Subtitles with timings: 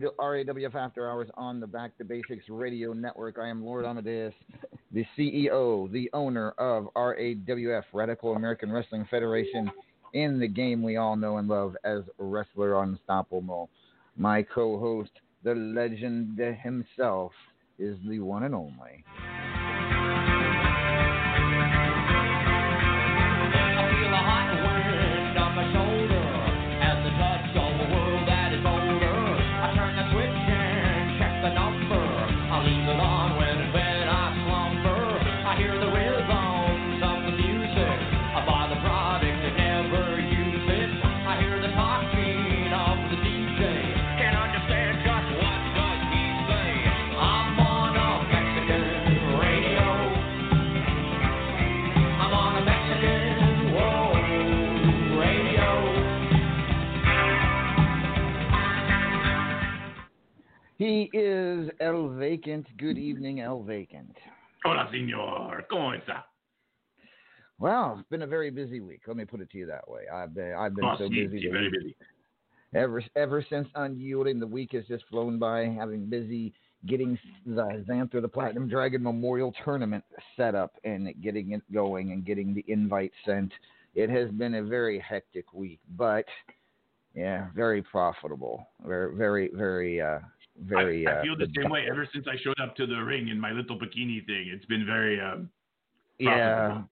[0.00, 3.38] To RAWF After Hours on the Back to Basics Radio Network.
[3.38, 4.32] I am Lord Amadeus,
[4.92, 9.70] the CEO, the owner of RAWF, Radical American Wrestling Federation,
[10.14, 13.68] in the game we all know and love as Wrestler Unstoppable.
[14.16, 15.10] My co host,
[15.42, 17.32] the legend himself,
[17.78, 19.04] is the one and only.
[60.80, 62.66] He is El Vacant.
[62.78, 64.16] Good evening, El Vacant.
[64.64, 65.66] Hola, señor.
[65.70, 66.22] ¿Cómo está?
[67.58, 69.02] Well, it's been a very busy week.
[69.06, 70.04] Let me put it to you that way.
[70.10, 71.46] I've been, I've been Oh, so busy.
[71.52, 71.94] very busy.
[72.74, 75.66] Ever ever since unyielding, the week has just flown by.
[75.66, 76.54] Having busy
[76.86, 80.02] getting the Zanthur the Platinum Dragon Memorial Tournament
[80.34, 83.52] set up and getting it going and getting the invite sent.
[83.94, 86.24] It has been a very hectic week, but
[87.14, 88.66] yeah, very profitable.
[88.86, 90.20] Very very very uh
[90.60, 91.06] very.
[91.06, 93.28] I, I uh, feel the same way ever since I showed up to the ring
[93.28, 94.50] in my little bikini thing.
[94.52, 95.50] It's been very um,
[96.18, 96.82] Yeah,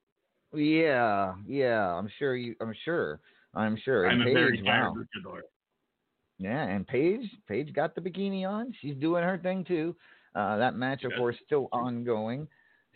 [0.53, 1.93] yeah, yeah.
[1.95, 2.55] I'm sure you.
[2.61, 3.21] I'm sure.
[3.55, 4.09] I'm sure.
[4.09, 4.95] I'm a very wow.
[4.97, 5.41] luchador.
[6.39, 8.73] Yeah, and Paige, Paige got the bikini on.
[8.81, 9.97] She's doing her thing too.
[10.35, 11.19] Uh, that match, of Yes.
[11.19, 12.47] course, still ongoing.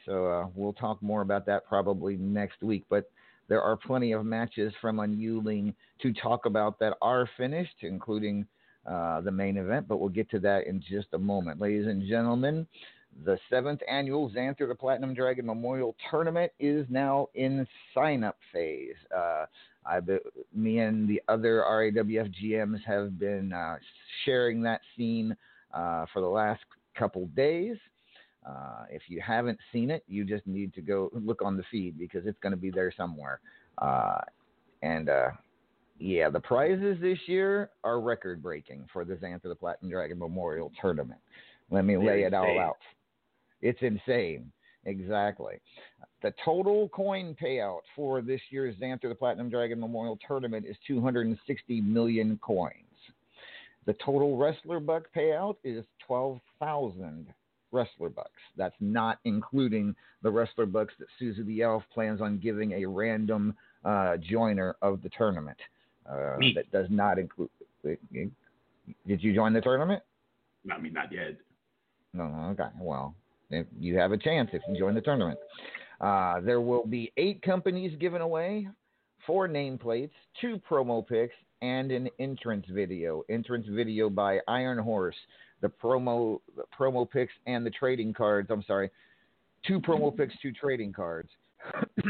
[0.07, 2.85] So uh, we'll talk more about that probably next week.
[2.89, 3.11] But
[3.49, 8.47] there are plenty of matches from Unyielding to talk about that are finished, including
[8.87, 9.89] uh, the main event.
[9.89, 12.67] But we'll get to that in just a moment, ladies and gentlemen.
[13.27, 18.95] The seventh annual Zanthur the Platinum Dragon Memorial Tournament is now in sign-up phase.
[19.15, 19.45] Uh,
[19.85, 20.01] I,
[20.55, 23.77] me and the other RAWF GMs have been uh,
[24.25, 25.37] sharing that scene
[25.75, 26.63] uh, for the last
[26.97, 27.77] couple days.
[28.49, 31.99] Uh, if you haven't seen it, you just need to go look on the feed
[31.99, 33.41] because it's going to be there somewhere.
[33.79, 34.21] Uh,
[34.83, 35.31] And uh,
[35.99, 40.73] yeah, the prizes this year are record breaking for the Zanthur the Platinum Dragon Memorial
[40.81, 41.21] Tournament.
[41.71, 42.79] Let me lay it all out.
[43.61, 44.51] It's insane.
[44.85, 45.61] Exactly.
[46.23, 51.81] The total coin payout for this year's Zanthur the Platinum Dragon Memorial Tournament is 260
[51.81, 52.75] million coins.
[53.87, 57.27] The total wrestler buck payout is 12,000
[57.73, 58.31] wrestler bucks.
[58.57, 63.55] That's not including the wrestler bucks that Susie the Elf plans on giving a random
[63.85, 65.59] uh, joiner of the tournament.
[66.09, 66.53] Uh, Me.
[66.55, 67.51] that does not include.
[67.85, 70.03] Did you join the tournament?
[70.71, 71.37] I mean, not yet.
[72.13, 72.71] No, okay.
[72.81, 73.15] Well,
[73.51, 75.39] if you have a chance if you join the tournament.
[76.01, 78.69] Uh, there will be eight companies given away,
[79.27, 80.11] four nameplates,
[80.41, 83.23] two promo picks, and an entrance video.
[83.29, 85.15] Entrance video by Iron Horse.
[85.61, 88.49] The promo, the promo picks and the trading cards.
[88.51, 88.91] I'm sorry,
[89.65, 91.31] two promo picks, two trading cards.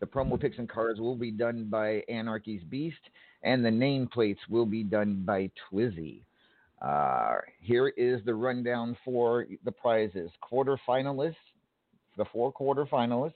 [0.00, 3.00] the promo pics and cards will be done by Anarchy's Beast,
[3.42, 6.22] and the nameplates will be done by Twizzy.
[6.80, 10.30] Uh, here is the rundown for the prizes.
[10.42, 11.34] Quarterfinalists,
[12.16, 13.32] the four quarterfinalists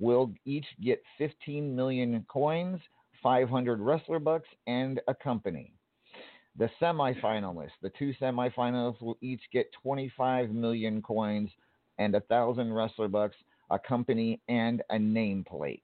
[0.00, 2.80] will each get 15 million coins,
[3.22, 5.72] 500 wrestler bucks, and a company.
[6.58, 11.50] The semifinalists, the two semifinalists will each get 25 million coins
[11.98, 13.36] and a thousand wrestler bucks,
[13.70, 15.82] a company, and a nameplate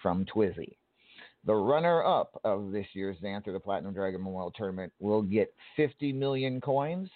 [0.00, 0.76] from Twizzy.
[1.44, 6.12] The runner up of this year's Zanthur the Platinum Dragon Memorial Tournament will get 50
[6.12, 7.08] million coins,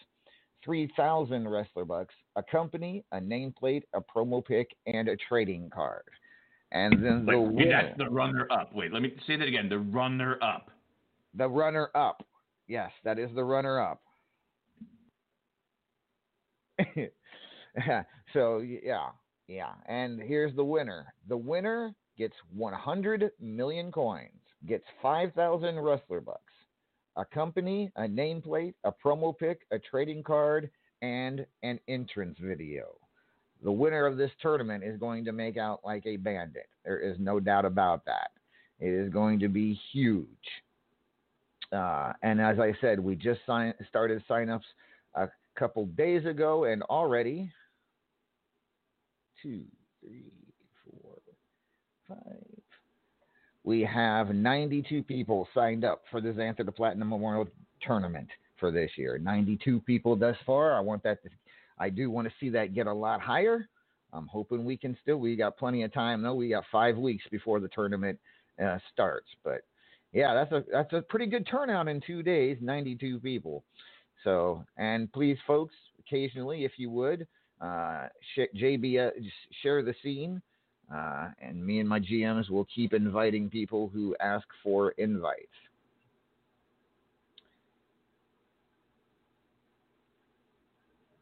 [0.64, 6.04] 3,000 wrestler bucks, a company, a nameplate, a promo pick, and a trading card.
[6.70, 8.74] And then the Wait, that's the runner up.
[8.74, 9.68] Wait, let me say that again.
[9.68, 10.70] The runner up.
[11.34, 12.24] the runner up.
[12.66, 14.00] Yes, that is the runner up.
[18.32, 19.08] so yeah,
[19.48, 19.72] yeah.
[19.86, 21.12] And here's the winner.
[21.28, 26.52] The winner gets 100 million coins, gets 5,000 wrestler bucks,
[27.16, 30.70] a company, a nameplate, a promo pick, a trading card,
[31.02, 32.96] and an entrance video.
[33.62, 36.68] The winner of this tournament is going to make out like a bandit.
[36.84, 38.30] There is no doubt about that.
[38.80, 40.26] It is going to be huge.
[41.70, 44.66] Uh, and as I said, we just sign, started sign-ups
[45.14, 47.50] a couple days ago, and already
[49.42, 49.64] two,
[50.00, 50.32] three,
[50.84, 51.18] four,
[52.08, 52.62] five.
[53.64, 57.46] We have 92 people signed up for the Zanthur the Platinum Memorial
[57.80, 59.18] Tournament for this year.
[59.18, 60.76] 92 people thus far.
[60.76, 61.22] I want that.
[61.22, 61.30] To,
[61.78, 63.68] I do want to see that get a lot higher.
[64.12, 65.16] I'm hoping we can still.
[65.16, 66.34] We got plenty of time though.
[66.34, 68.18] We got five weeks before the tournament
[68.62, 69.62] uh, starts, but
[70.12, 72.58] yeah, that's a that's a pretty good turnout in two days.
[72.60, 73.64] 92 people.
[74.24, 77.26] So, and please, folks, occasionally, if you would,
[77.62, 78.08] uh,
[78.56, 79.10] JB, uh,
[79.62, 80.42] share the scene,
[80.92, 85.46] uh, and me and my GMs will keep inviting people who ask for invites.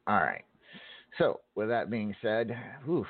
[0.07, 0.45] All right.
[1.19, 3.07] So, with that being said, whew.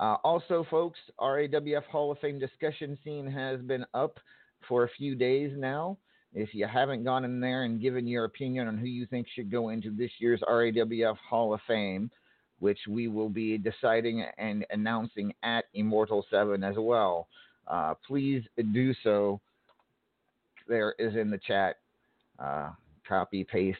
[0.00, 4.18] Uh, also, folks, RAWF Hall of Fame discussion scene has been up
[4.66, 5.98] for a few days now.
[6.34, 9.50] If you haven't gone in there and given your opinion on who you think should
[9.50, 12.10] go into this year's RAWF Hall of Fame,
[12.58, 17.28] which we will be deciding and announcing at Immortal 7 as well,
[17.66, 18.42] uh, please
[18.72, 19.40] do so.
[20.68, 21.76] There is in the chat.
[22.38, 22.70] Uh,
[23.08, 23.78] copy, paste,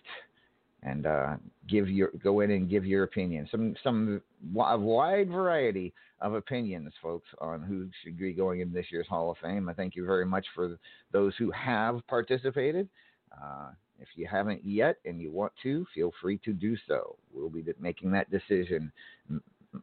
[0.83, 1.37] and uh,
[1.69, 3.47] give your go in and give your opinion.
[3.51, 8.87] Some some a wide variety of opinions, folks, on who should be going in this
[8.91, 9.69] year's Hall of Fame.
[9.69, 10.79] I thank you very much for
[11.13, 12.89] those who have participated.
[13.33, 17.17] Uh, if you haven't yet and you want to, feel free to do so.
[17.33, 18.93] We'll be making that decision.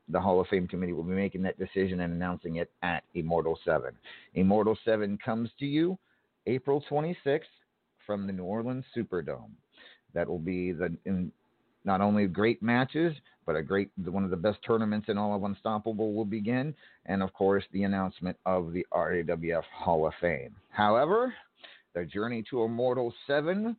[0.09, 3.59] The Hall of Fame committee will be making that decision and announcing it at Immortal
[3.65, 3.91] 7.
[4.33, 5.97] Immortal 7 comes to you
[6.47, 7.41] April 26th
[8.05, 9.51] from the New Orleans Superdome.
[10.13, 11.31] That will be the in,
[11.83, 15.43] not only great matches, but a great one of the best tournaments in all of
[15.43, 16.73] Unstoppable will begin,
[17.05, 20.55] and of course the announcement of the RAWF Hall of Fame.
[20.71, 21.33] However,
[21.93, 23.75] the journey to Immortal Seven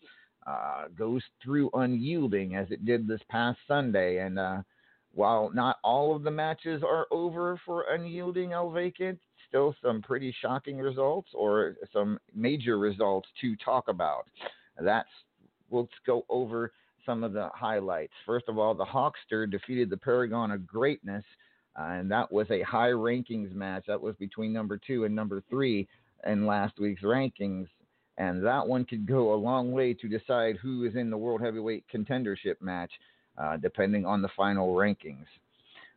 [0.47, 4.63] uh, goes through unyielding as it did this past Sunday, and uh,
[5.13, 9.19] while not all of the matches are over for unyielding El Vacant,
[9.49, 14.27] still some pretty shocking results or some major results to talk about.
[14.79, 15.09] That's
[15.71, 16.73] we'll go over
[17.07, 18.13] some of the highlights.
[18.27, 21.25] First of all, the Hawkster defeated the Paragon of Greatness,
[21.79, 23.85] uh, and that was a high rankings match.
[23.87, 25.89] That was between number two and number three
[26.27, 27.69] in last week's rankings.
[28.19, 31.43] And that one could go a long way to decide who is in the World
[31.43, 32.91] Heavyweight Contendership match,
[33.37, 35.27] uh, depending on the final rankings.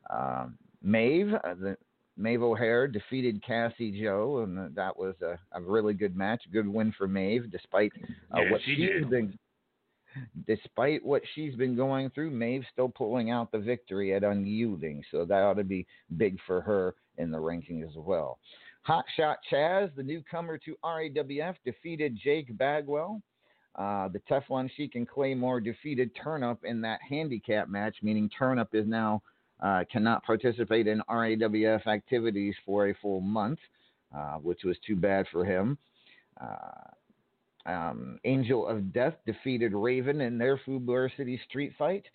[0.09, 1.77] Um, Maeve, uh, the
[2.17, 6.43] Maeve O'Hare defeated Cassie Joe, and that was a, a really good match.
[6.51, 7.93] Good win for Maeve, despite
[8.35, 8.75] uh, Yeah, what she
[9.09, 9.39] been.
[10.47, 15.25] Despite what she's been going through, Maeve's still pulling out the victory at Unyielding, so
[15.25, 15.85] that ought to be
[16.17, 18.39] big for her in the ranking as well.
[18.83, 23.21] Hot Shot Chaz, the newcomer to RAWF, defeated Jake Bagwell.
[23.75, 28.87] Uh, the Teflon Sheik and Claymore defeated Turnup in that handicap match, meaning Turnup is
[28.87, 29.21] now
[29.61, 33.59] uh, cannot participate in RAWF activities for a full month,
[34.15, 35.77] uh, which was too bad for him.
[37.69, 42.05] Um, Angel of Death defeated Raven in their Fubar City street fight.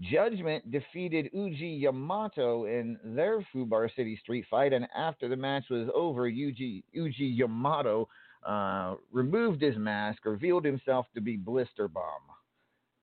[0.00, 5.88] Judgment defeated Uji Yamato in their Fubar City street fight, and after the match was
[5.94, 8.08] over, Uji, Uji Yamato
[8.44, 12.04] uh, removed his mask, revealed himself to be Blister Bomb.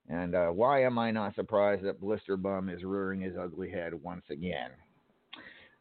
[0.10, 3.94] And uh, why am I not surprised that Blister Bum is rearing his ugly head
[3.94, 4.72] once again?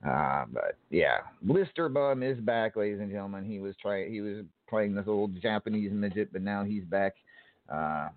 [0.07, 3.45] Uh, but yeah, Blister Bum is back, ladies and gentlemen.
[3.45, 7.14] He was trying, he was playing this old Japanese midget, but now he's back.
[7.71, 8.09] Uh,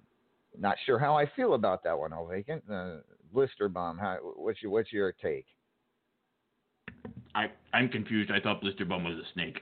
[0.58, 2.64] not sure how I feel about that one, El Vacant.
[2.72, 2.98] Uh,
[3.34, 5.46] Blister Bum, how, what's your what's your take?
[7.36, 8.32] I I'm confused.
[8.32, 9.60] I thought Blister Bum was a snake.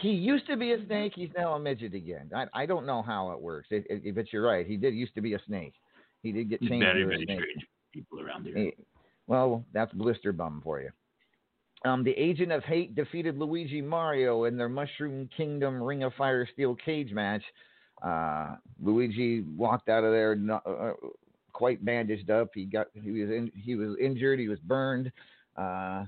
[0.00, 1.12] He used to be a snake.
[1.14, 2.30] He's now a midget again.
[2.34, 3.68] I I don't know how it works.
[3.70, 4.66] It, it, but you're right.
[4.66, 5.74] He did used to be a snake.
[6.22, 8.56] He did get changed very very strange people around here.
[8.56, 8.82] Eh,
[9.26, 10.90] Well, that's Blister Bum for you.
[11.84, 16.48] Um, the Agent of Hate defeated Luigi Mario in their Mushroom Kingdom Ring of Fire
[16.52, 17.42] Steel Cage match.
[18.02, 20.92] Uh, Luigi walked out of there no, uh,
[21.52, 22.50] quite bandaged up.
[22.54, 24.38] He got he was in, he was injured.
[24.38, 25.12] He was burned.
[25.56, 26.04] Uh,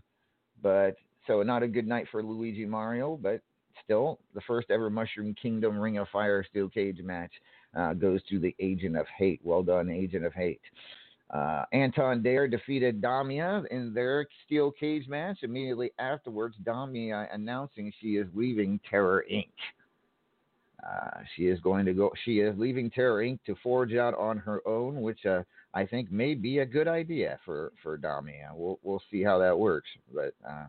[0.63, 0.97] but
[1.27, 3.19] so not a good night for Luigi Mario.
[3.21, 3.41] But
[3.85, 7.33] still, the first ever Mushroom Kingdom Ring of Fire Steel Cage match
[7.77, 9.41] uh, goes to the Agent of Hate.
[9.43, 10.61] Well done, Agent of Hate.
[11.31, 15.39] Uh, Anton Dare defeated Damia in their steel cage match.
[15.43, 19.49] Immediately afterwards, Damia announcing she is leaving Terror Inc.
[20.83, 22.11] Uh, she is going to go.
[22.25, 23.41] She is leaving Terror Inc.
[23.45, 25.43] to forge out on her own, which uh,
[25.75, 28.53] I think may be a good idea for for Damia.
[28.55, 29.89] We'll we'll see how that works.
[30.15, 30.67] But uh,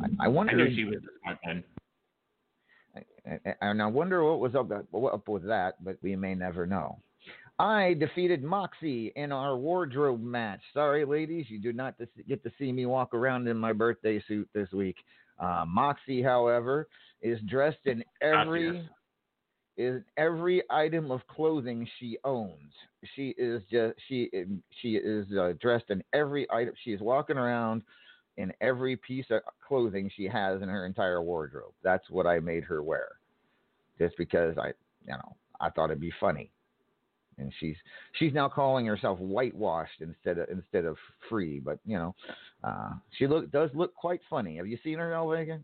[0.00, 0.52] I, I wonder.
[0.52, 1.64] I knew she was a smart one.
[3.60, 6.98] and I wonder what was up, what up with that, but we may never know.
[7.58, 10.60] I defeated Moxie in our wardrobe match.
[10.74, 11.94] Sorry, ladies, you do not
[12.28, 14.96] get to see me walk around in my birthday suit this week.
[15.38, 16.88] Uh, Moxie, however,
[17.22, 18.88] is dressed in every
[19.78, 22.72] is every item of clothing she owns.
[23.14, 24.30] She is just she
[24.82, 26.74] she is uh, dressed in every item.
[26.84, 27.82] She is walking around
[28.36, 31.72] in every piece of clothing she has in her entire wardrobe.
[31.82, 33.08] That's what I made her wear,
[33.98, 34.68] just because I
[35.06, 36.50] you know I thought it'd be funny.
[37.38, 37.76] And she's
[38.18, 40.96] she's now calling herself whitewashed instead of instead of
[41.28, 42.14] free, but you know,
[42.64, 44.56] uh, she look does look quite funny.
[44.56, 45.60] Have you seen her, El Vega?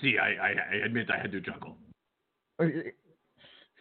[0.00, 1.76] See, I, I I admit I had to chuckle.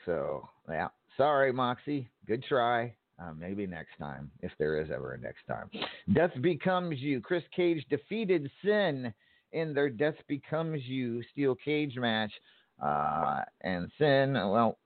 [0.06, 2.10] so yeah, sorry, Moxie.
[2.28, 2.94] Good try.
[3.22, 5.70] Uh, maybe next time, if there is ever a next time.
[6.14, 7.20] Death becomes you.
[7.20, 9.14] Chris Cage defeated Sin
[9.52, 12.32] in their Death becomes you steel cage match,
[12.82, 14.34] uh, and Sin.
[14.34, 14.78] Well,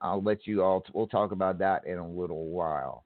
[0.00, 0.84] I'll let you all.
[0.92, 3.04] We'll talk about that in a little while.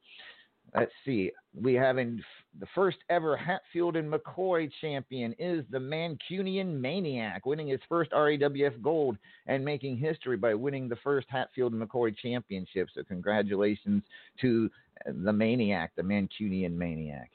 [0.75, 1.31] Let's see.
[1.61, 2.23] We have in
[2.59, 8.83] the first ever Hatfield and McCoy champion is the Mancunian Maniac, winning his first RAWF
[8.83, 12.89] gold and making history by winning the first Hatfield and McCoy championship.
[12.93, 14.03] So congratulations
[14.41, 14.69] to
[15.07, 17.31] the Maniac, the Mancunian Maniac.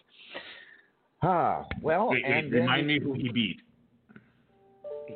[1.22, 3.62] Ah, well, Wait, wait, and then remind me who he beat.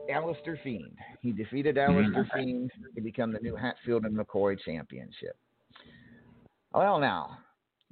[0.09, 0.97] Alistair Fiend.
[1.21, 1.97] He defeated mm-hmm.
[1.97, 5.37] Alistair Fiend to become the new Hatfield and McCoy championship.
[6.73, 7.37] Well, now,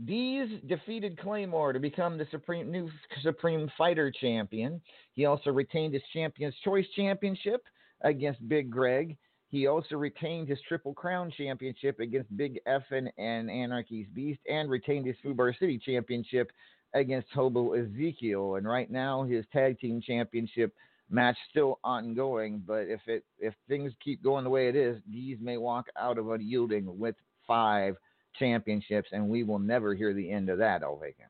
[0.06, 2.90] Dees defeated Claymore to become the supreme new
[3.22, 4.82] Supreme Fighter champion.
[5.14, 7.62] He also retained his Champions Choice championship
[8.02, 9.18] against Big Greg.
[9.50, 15.06] He also retained his Triple Crown championship against Big Effin and Anarchy's Beast, and retained
[15.06, 16.52] his Fubar City championship
[16.94, 18.56] against Hobo Ezekiel.
[18.56, 20.74] And right now, his tag team championship
[21.12, 22.64] match still ongoing.
[22.66, 26.18] But if it if things keep going the way it is, Dees may walk out
[26.18, 27.16] of unyielding with
[27.46, 27.96] five
[28.40, 31.30] championships, and we will never hear the end of that, El Vacant.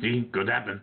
[0.00, 0.80] See, could happen.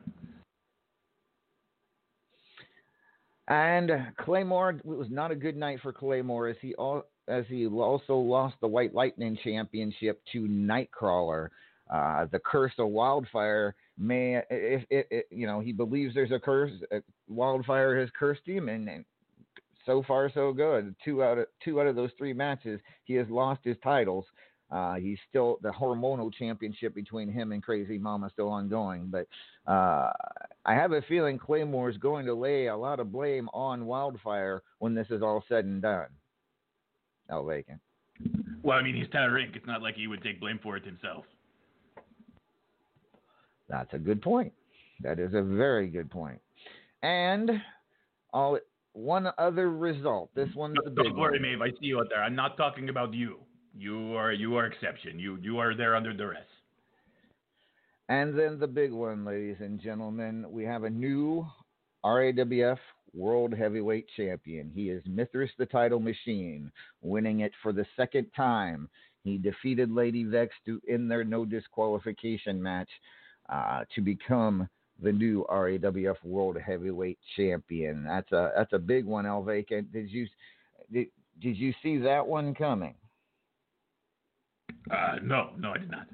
[3.47, 7.67] And Claymore it was not a good night for Claymore as he al- as he
[7.67, 11.49] also lost the White Lightning Championship to Nightcrawler.
[11.89, 16.39] Uh, the curse of wildfire may, if, if, if you know, he believes there's a
[16.39, 16.71] curse.
[16.93, 19.05] Uh, wildfire has cursed him, and, and
[19.85, 20.95] so far so good.
[21.03, 24.25] Two out of two out of those three matches, he has lost his titles.
[24.71, 29.27] Uh, he's still the hormonal championship between him and Crazy Mama still ongoing, but
[29.69, 30.11] uh,
[30.65, 34.63] I have a feeling Claymore is going to lay a lot of blame on Wildfire
[34.79, 36.07] when this is all said and done.
[37.29, 37.81] El Vacant.
[38.63, 39.55] Well, I mean, he's Terror Inc.
[39.55, 41.25] It's not like he would take blame for it himself.
[43.71, 44.51] That's a good point.
[45.01, 46.39] That is a very good point.
[47.01, 47.49] And
[48.33, 48.59] all
[48.93, 50.29] one other result.
[50.35, 51.59] This one's the big Don't worry, one.
[51.59, 51.61] Maeve.
[51.61, 52.21] I see you out there.
[52.21, 53.39] I'm not talking about you.
[53.75, 55.17] You are you are exception.
[55.17, 56.43] You you are there under duress.
[58.09, 61.47] And then the big one, ladies and gentlemen, we have a new
[62.03, 62.77] RAWF
[63.13, 64.69] World Heavyweight Champion.
[64.75, 66.69] He is Mithras the Title Machine,
[67.01, 68.89] winning it for the second time.
[69.23, 72.89] He defeated Lady Vex to in their no disqualification match
[73.51, 74.67] uh, to become
[75.01, 78.03] the new RAWF World Heavyweight Champion.
[78.03, 79.91] That's a that's a big one, El Vacant.
[79.91, 80.27] Did you
[80.91, 81.07] did,
[81.41, 82.95] did you see that one coming?
[84.89, 86.07] Uh, no, no, I did not.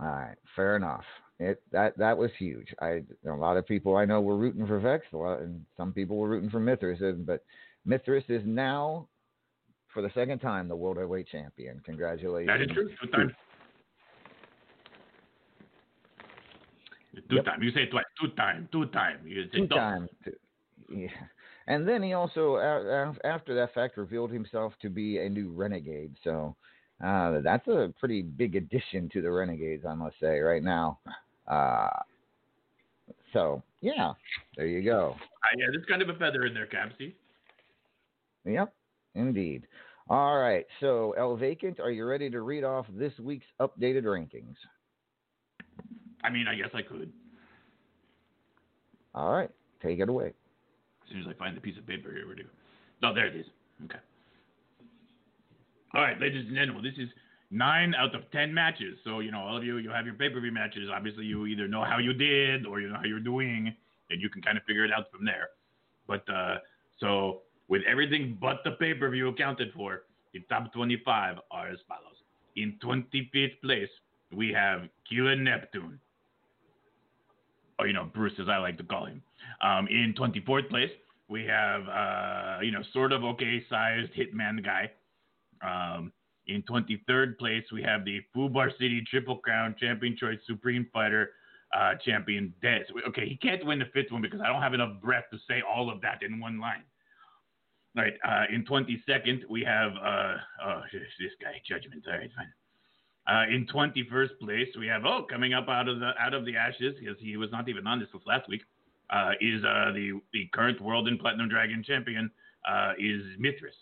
[0.00, 1.04] All right, fair enough.
[1.38, 2.74] It that that was huge.
[2.80, 5.92] I a lot of people I know were rooting for Vex, a lot, and some
[5.92, 7.00] people were rooting for Mithras.
[7.26, 7.44] But
[7.84, 9.08] Mithras is now,
[9.92, 11.80] for the second time, the world heavyweight champion.
[11.84, 12.48] Congratulations!
[12.48, 12.88] That is true.
[13.02, 13.32] Two times.
[17.28, 17.44] Two Yep.
[17.44, 17.62] time.
[17.62, 18.04] You say it twice.
[18.20, 18.68] Two time.
[18.72, 19.26] Two time.
[19.26, 20.10] You say Two times.
[20.88, 21.08] Yeah.
[21.66, 26.14] And then he also, a- after that fact, revealed himself to be a new renegade.
[26.22, 26.54] So
[27.02, 30.98] uh, that's a pretty big addition to the Renegades, I must say, right now.
[31.48, 31.88] Uh,
[33.32, 34.12] so yeah,
[34.56, 35.16] there you go.
[35.16, 36.92] Uh, yeah, there's kind of a feather in there, cap.
[36.98, 37.14] See.
[38.44, 38.72] Yep,
[39.14, 39.66] indeed.
[40.08, 40.66] All right.
[40.80, 44.56] So, El Vacant, are you ready to read off this week's updated rankings?
[46.24, 47.12] I mean, I guess I could.
[49.14, 49.50] All right.
[49.82, 50.28] Take it away.
[50.28, 52.44] As soon as I find the piece of paper here, we do.
[53.02, 53.46] Oh, there it is.
[53.84, 53.98] Okay.
[55.94, 57.08] All right, ladies and gentlemen, this is
[57.50, 58.98] nine out of ten matches.
[59.04, 60.88] So you know, all of you, you have your pay-per-view matches.
[60.92, 63.72] Obviously, you either know how you did or you know how you're doing,
[64.10, 65.50] and you can kind of figure it out from there.
[66.08, 66.56] But uh,
[66.98, 72.16] so with everything but the pay-per-view accounted for, the top 25 are as follows.
[72.56, 73.88] In 25th place,
[74.32, 76.00] we have Keelan Neptune.
[77.78, 79.22] Or, you know, Bruce, as I like to call him.
[79.60, 80.90] Um, in 24th place,
[81.28, 84.90] we have, uh, you know, sort of okay sized hitman guy.
[85.62, 86.12] Um,
[86.46, 91.30] in 23rd place, we have the Fubar City Triple Crown Champion Choice Supreme Fighter
[91.76, 92.82] uh, Champion Dez.
[93.08, 95.62] Okay, he can't win the fifth one because I don't have enough breath to say
[95.68, 96.84] all of that in one line.
[97.96, 100.34] All right, uh, in 22nd, we have, uh,
[100.66, 102.04] oh, this, this guy, Judgment.
[102.06, 102.52] All right, fine.
[103.26, 106.56] Uh, in 21st place, we have oh coming up out of the out of the
[106.56, 108.60] ashes because he was not even on this last week.
[109.10, 112.30] Uh, is uh, the the current world and platinum dragon champion
[112.68, 113.74] uh, is Mithras.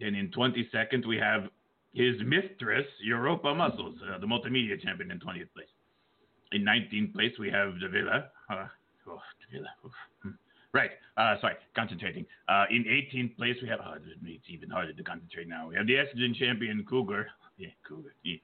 [0.00, 1.48] and in 22nd we have
[1.92, 5.68] his Mithras Europa Muscles, uh, the multimedia champion in 20th place.
[6.52, 8.26] In 19th place we have Davila.
[8.50, 8.66] Uh,
[9.08, 9.68] oh, Davila.
[10.22, 10.30] Hmm.
[10.72, 10.90] Right.
[11.40, 12.26] Sorry, concentrating.
[12.70, 13.80] In 18th place we have.
[13.84, 13.94] Oh,
[14.24, 15.68] it's even harder to concentrate now.
[15.68, 17.26] We have the estrogen champion Cougar.
[17.58, 18.14] Yeah, Cougar.
[18.22, 18.36] Yeah,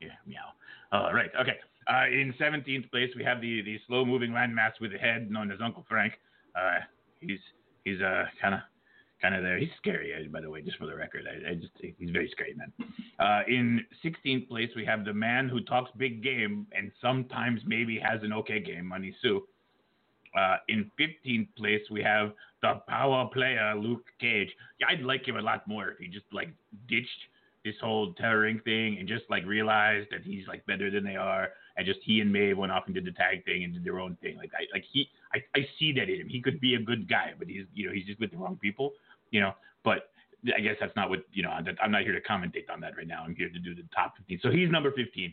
[0.00, 0.54] yeah, meow.
[0.92, 1.30] Uh, right.
[1.40, 1.56] Okay.
[1.86, 5.50] Uh, in 17th place, we have the, the slow moving landmass with the head known
[5.50, 6.14] as Uncle Frank.
[6.56, 6.78] Uh,
[7.20, 7.38] he's
[7.84, 8.60] he's uh, kind of
[9.20, 9.58] kind of there.
[9.58, 11.24] He's scary, uh, by the way, just for the record.
[11.28, 12.72] I, I just he's very scary, man.
[13.18, 17.98] Uh, in 16th place, we have the man who talks big game and sometimes maybe
[17.98, 19.46] has an okay game, Money Sue.
[20.38, 24.48] Uh, in 15th place, we have the power player Luke Cage.
[24.80, 26.48] Yeah, I'd like him a lot more if he just like
[26.88, 27.08] ditched
[27.64, 31.48] this whole terroring thing and just like realized that he's like better than they are
[31.76, 33.98] and just he and Maeve went off and did the tag thing and did their
[33.98, 34.36] own thing.
[34.36, 36.28] Like I like he I, I see that in him.
[36.28, 38.58] He could be a good guy, but he's you know, he's just with the wrong
[38.60, 38.92] people,
[39.30, 39.52] you know.
[39.82, 40.10] But
[40.56, 43.06] I guess that's not what you know, I'm not here to commentate on that right
[43.06, 43.24] now.
[43.24, 44.38] I'm here to do the top fifteen.
[44.42, 45.32] So he's number fifteen.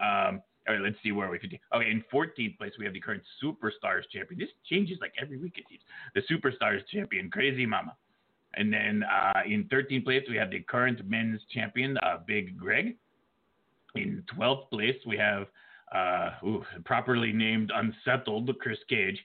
[0.00, 1.58] Um all right, let's see where are we 15.
[1.74, 4.38] Okay, in 14th place we have the current Superstars champion.
[4.38, 5.82] This changes like every week it seems.
[6.14, 7.96] The Superstars champion, Crazy Mama.
[8.54, 12.96] And then uh, in 13th place, we have the current men's champion, uh, Big Greg.
[13.94, 15.46] In 12th place, we have
[15.94, 19.18] uh, ooh, properly named Unsettled, Chris Cage.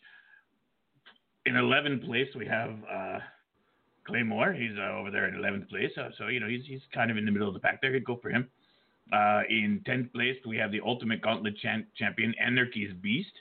[1.45, 3.19] In 11th place, we have uh,
[4.05, 4.53] Claymore.
[4.53, 5.91] He's uh, over there in 11th place.
[6.17, 7.93] So, you know, he's, he's kind of in the middle of the pack there.
[7.93, 8.49] He'd go for him.
[9.13, 13.31] Uh, in 10th place, we have the Ultimate Gauntlet champ- champion, Anarchy's Beast.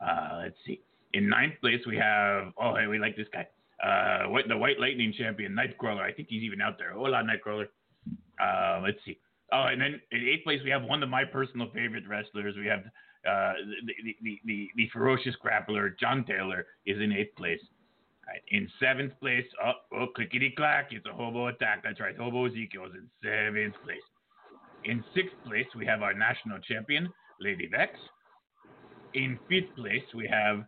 [0.00, 0.80] Let's see.
[1.12, 3.46] In ninth place, we have, oh, hey, we like this guy
[3.84, 6.02] uh, the White Lightning champion, Nightcrawler.
[6.02, 6.92] I think he's even out there.
[6.92, 7.66] Hola, Nightcrawler.
[8.40, 9.18] Uh, let's see.
[9.52, 12.54] Oh, and then in eighth place, we have one of my personal favorite wrestlers.
[12.56, 12.80] We have
[13.28, 13.52] uh,
[13.86, 17.60] the, the, the, the, the ferocious grappler, John Taylor, is in eighth place.
[18.26, 18.42] Right.
[18.50, 21.82] In seventh place, oh, oh clickety clack, it's a hobo attack.
[21.82, 23.98] That's right, hobo Ezekiel is in seventh place.
[24.84, 27.08] In sixth place, we have our national champion,
[27.40, 27.98] Lady Vex.
[29.14, 30.64] In fifth place, we have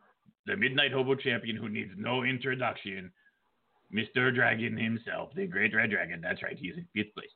[0.47, 3.11] the Midnight Hobo champion who needs no introduction,
[3.95, 4.35] Mr.
[4.35, 6.21] Dragon himself, the Great Red Dragon.
[6.21, 7.31] That's right, he's in fifth place.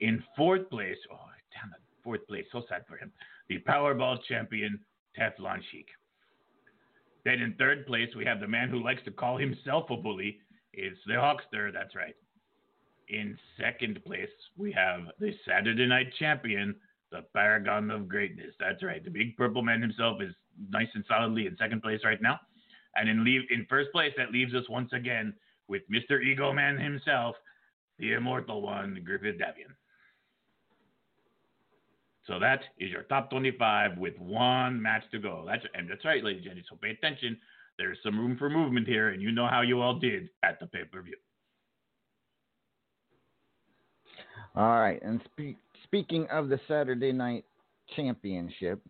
[0.00, 1.16] In fourth place, oh,
[1.52, 3.10] damn it, fourth place, so sad for him,
[3.48, 4.78] the Powerball champion,
[5.18, 5.88] Teflon Sheik.
[7.24, 10.38] Then in third place, we have the man who likes to call himself a bully.
[10.72, 12.14] It's the Hawkster, that's right.
[13.08, 16.74] In second place, we have the Saturday Night Champion,
[17.10, 18.54] the Paragon of Greatness.
[18.60, 19.02] That's right.
[19.02, 20.34] The big purple man himself is
[20.70, 22.40] nice and solidly in second place right now.
[22.94, 25.34] And in leave in first place, that leaves us once again
[25.68, 26.22] with Mr.
[26.22, 27.36] Ego Man himself,
[27.98, 29.74] the immortal one, Griffith Davian.
[32.26, 35.44] So that is your top 25 with one match to go.
[35.46, 36.64] That's and that's right, ladies and gentlemen.
[36.68, 37.38] So pay attention.
[37.78, 40.66] There's some room for movement here, and you know how you all did at the
[40.66, 41.16] pay per view.
[44.56, 47.44] All right, and spe- speaking of the Saturday Night
[47.94, 48.80] Championship,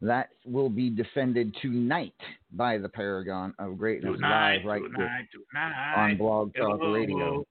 [0.00, 2.14] that will be defended tonight
[2.52, 5.94] by the Paragon of Greatness Tonight, live right tonight, tonight.
[5.96, 6.92] on Blog Talk Hello.
[6.92, 7.44] Radio,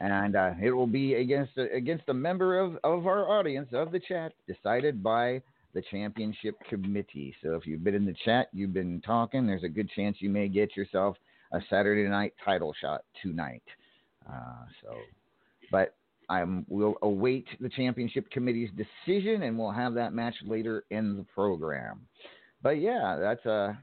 [0.00, 3.92] and uh, it will be against a, against a member of, of our audience of
[3.92, 5.40] the chat, decided by
[5.72, 7.34] the championship committee.
[7.42, 9.46] So if you've been in the chat, you've been talking.
[9.46, 11.16] There's a good chance you may get yourself
[11.52, 13.62] a Saturday night title shot tonight.
[14.28, 14.94] Uh, so,
[15.70, 15.94] but
[16.28, 21.24] I'm we'll await the championship committee's decision, and we'll have that match later in the
[21.34, 22.06] program.
[22.62, 23.78] But yeah, that's a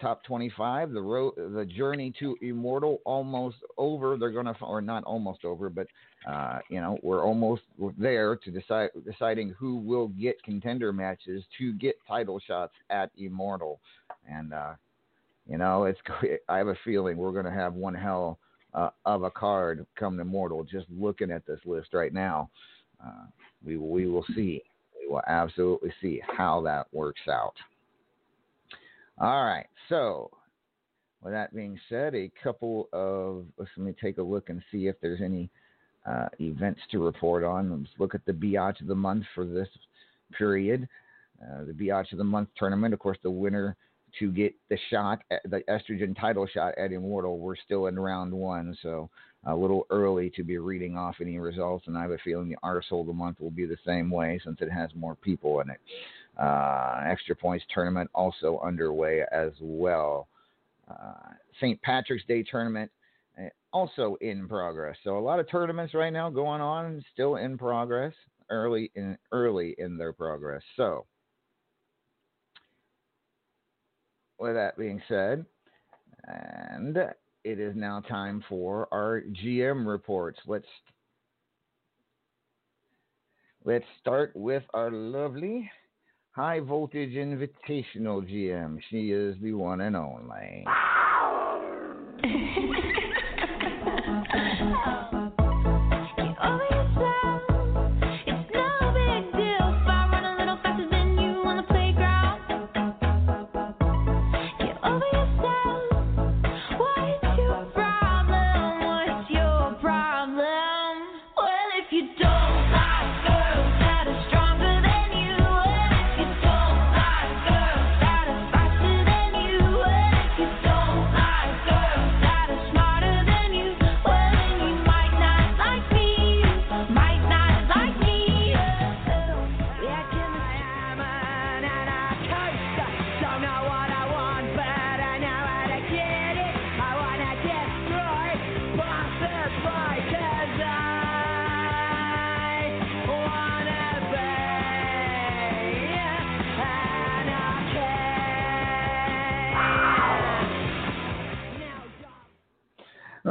[0.00, 0.92] top 25.
[0.92, 4.16] The road, the journey to immortal almost over.
[4.16, 5.86] They're gonna, or not almost over, but
[6.28, 7.62] uh, you know, we're almost
[7.98, 13.80] there to decide deciding who will get contender matches to get title shots at immortal,
[14.28, 14.74] and uh,
[15.48, 16.00] you know, it's.
[16.48, 18.38] I have a feeling we're gonna have one hell
[18.74, 20.64] uh, of a card come to mortal.
[20.64, 22.50] Just looking at this list right now,
[23.04, 23.26] uh,
[23.64, 24.62] we we will see.
[25.00, 27.54] We will absolutely see how that works out.
[29.18, 29.66] All right.
[29.88, 30.30] So,
[31.22, 34.96] with that being said, a couple of let me take a look and see if
[35.00, 35.50] there's any
[36.06, 37.70] uh, events to report on.
[37.70, 39.68] Let's look at the Biatch of the month for this
[40.36, 40.88] period.
[41.42, 43.76] Uh, the Biatch of the month tournament, of course, the winner
[44.18, 47.38] to get the shot, the estrogen title shot at Immortal.
[47.38, 49.10] We're still in round one, so
[49.46, 51.86] a little early to be reading off any results.
[51.86, 54.40] And I have a feeling the arsehole of the month will be the same way
[54.44, 55.80] since it has more people in it.
[56.40, 60.28] Uh, extra points tournament also underway as well.
[60.90, 61.80] Uh, St.
[61.82, 62.90] Patrick's Day tournament
[63.38, 64.96] uh, also in progress.
[65.04, 68.12] So a lot of tournaments right now going on, still in progress,
[68.50, 70.62] early in early in their progress.
[70.76, 71.06] So
[74.44, 75.46] with that being said,
[76.26, 76.96] and
[77.44, 80.38] it is now time for our GM reports.
[80.46, 80.66] Let's
[83.64, 85.70] let's start with our lovely
[86.32, 88.78] high voltage invitational GM.
[88.90, 90.66] She is the one and only.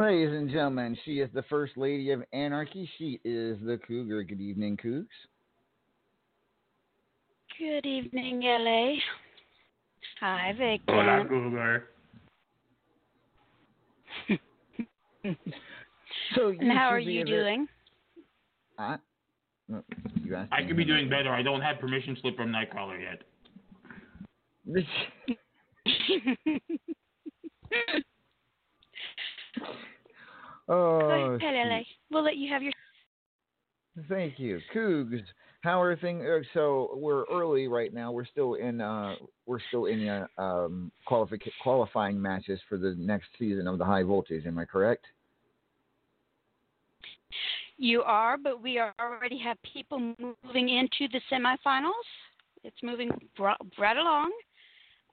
[0.04, 2.90] Ladies and gentlemen, she is the first lady of anarchy.
[2.98, 4.24] She is the Cougar.
[4.24, 5.08] Good evening, Cougs.
[7.58, 8.96] Good evening, LA.
[10.20, 10.60] Hi, Hola,
[11.24, 11.26] Victor.
[11.30, 11.88] Cougar.
[16.36, 17.70] So And how are you doing?
[18.78, 18.98] Huh?
[19.70, 19.82] No,
[20.22, 21.30] you asked I could be doing better.
[21.30, 23.22] I don't have permission slip from Nightcrawler yet.
[30.70, 32.72] oh, ahead, We'll let you have your.
[34.10, 35.22] Thank you, Cougs.
[35.62, 36.24] How are things?
[36.26, 38.12] Uh, so we're early right now.
[38.12, 38.82] We're still in.
[38.82, 43.86] Uh, we're still in uh, um, qualifi- qualifying matches for the next season of the
[43.86, 44.46] High Voltage.
[44.46, 45.06] Am I correct?
[47.78, 51.92] You are, but we are already have people moving into the semifinals.
[52.64, 54.32] It's moving right along.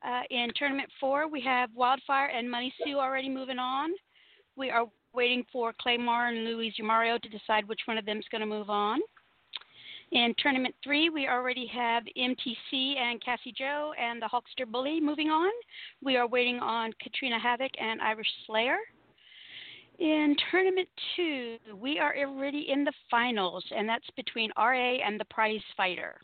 [0.07, 3.91] Uh, in tournament four, we have Wildfire and Money Sue already moving on.
[4.57, 8.25] We are waiting for Claymore and Luis Mario to decide which one of them is
[8.31, 9.01] going to move on.
[10.13, 15.29] In tournament three, we already have MTC and Cassie Joe and the Hawkster Bully moving
[15.29, 15.53] on.
[16.03, 18.79] We are waiting on Katrina Havoc and Irish Slayer.
[20.01, 25.27] In tournament two, we are already in the finals, and that's between RA and the
[25.27, 26.17] Prize Fighter.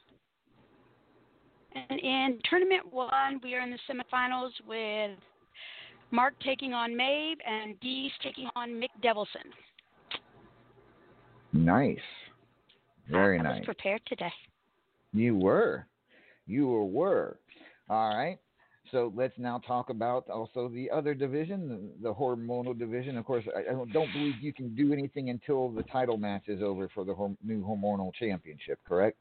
[1.91, 5.19] And in tournament one, we are in the semifinals with
[6.17, 9.53] Mark taking on Maeve and Dee's taking on Mick Devilson.
[11.53, 11.99] Nice.
[13.11, 13.59] Very I nice.
[13.59, 14.33] was prepared today.
[15.13, 15.87] You were.
[16.47, 16.87] You were.
[16.87, 17.39] were.
[17.91, 18.39] All right.
[18.93, 23.19] So let's now talk about also the other division, the, the hormonal division.
[23.19, 26.45] Of course, I, I don't don't believe you can do anything until the title match
[26.49, 29.19] is over for the hor- new hormonal championship, correct?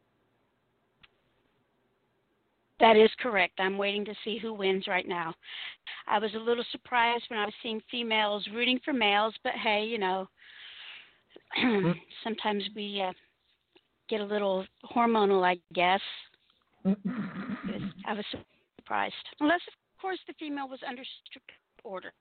[2.80, 3.60] That is correct.
[3.60, 5.34] I'm waiting to see who wins right now.
[6.08, 9.86] I was a little surprised when I was seeing females rooting for males, but hey,
[9.86, 10.28] you know,
[11.58, 11.92] mm-hmm.
[12.24, 13.14] sometimes we uh,
[14.10, 16.02] get a little hormonal, I guess.
[16.86, 17.88] Mm-hmm.
[18.06, 18.26] I was
[18.78, 19.16] surprised.
[19.40, 21.52] Unless, of course, the female was under strict
[21.84, 22.12] orders.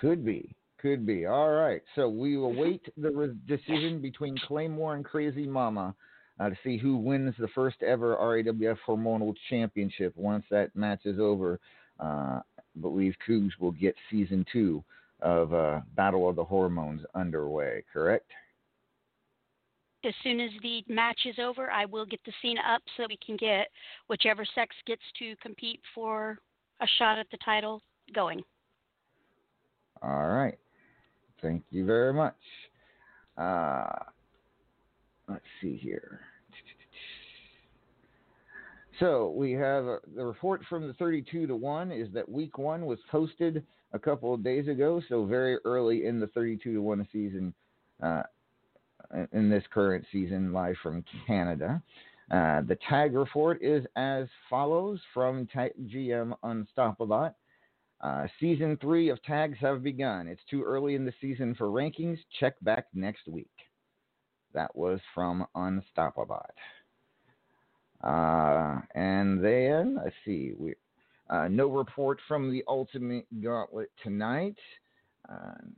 [0.00, 0.54] Could be.
[0.78, 1.26] Could be.
[1.26, 1.80] All right.
[1.94, 2.60] So we will mm-hmm.
[2.60, 5.94] wait the re- decision between Claymore and Crazy Mama
[6.42, 10.12] uh, to see who wins the first ever RAWF Hormonal Championship.
[10.16, 11.60] Once that match is over,
[12.00, 12.42] uh, I
[12.80, 14.82] believe Cougs will get season two
[15.20, 18.30] of uh, Battle of the Hormones underway, correct?
[20.04, 23.18] As soon as the match is over, I will get the scene up so we
[23.24, 23.68] can get
[24.08, 26.38] whichever sex gets to compete for
[26.80, 27.80] a shot at the title
[28.12, 28.42] going.
[30.02, 30.58] All right.
[31.40, 32.34] Thank you very much.
[33.38, 33.92] Uh,
[35.28, 36.20] let's see here.
[39.00, 42.86] So we have uh, the report from the 32 to 1 is that week one
[42.86, 47.08] was posted a couple of days ago, so very early in the 32 to 1
[47.12, 47.54] season,
[48.02, 48.22] uh,
[49.32, 51.82] in this current season, live from Canada.
[52.30, 57.34] Uh, the tag report is as follows from Tag GM Unstoppable.
[58.00, 60.26] Uh, season three of tags have begun.
[60.26, 62.18] It's too early in the season for rankings.
[62.40, 63.50] Check back next week.
[64.54, 66.46] That was from Unstoppable.
[68.02, 70.74] Uh, and then let's see, we
[71.30, 74.56] uh, no report from the Ultimate Gauntlet tonight.
[75.28, 75.72] And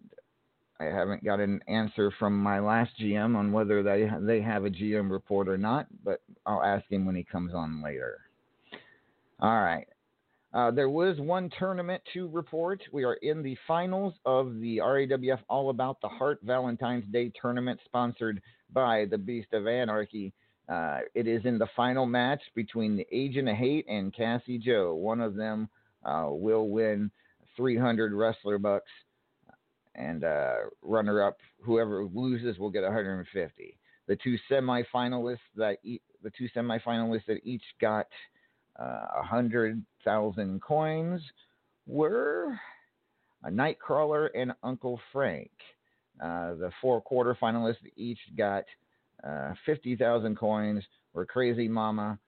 [0.80, 4.70] I haven't got an answer from my last GM on whether they they have a
[4.70, 8.20] GM report or not, but I'll ask him when he comes on later.
[9.40, 9.87] All right.
[10.52, 12.80] Uh, there was one tournament to report.
[12.92, 17.80] We are in the finals of the RAWF All About the Heart Valentine's Day tournament
[17.84, 18.40] sponsored
[18.72, 20.32] by the Beast of Anarchy.
[20.68, 24.94] Uh, it is in the final match between the Agent of Hate and Cassie Joe.
[24.94, 25.68] One of them
[26.05, 27.11] uh, will win
[27.57, 28.90] 300 wrestler bucks,
[29.94, 33.79] and uh, runner up, whoever loses, will get 150.
[34.07, 38.07] The two semifinalists that e- the two semifinalists that each got
[38.79, 41.20] uh, hundred thousand coins
[41.87, 42.59] were
[43.44, 45.50] a Nightcrawler and Uncle Frank.
[46.22, 48.64] Uh, the four quarterfinalists each got
[49.26, 52.18] uh, 50,000 coins were Crazy Mama,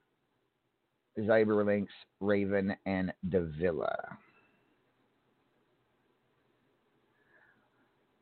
[1.17, 1.87] Cyberlinks,
[2.19, 4.17] Raven, and Davila.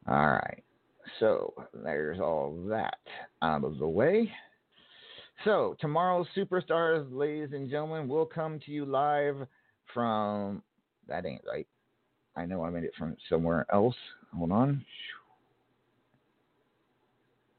[0.08, 0.64] All right.
[1.20, 2.98] So there's all that
[3.42, 4.32] out of the way.
[5.44, 9.36] So tomorrow's superstars, ladies and gentlemen, will come to you live
[9.94, 10.62] from.
[11.08, 11.68] That ain't right.
[12.36, 13.96] I know I made it from somewhere else.
[14.36, 14.84] Hold on.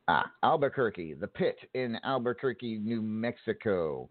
[0.08, 4.08] Ah, Albuquerque, the pit in Albuquerque, New Mexico.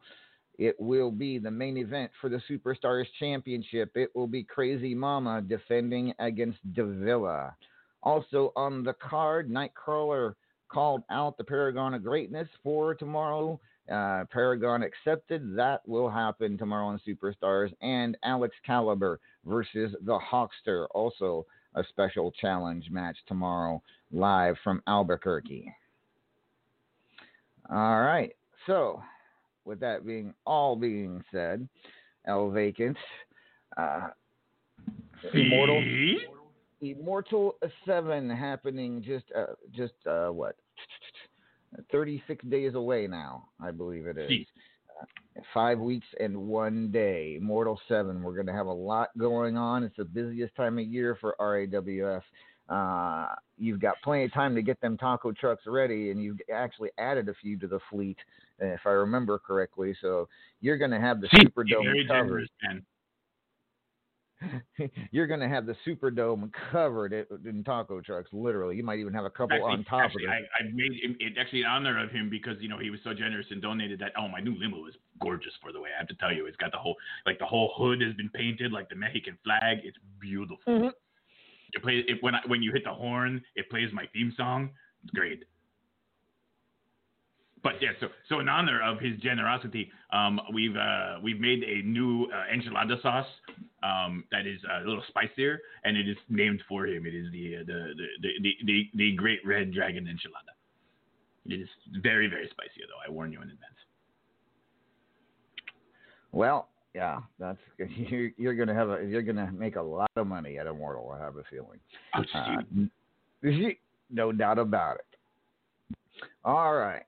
[0.57, 3.91] It will be the main event for the Superstars Championship.
[3.95, 7.55] It will be Crazy Mama defending against Davila.
[8.03, 10.35] Also on the card, Nightcrawler
[10.67, 13.57] called out the Paragon of Greatness for tomorrow.
[13.89, 15.55] Uh, Paragon accepted.
[15.55, 17.73] That will happen tomorrow on Superstars.
[17.81, 20.87] And Alex Caliber versus the Hawkster.
[20.93, 23.81] Also a special challenge match tomorrow
[24.11, 25.71] live from Albuquerque.
[27.69, 28.35] All right.
[28.67, 29.01] So,
[29.65, 31.67] with that being all being said,
[32.27, 32.97] El Vacant,
[33.77, 34.09] uh,
[35.33, 35.83] Immortal,
[36.81, 40.55] Immortal Seven happening just uh, just uh, what
[41.91, 44.29] 36 days away now, I believe it is.
[44.29, 44.47] Jeez.
[45.53, 47.35] Five weeks and one day.
[47.37, 48.23] Immortal Seven.
[48.23, 49.83] We're going to have a lot going on.
[49.83, 52.21] It's the busiest time of year for RAWF.
[52.69, 56.89] Uh, you've got plenty of time to get them taco trucks ready, and you've actually
[56.97, 58.17] added a few to the fleet,
[58.59, 59.95] if I remember correctly.
[60.01, 60.27] So
[60.61, 62.49] you're going to have the Jeez, Superdome very covered.
[65.11, 67.13] you're going to have the Superdome covered
[67.45, 68.29] in taco trucks.
[68.33, 70.47] Literally, you might even have a couple Actually, on top actually, of it.
[70.59, 72.99] I, I made it, it actually in honor of him because you know he was
[73.03, 74.11] so generous and donated that.
[74.17, 75.53] Oh, my new limo is gorgeous.
[75.61, 77.73] For the way I have to tell you, it's got the whole like the whole
[77.77, 79.79] hood has been painted like the Mexican flag.
[79.83, 80.57] It's beautiful.
[80.67, 80.91] Mhm.
[81.73, 84.69] It plays it, when I, when you hit the horn, it plays my theme song.
[85.03, 85.43] It's great.
[87.63, 91.81] But yeah, so so in honor of his generosity, um, we've uh, we've made a
[91.81, 93.25] new uh, enchilada sauce
[93.81, 97.07] um, that is a little spicier, and it is named for him.
[97.07, 100.53] It is the uh, the, the, the, the, the the Great Red Dragon enchilada.
[101.51, 101.67] It is
[102.03, 103.01] very very spicy though.
[103.03, 103.61] I warn you in advance.
[106.31, 110.27] Well, yeah, that's you're, you're going to have a you're to make a lot of
[110.27, 111.11] money at Immortal.
[111.11, 111.79] I have a feeling.
[112.13, 112.83] Uh,
[114.09, 116.25] no doubt about it.
[116.45, 117.03] All right.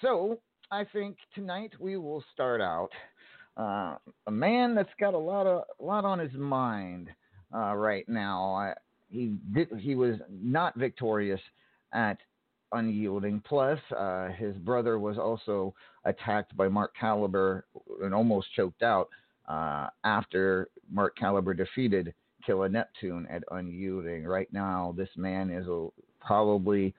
[0.00, 0.40] So
[0.72, 2.90] I think tonight we will start out
[3.56, 7.08] uh, a man that's got a lot of a lot on his mind
[7.54, 8.52] uh, right now.
[8.52, 8.74] I,
[9.08, 11.40] he did he was not victorious
[11.92, 12.18] at
[12.72, 13.40] unyielding.
[13.40, 17.66] Plus, uh, his brother was also attacked by Mark Caliber
[18.02, 19.08] and almost choked out
[19.48, 24.24] uh, after Mark Caliber defeated Killer Neptune at unyielding.
[24.24, 25.88] Right now, this man is a,
[26.20, 26.94] probably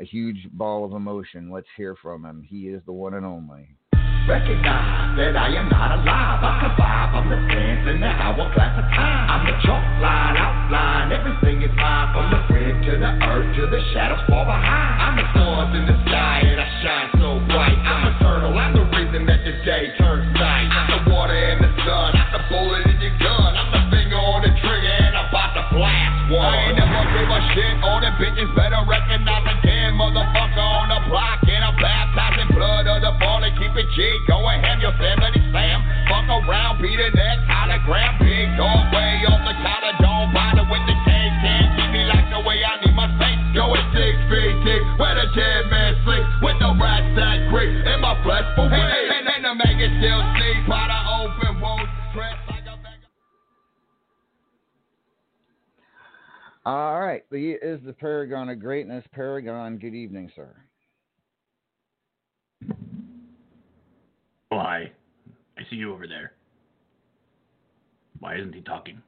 [0.00, 1.50] a huge ball of emotion.
[1.50, 2.42] Let's hear from him.
[2.42, 3.76] He is the one and only.
[4.24, 6.40] Recognize that I am not alive.
[6.40, 7.12] I survive.
[7.12, 9.28] I'm the sands in the hourglass of time.
[9.28, 11.12] I'm the chalk line, outline.
[11.12, 12.08] Everything is fine.
[12.16, 14.96] From the grid to the earth to the shadows far behind.
[14.96, 17.76] I'm the stars in the sky and I shine so bright.
[17.84, 18.56] I'm eternal.
[18.56, 20.72] I'm the reason that the day turns night.
[20.72, 22.16] I'm the water and the sun.
[22.16, 23.52] I'm the bullet in your gun.
[23.60, 26.48] I'm the finger on the trigger and I'm about to blast one.
[26.48, 27.76] I ain't never give a shit.
[27.84, 28.63] All the bitches better
[36.74, 38.18] Fuck around, beat the next hologram.
[38.18, 39.94] Big dog way off the counter.
[40.00, 41.34] Don't bother with the case.
[41.42, 43.38] Can't keep me like the way I need my space.
[43.54, 44.82] Going six feet deep.
[44.98, 46.26] Where the dead man sleep.
[46.42, 47.70] With the rats that creep.
[47.86, 48.74] In my flesh for weed.
[48.74, 50.66] And, and the maggot still sleep.
[50.68, 51.88] By the open wound.
[52.14, 53.12] Dressed like a bag of
[56.66, 57.22] All right.
[57.30, 59.04] He is the paragon of greatness.
[59.12, 60.50] Paragon, good evening, sir.
[64.48, 64.92] Why?
[65.58, 66.33] I see you over there.
[68.20, 69.00] Why isn't he talking?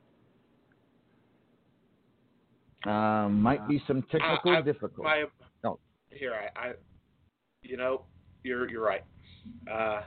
[2.84, 5.02] Um, might be some technical I- I- difficulty.
[5.02, 5.24] My,
[5.64, 5.78] Oh.
[6.10, 6.72] Here, I, I,
[7.62, 8.02] you know,
[8.44, 9.04] you're you're right.
[9.70, 10.02] Uh,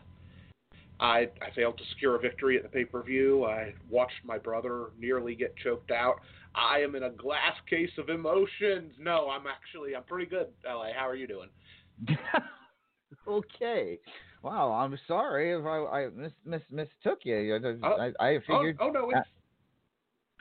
[0.99, 3.45] I I failed to secure a victory at the pay per view.
[3.45, 6.21] I watched my brother nearly get choked out.
[6.55, 8.93] I am in a glass case of emotions.
[8.97, 10.47] No, I'm actually I'm pretty good.
[10.65, 11.49] La, how are you doing?
[13.27, 13.99] okay.
[14.41, 17.55] Wow, I'm sorry if I, I mis, mis, mistook you.
[17.55, 18.77] I, Oh, I, I Oh, figured.
[18.79, 19.21] oh no, it's uh,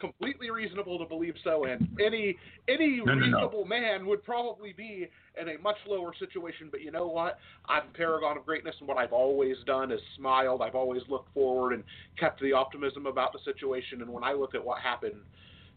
[0.00, 2.36] completely reasonable to believe so, and any
[2.68, 3.22] any No, no, no.
[3.22, 5.08] reasonable man would probably be
[5.40, 6.68] in a much lower situation.
[6.70, 7.38] But you know what?
[7.68, 10.62] I'm a paragon of greatness, and what I've always done is smiled.
[10.62, 11.82] I've always looked forward and
[12.18, 14.00] kept the optimism about the situation.
[14.02, 15.22] And when I look at what happened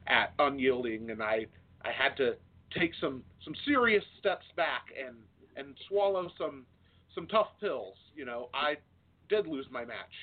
[0.07, 1.47] at Unyielding, and I
[1.83, 2.35] I had to
[2.77, 5.15] take some some serious steps back and
[5.57, 6.65] and swallow some
[7.15, 7.95] some tough pills.
[8.15, 8.75] You know, I
[9.29, 10.13] did lose my match.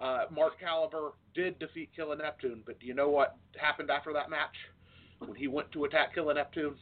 [0.00, 4.30] Uh, Mark Caliber did defeat Killer Neptune, but do you know what happened after that
[4.30, 4.54] match?
[5.18, 6.74] When he went to attack Killer Neptune,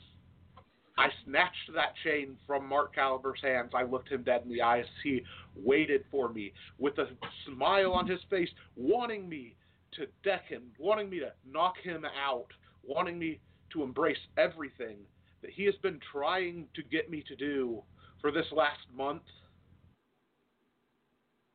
[0.96, 3.72] I snatched that chain from Mark Caliber's hands.
[3.74, 4.84] I looked him dead in the eyes.
[5.02, 5.22] He
[5.56, 7.06] waited for me with a
[7.46, 9.54] smile on his face, wanting me
[9.94, 12.46] to deck him, wanting me to knock him out,
[12.84, 13.40] wanting me
[13.72, 14.96] to embrace everything
[15.42, 17.82] that he has been trying to get me to do
[18.20, 19.22] for this last month.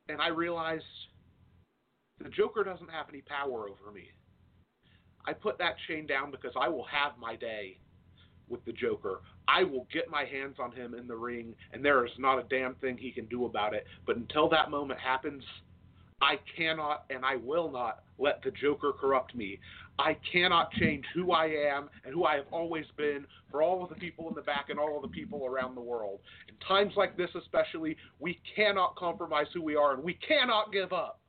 [0.09, 0.84] And I realized
[2.22, 4.09] the Joker doesn't have any power over me.
[5.26, 7.78] I put that chain down because I will have my day
[8.49, 9.22] with the Joker.
[9.47, 12.43] I will get my hands on him in the ring, and there is not a
[12.43, 13.86] damn thing he can do about it.
[14.05, 15.43] But until that moment happens,
[16.24, 19.59] I cannot and I will not let the Joker corrupt me.
[19.99, 23.89] I cannot change who I am and who I have always been for all of
[23.89, 26.21] the people in the back and all of the people around the world.
[26.47, 30.93] In times like this, especially, we cannot compromise who we are and we cannot give
[30.93, 31.19] up.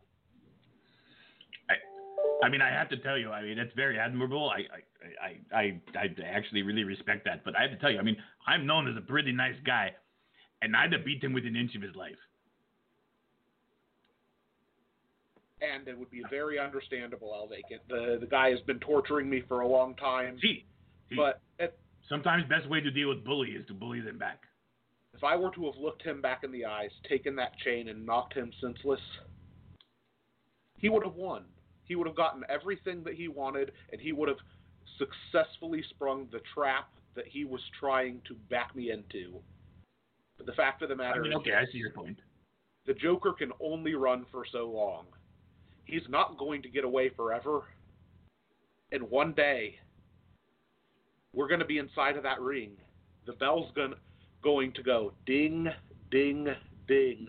[1.69, 4.49] I I mean, I have to tell you, I mean, it's very admirable.
[4.49, 4.61] I,
[5.19, 7.45] I, I, I, I actually really respect that.
[7.45, 8.17] But I have to tell you, I mean,
[8.47, 9.91] I'm known as a pretty nice guy,
[10.63, 12.17] and I'd have beat him with an inch of his life.
[15.73, 17.81] And it would be very understandable, I'll take it.
[17.89, 20.37] The the guy has been torturing me for a long time.
[20.43, 20.65] See,
[21.09, 21.41] see But
[22.09, 24.43] sometimes best way to deal with bully is to bully them back.
[25.15, 28.05] if I were to have looked him back in the eyes, taken that chain, and
[28.05, 29.01] knocked him senseless,
[30.77, 31.45] he would have won.
[31.85, 34.39] He would have gotten everything that he wanted, and he would have
[34.99, 39.41] successfully sprung the trap that he was trying to back me into.
[40.37, 42.19] But the fact of the I matter mean, is, okay, I see your point.
[42.87, 45.07] the Joker can only run for so long.
[45.85, 47.63] He's not going to get away forever.
[48.93, 49.77] And one day,
[51.33, 52.73] we're going to be inside of that ring.
[53.27, 53.95] The bell's going
[54.43, 55.69] going to go ding,
[56.11, 56.47] ding,
[56.87, 57.27] ding,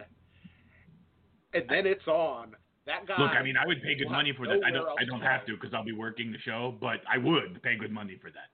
[1.53, 2.56] and then it's on.
[2.86, 3.16] That guy.
[3.18, 4.60] Look, I mean, I would pay good money for that.
[4.66, 7.64] I don't, I don't have to because I'll be working the show, but I would
[7.64, 8.49] pay good money for that.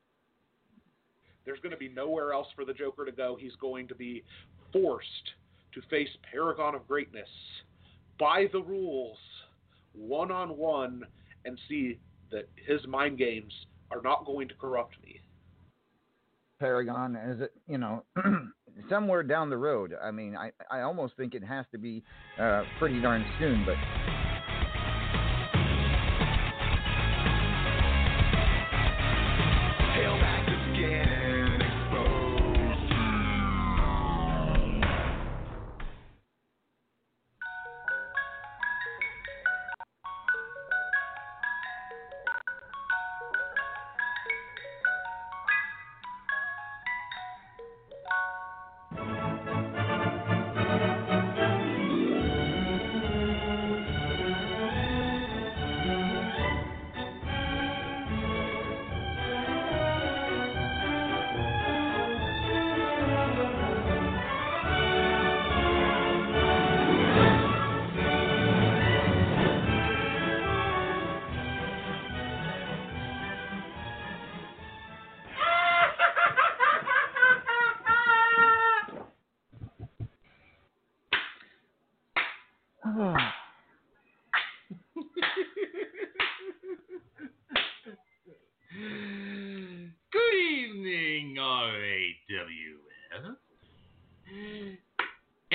[1.43, 3.36] There's going to be nowhere else for the Joker to go.
[3.38, 4.24] He's going to be
[4.72, 5.08] forced
[5.74, 7.28] to face Paragon of Greatness
[8.20, 9.18] by the rules,
[9.93, 11.03] one on one,
[11.45, 11.99] and see
[12.31, 13.53] that his mind games
[13.91, 15.19] are not going to corrupt me.
[16.59, 18.03] Paragon is it you know
[18.89, 19.95] somewhere down the road.
[20.01, 22.03] I mean, I I almost think it has to be
[22.39, 23.75] uh, pretty darn soon, but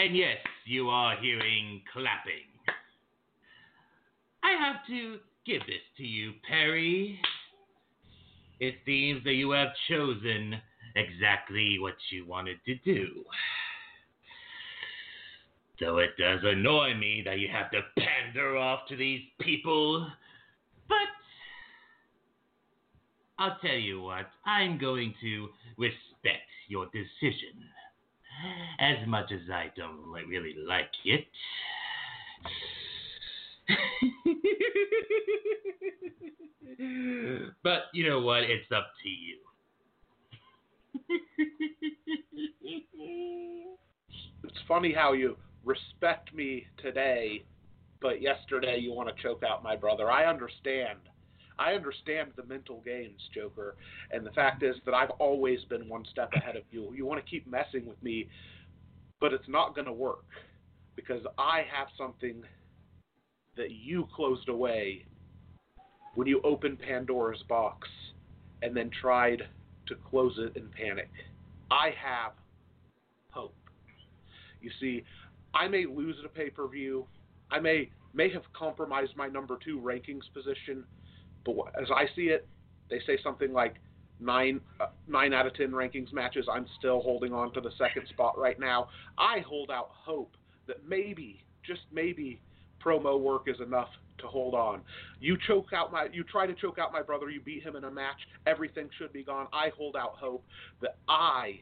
[0.06, 2.46] And yes, you are hearing clapping.
[4.44, 7.18] I have to give this to you, Perry.
[8.60, 10.54] It seems that you have chosen
[10.94, 13.24] exactly what you wanted to do.
[15.80, 20.08] Though it does annoy me that you have to pander off to these people,
[20.88, 21.08] but
[23.40, 27.58] I'll tell you what, I'm going to respect your decision.
[28.78, 31.26] As much as I don't really like it.
[37.62, 38.42] but you know what?
[38.42, 39.36] It's up to you.
[44.44, 47.44] It's funny how you respect me today,
[48.00, 50.10] but yesterday you want to choke out my brother.
[50.10, 50.98] I understand.
[51.58, 53.76] I understand the mental games, Joker.
[54.10, 56.92] And the fact is that I've always been one step ahead of you.
[56.94, 58.28] You want to keep messing with me,
[59.20, 60.24] but it's not going to work
[60.96, 62.42] because I have something
[63.56, 65.04] that you closed away
[66.14, 67.88] when you opened Pandora's box
[68.62, 69.42] and then tried
[69.86, 71.10] to close it in panic.
[71.70, 72.32] I have
[73.30, 73.54] hope.
[74.60, 75.04] You see,
[75.54, 77.06] I may lose at a pay per view.
[77.50, 80.84] I may may have compromised my number two rankings position,
[81.54, 82.46] but as I see it,
[82.90, 83.76] they say something like
[84.20, 86.46] nine uh, nine out of ten rankings matches.
[86.50, 88.88] I'm still holding on to the second spot right now.
[89.18, 90.34] I hold out hope
[90.66, 92.40] that maybe, just maybe,
[92.84, 93.88] promo work is enough
[94.18, 94.80] to hold on.
[95.20, 97.28] You choke out my, you try to choke out my brother.
[97.28, 98.16] You beat him in a match.
[98.46, 99.46] Everything should be gone.
[99.52, 100.44] I hold out hope
[100.80, 101.60] that I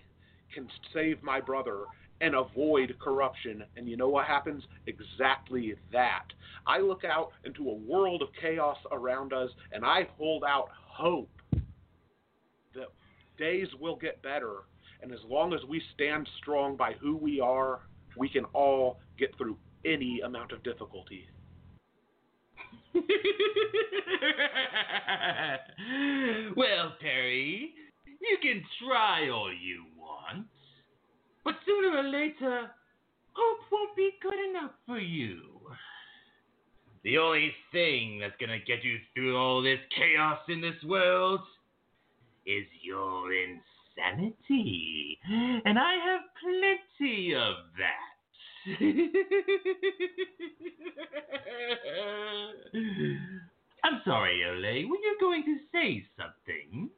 [0.54, 1.84] can save my brother
[2.24, 3.62] and avoid corruption.
[3.76, 4.64] And you know what happens?
[4.86, 6.24] Exactly that.
[6.66, 11.28] I look out into a world of chaos around us and I hold out hope
[12.74, 12.88] that
[13.38, 14.60] days will get better.
[15.02, 17.80] And as long as we stand strong by who we are,
[18.16, 21.28] we can all get through any amount of difficulty.
[26.56, 27.74] well, Perry,
[28.06, 30.46] you can try all you want,
[31.44, 32.70] but sooner or later,
[33.32, 35.40] hope won't be good enough for you.
[37.02, 41.40] The only thing that's gonna get you through all this chaos in this world
[42.46, 45.18] is your insanity.
[45.64, 48.14] And I have plenty of that.
[53.84, 54.88] I'm sorry, Ole.
[54.88, 56.88] Were you going to say something?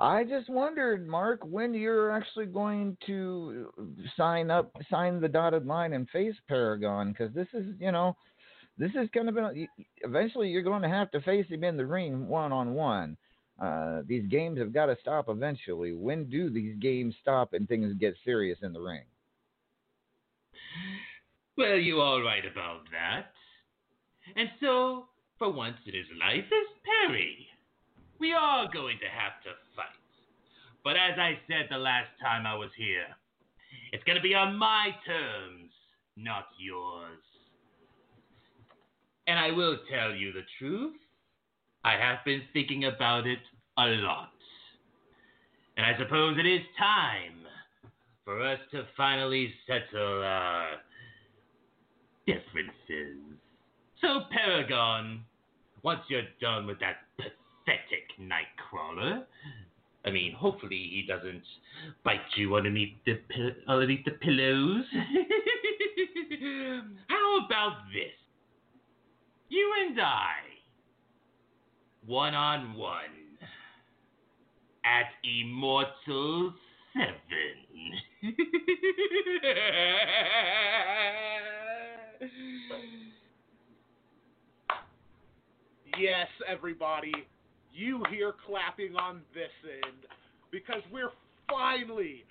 [0.00, 3.82] I just wondered, Mark, when you're actually going to uh,
[4.16, 8.16] sign up, sign the dotted line and face Paragon, because this is, you know,
[8.78, 9.68] this is going to be.
[10.02, 13.16] Eventually, you're going to have to face him in the ring one on one.
[14.06, 15.92] These games have got to stop eventually.
[15.92, 19.02] When do these games stop and things get serious in the ring?
[21.56, 23.32] Well, you are right about that.
[24.36, 25.06] And so,
[25.38, 27.48] for once in his life, as Perry,
[28.20, 29.86] we are going to have to fight.
[30.84, 33.06] But as I said the last time I was here,
[33.92, 35.70] it's going to be on my terms,
[36.16, 37.18] not yours.
[39.26, 40.96] And I will tell you the truth.
[41.84, 43.38] I have been thinking about it
[43.76, 44.30] a lot.
[45.76, 47.46] And I suppose it is time
[48.24, 50.70] for us to finally settle our
[52.26, 53.16] differences.
[54.00, 55.20] So, Paragon,
[55.82, 57.07] once you're done with that
[57.68, 59.24] pathetic Nightcrawler,
[60.06, 61.42] I mean, hopefully he doesn't
[62.04, 63.18] bite you underneath the
[63.66, 64.84] underneath the pillows.
[67.08, 68.12] How about this?
[69.50, 70.36] You and I,
[72.06, 73.38] one on one,
[74.84, 76.54] at Immortal
[76.94, 77.14] Seven.
[85.98, 87.12] Yes, everybody,
[87.78, 89.50] you hear clapping on this
[89.84, 90.06] end
[90.50, 91.12] because we're
[91.48, 92.24] finally,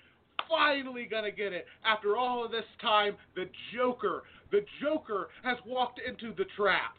[0.48, 1.66] finally gonna get it.
[1.84, 6.96] After all of this time, the Joker, the Joker has walked into the trap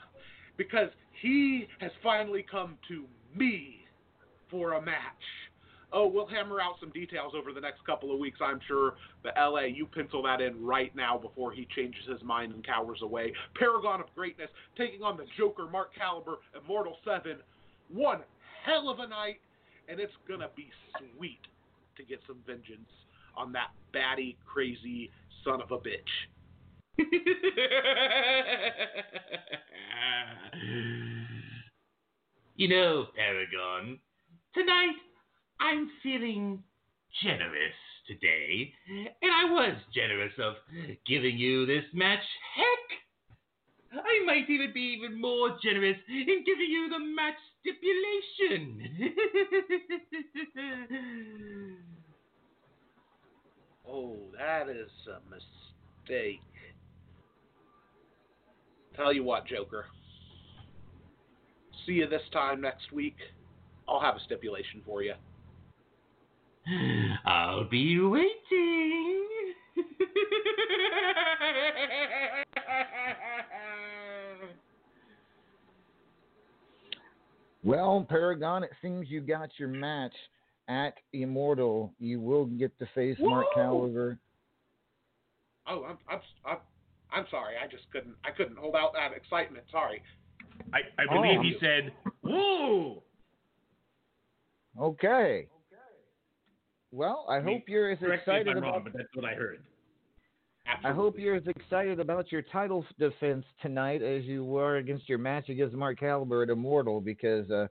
[0.57, 0.89] because
[1.21, 3.85] he has finally come to me
[4.49, 4.95] for a match.
[5.91, 8.93] Oh, we'll hammer out some details over the next couple of weeks, I'm sure.
[9.23, 12.99] But LA, you pencil that in right now before he changes his mind and cowers
[13.01, 13.33] away.
[13.55, 17.37] Paragon of Greatness taking on the Joker, Mark Caliber, Immortal 7.
[17.91, 18.19] One
[18.64, 19.39] hell of a night,
[19.88, 20.70] and it's going to be
[21.16, 21.39] sweet
[21.97, 22.89] to get some vengeance
[23.36, 25.10] on that batty, crazy
[25.43, 25.99] son of a bitch.
[32.55, 33.99] you know, Paragon,
[34.53, 34.95] tonight
[35.60, 36.64] I'm feeling
[37.24, 37.74] generous
[38.07, 40.55] today, and I was generous of
[41.05, 42.24] giving you this match.
[42.55, 42.99] Heck,
[43.93, 49.05] I might even be even more generous in giving you the match stipulation.
[53.87, 56.41] oh, that is a mistake.
[58.95, 59.85] Tell you what, Joker.
[61.85, 63.15] See you this time next week.
[63.87, 65.13] I'll have a stipulation for you.
[67.25, 68.38] I'll be waiting.
[77.70, 80.15] Well, Paragon, it seems you got your match
[80.67, 81.93] at Immortal.
[81.99, 83.61] You will get to face Mark Woo!
[83.61, 84.20] Caliber.
[85.67, 86.57] Oh, I'm, I'm, I'm,
[87.13, 87.53] I'm sorry.
[87.63, 88.15] I just couldn't.
[88.26, 89.65] I couldn't hold out that excitement.
[89.72, 90.01] Sorry.
[90.74, 91.43] I, I believe Oh.
[91.43, 91.93] he said,
[92.24, 93.03] "Woo!"
[94.82, 95.47] Okay.
[96.91, 99.36] Well, I hope you're as Correct me if excited I'm wrong, but that's what I
[99.36, 99.59] heard.
[100.84, 105.17] I hope you're as excited about your title defense tonight as you were against your
[105.17, 107.01] match against Mark Caliber at Immortal.
[107.01, 107.67] Because uh,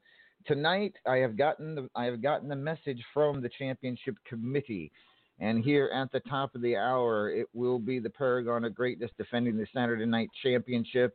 [0.47, 4.91] tonight I have gotten the I have gotten the message from the championship committee,
[5.39, 9.11] and here at the top of the hour it will be the Paragon of Greatness
[9.17, 11.15] defending the Saturday Night Championship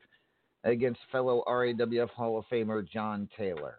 [0.63, 3.75] against fellow RAWF Hall of Famer John Taylor.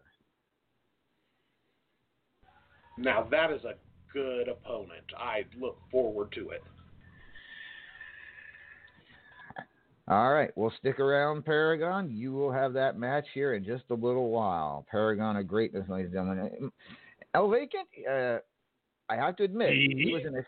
[2.99, 3.75] Now that is a
[4.13, 5.05] good opponent.
[5.19, 6.63] I look forward to it.
[10.07, 12.11] All right, well, stick around, Paragon.
[12.11, 14.85] You will have that match here in just a little while.
[14.91, 16.71] Paragon of Greatness, ladies and gentlemen.
[17.35, 18.39] El Vacant, uh,
[19.09, 20.43] I have to admit, he was in a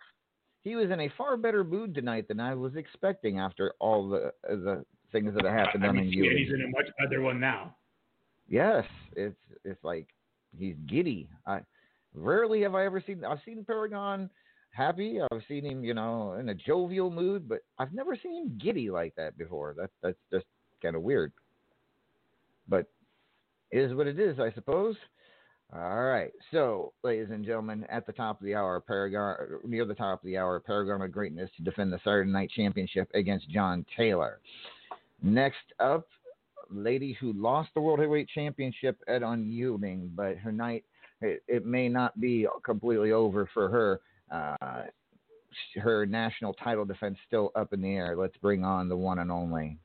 [0.63, 4.33] he was in a far better mood tonight than I was expecting after all the
[4.43, 6.31] the things that have happened I mean, you.
[6.37, 7.77] he's in a much better one now.
[8.49, 8.85] Yes,
[9.15, 10.09] it's it's like
[10.59, 11.29] he's giddy.
[11.47, 11.61] I
[12.15, 13.25] rarely have I ever seen.
[13.25, 14.29] I've seen Paragon
[14.77, 15.19] happy.
[15.21, 18.91] I've seen him, you know, in a jovial mood, but I've never seen him giddy
[18.91, 19.75] like that before.
[19.77, 20.47] That's that's just
[20.83, 21.33] kind of weird.
[22.69, 22.87] But
[23.71, 24.97] it is what it is, I suppose.
[25.73, 26.33] All right.
[26.53, 30.27] So, ladies and gentlemen, at the top of the hour, Paragon near the top of
[30.27, 34.39] the hour, Paragon of Greatness to defend the Saturday Night Championship against John Taylor.
[35.23, 36.07] Next up,
[36.71, 40.85] lady who lost the World Heavyweight Championship at Unyielding, but her night
[41.21, 44.01] it, it may not be completely over for her.
[44.31, 44.83] Uh,
[45.77, 48.17] her national title defense still up in the air.
[48.17, 49.79] Let's bring on the one and only.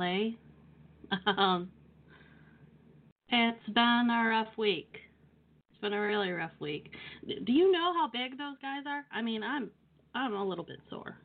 [0.00, 0.30] LA.
[1.26, 1.70] Um,
[3.28, 4.96] it's been a rough week.
[5.70, 6.90] It's been a really rough week.
[7.26, 9.04] Do you know how big those guys are?
[9.12, 9.70] I mean, I'm
[10.14, 11.16] I'm a little bit sore.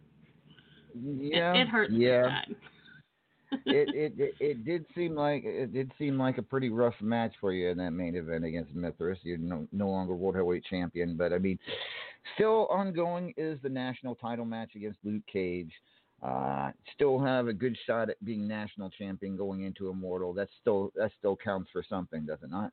[0.95, 2.41] Yeah, it, hurts yeah.
[3.65, 7.33] it, it it it did seem like it did seem like a pretty rough match
[7.41, 9.17] for you in that main event against Mithras.
[9.23, 11.59] You're no, no longer world heavyweight champion, but I mean,
[12.35, 15.71] still ongoing is the national title match against Luke Cage.
[16.25, 20.33] Uh, still have a good shot at being national champion going into Immortal.
[20.33, 22.71] That still that still counts for something, does it not?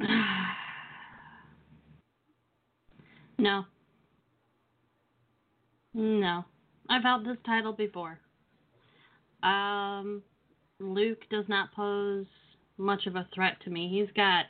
[3.38, 3.64] no.
[5.92, 6.44] No.
[6.90, 8.18] I've held this title before.
[9.44, 10.20] Um,
[10.80, 12.26] Luke does not pose
[12.76, 13.88] much of a threat to me.
[13.88, 14.46] He's got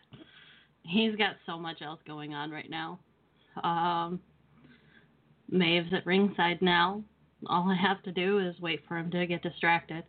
[0.82, 2.99] he's got so much else going on right now.
[3.62, 4.20] Um,
[5.55, 7.02] Maeve's at ringside now.
[7.46, 10.02] All I have to do is wait for him to get distracted.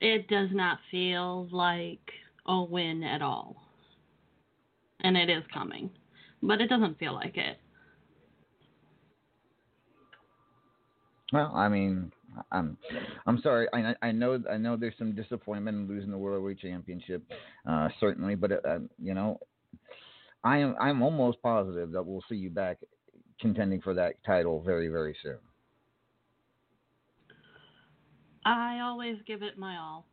[0.00, 2.00] It does not feel like
[2.46, 3.56] a win at all.
[5.04, 5.90] And it is coming.
[6.42, 7.58] But it doesn't feel like it.
[11.32, 12.10] Well, I mean,
[12.50, 12.76] I'm
[13.26, 13.66] I'm sorry.
[13.72, 17.22] I I know I know there's some disappointment in losing the World Heavyweight Championship,
[17.66, 18.34] uh, certainly.
[18.34, 19.38] But uh, you know,
[20.44, 22.78] I am I'm almost positive that we'll see you back
[23.42, 25.36] contending for that title very very soon.
[28.44, 30.06] I always give it my all.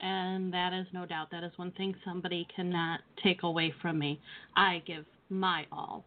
[0.00, 1.28] And that is no doubt.
[1.30, 4.20] That is one thing somebody cannot take away from me.
[4.56, 6.04] I give my all.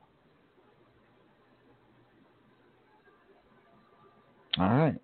[4.57, 4.95] All right,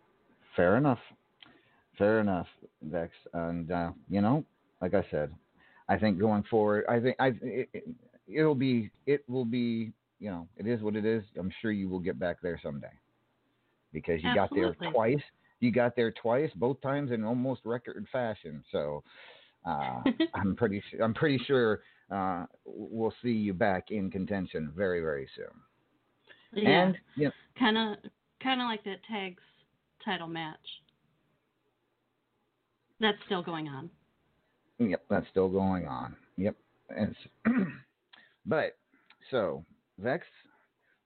[0.56, 1.00] fair enough,
[1.98, 2.48] fair enough,
[2.84, 3.12] Vex.
[3.34, 4.46] And uh, you know,
[4.82, 5.30] like I said,
[5.90, 7.70] I think going forward, I think I it,
[8.28, 9.92] it'll be it will be
[10.22, 11.24] you know it is what it is.
[11.38, 12.94] I'm sure you will get back there someday
[13.92, 15.22] because you got there twice.
[15.60, 18.64] You got there twice, both times in almost record fashion.
[18.72, 19.04] So
[19.66, 20.02] uh,
[20.36, 26.64] I'm pretty I'm pretty sure uh, we'll see you back in contention very very soon.
[26.64, 26.84] Yeah.
[26.84, 26.98] And
[27.58, 27.98] kind of
[28.44, 29.42] kind of like that tags
[30.06, 30.58] title match.
[33.00, 33.90] That's still going on.
[34.78, 36.16] Yep, that's still going on.
[36.38, 36.56] Yep.
[36.96, 37.16] And
[38.46, 38.78] but
[39.32, 39.66] so
[40.02, 40.26] Vex.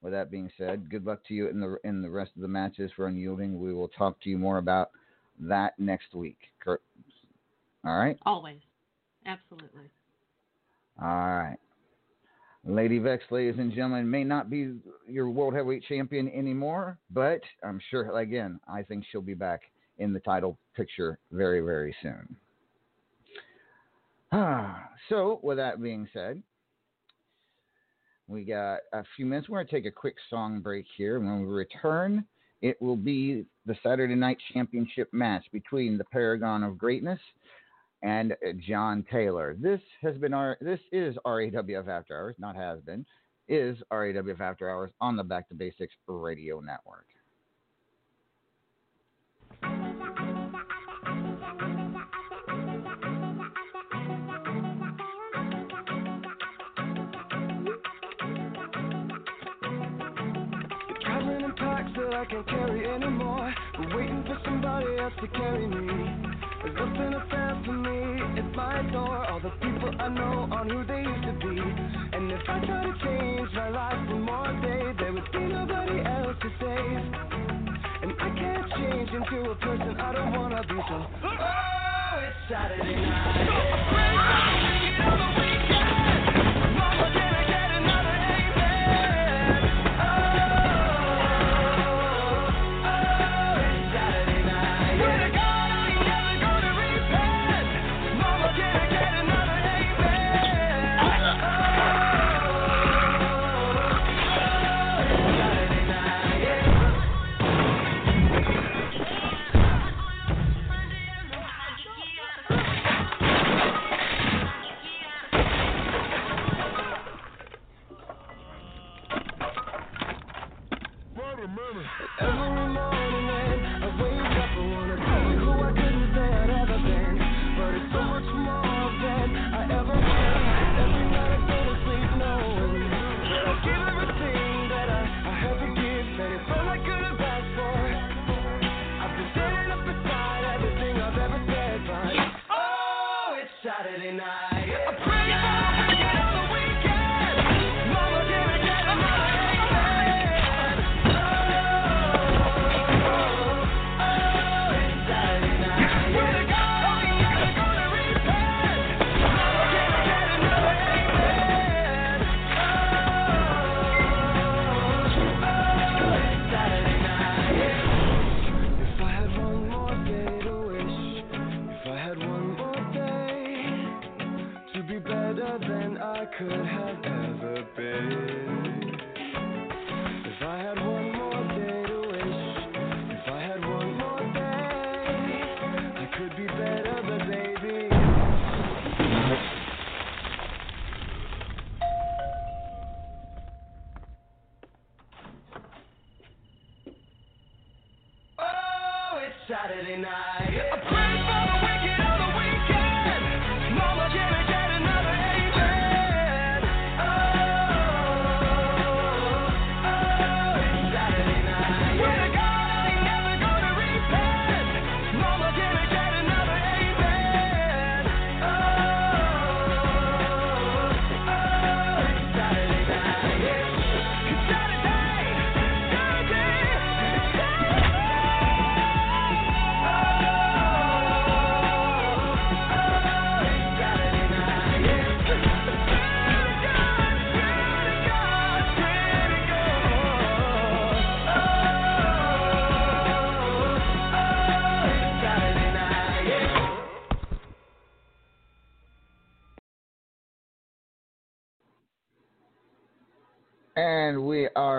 [0.01, 2.47] With that being said, good luck to you in the in the rest of the
[2.47, 3.59] matches for Unyielding.
[3.59, 4.91] We will talk to you more about
[5.39, 6.37] that next week.
[6.67, 6.77] All
[7.83, 8.17] right.
[8.25, 8.59] Always.
[9.25, 9.89] Absolutely.
[11.01, 11.57] All right.
[12.67, 14.73] Lady Vex, ladies and gentlemen, may not be
[15.07, 19.61] your world heavyweight champion anymore, but I'm sure again, I think she'll be back
[19.99, 22.35] in the title picture very, very soon.
[24.31, 26.41] Ah, so with that being said,
[28.27, 29.49] we got a few minutes.
[29.49, 31.19] We're going to take a quick song break here.
[31.19, 32.25] When we return,
[32.61, 37.19] it will be the Saturday Night Championship match between the Paragon of Greatness
[38.01, 38.35] and
[38.67, 39.55] John Taylor.
[39.59, 40.57] This has been our.
[40.61, 43.05] This is RAWF After Hours, not has been.
[43.47, 47.05] Is RAWF After Hours on the Back to Basics Radio Network.
[62.25, 63.53] I can't carry anymore.
[63.77, 66.09] I'm waiting for somebody else to carry me.
[66.63, 69.29] There's nothing affair for me at my door.
[69.29, 71.61] All the people I know aren't who they used to be.
[72.17, 76.01] And if I try to change my life one more day, there would be nobody
[76.01, 77.13] else to save.
[78.01, 80.81] And I can't change into a person I don't wanna be.
[80.89, 83.85] So, oh, it's Saturday night.
[84.97, 85.44] Mama,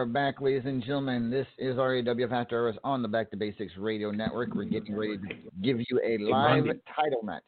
[0.06, 1.30] are back, ladies and gentlemen.
[1.30, 4.54] This is RAWF After Hours on the Back to Basics Radio Network.
[4.54, 6.80] We're getting ready to give you a live Bundy.
[6.94, 7.42] title match.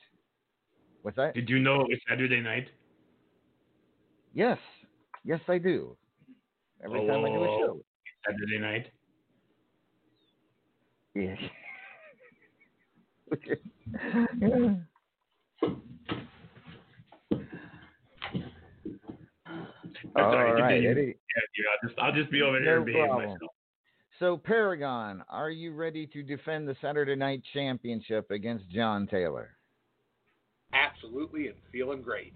[1.03, 1.35] What's that?
[1.35, 2.67] Did you know it was Saturday night?
[4.35, 4.59] Yes,
[5.25, 5.97] yes, I do.
[6.85, 7.81] Every time I do a oh, show.
[8.27, 8.91] Saturday night.
[11.15, 11.37] Yeah.
[14.41, 14.75] yeah.
[20.17, 20.53] all All right.
[20.53, 20.91] right, continue.
[20.91, 21.01] Eddie.
[21.07, 23.31] Yeah, dude, I'll just I'll just be over there No and behave problem.
[23.31, 23.51] myself.
[24.19, 29.51] So, Paragon, are you ready to defend the Saturday Night Championship against John Taylor?
[30.73, 32.35] Absolutely, and feeling great.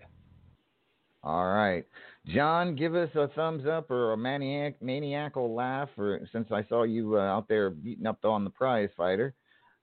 [1.24, 1.84] All right.
[2.26, 6.82] John, give us a thumbs up or a maniac, maniacal laugh, or since I saw
[6.82, 9.34] you uh, out there beating up on the prize fighter.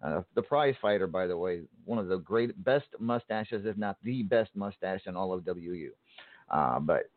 [0.01, 3.97] Uh, the prize fighter, by the way, one of the great, best mustaches, if not
[4.03, 5.91] the best mustache in all of WU.
[6.49, 7.09] Uh, but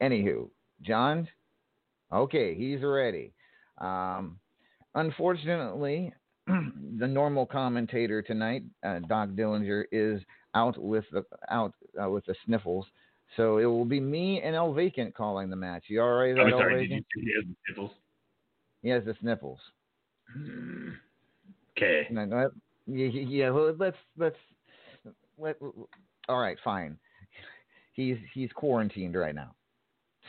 [0.00, 0.48] anywho,
[0.82, 1.28] John,
[2.12, 3.32] okay, he's ready.
[3.78, 4.38] Um,
[4.94, 6.12] unfortunately,
[6.46, 10.20] the normal commentator tonight, uh, Doc Dillinger, is
[10.54, 12.86] out with the out uh, with the sniffles.
[13.36, 15.84] So it will be me and El Vacant calling the match.
[15.88, 16.86] You all right, I'm El sorry.
[16.86, 17.90] Did you he has the nipples?
[18.82, 19.60] He has the sniffles.
[21.76, 22.06] Okay.
[22.10, 22.50] No, no,
[22.86, 24.36] yeah, yeah, well, let's let's
[25.38, 25.56] let.
[26.28, 26.98] All right, fine.
[27.92, 29.54] He's he's quarantined right now,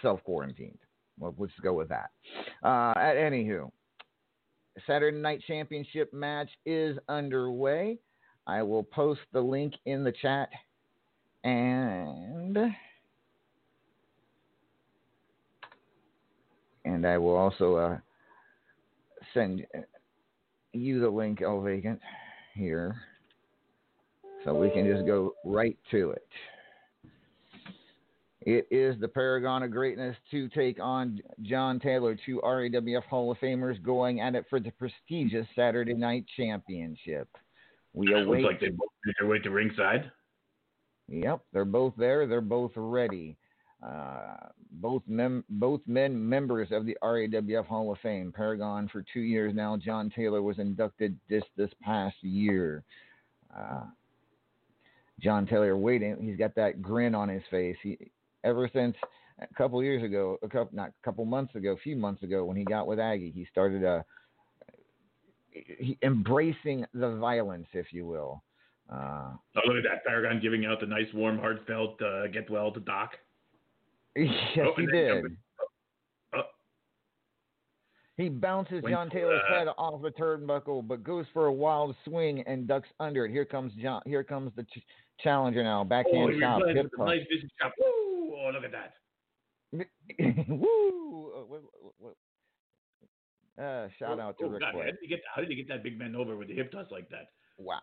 [0.03, 0.77] self quarantined.
[1.19, 2.11] Well, let's go with that.
[2.63, 3.71] Uh, at anywho,
[4.85, 7.97] Saturday Night Championship match is underway.
[8.45, 10.49] I will post the link in the chat,
[11.43, 12.57] and
[16.85, 17.97] and I will also uh,
[19.33, 19.65] send
[20.73, 22.01] you the link, El Vacant,
[22.53, 22.95] here,
[24.43, 26.27] so we can just go right to it.
[28.45, 33.37] It is the Paragon of Greatness to take on John Taylor, two RAWF Hall of
[33.37, 37.29] Famers going at it for the prestigious Saturday Night Championship.
[37.93, 38.43] We It looks await.
[38.43, 40.11] like they both made their way to ringside.
[41.07, 42.27] Yep, they're both there.
[42.27, 43.37] They're both ready.
[43.81, 44.35] Uh,
[44.71, 48.33] both mem- both men members of the RAWF Hall of Fame.
[48.35, 49.77] Paragon for two years now.
[49.77, 52.83] John Taylor was inducted this this past year.
[53.55, 53.83] Uh,
[55.19, 56.17] John Taylor waiting.
[56.21, 57.77] He's got that grin on his face.
[57.83, 57.97] He
[58.43, 58.95] ever since
[59.41, 62.45] a couple years ago, a couple not a couple months ago, a few months ago
[62.45, 64.01] when he got with Aggie, he started uh,
[65.51, 68.43] he, embracing the violence, if you will.
[68.91, 70.03] Uh, Oh, look at that.
[70.05, 73.11] Paragon giving out the nice, warm, heartfelt uh, get well to Doc.
[74.15, 74.29] yes,
[74.59, 75.25] Oh, he did.
[76.35, 76.41] Oh,
[78.17, 82.43] He bounces John Taylor's uh, head off the turnbuckle, but goes for a wild swing
[82.45, 83.31] and ducks under it.
[83.31, 84.01] Here comes John.
[84.05, 84.83] Here comes the ch-
[85.21, 85.81] challenger now.
[85.81, 86.57] oh, Backhand he shot.
[86.61, 87.07] replies hip with a hook.
[87.07, 87.73] nice vicious chop.
[88.43, 88.93] Oh, look at that.
[90.49, 91.31] Woo!
[91.35, 92.17] Uh, what- what- what-
[93.63, 95.67] Uh, shout out to oh, Rick God, how did, he get, how did he get
[95.67, 97.29] that big man over with the hip toss like that?
[97.57, 97.79] Wow.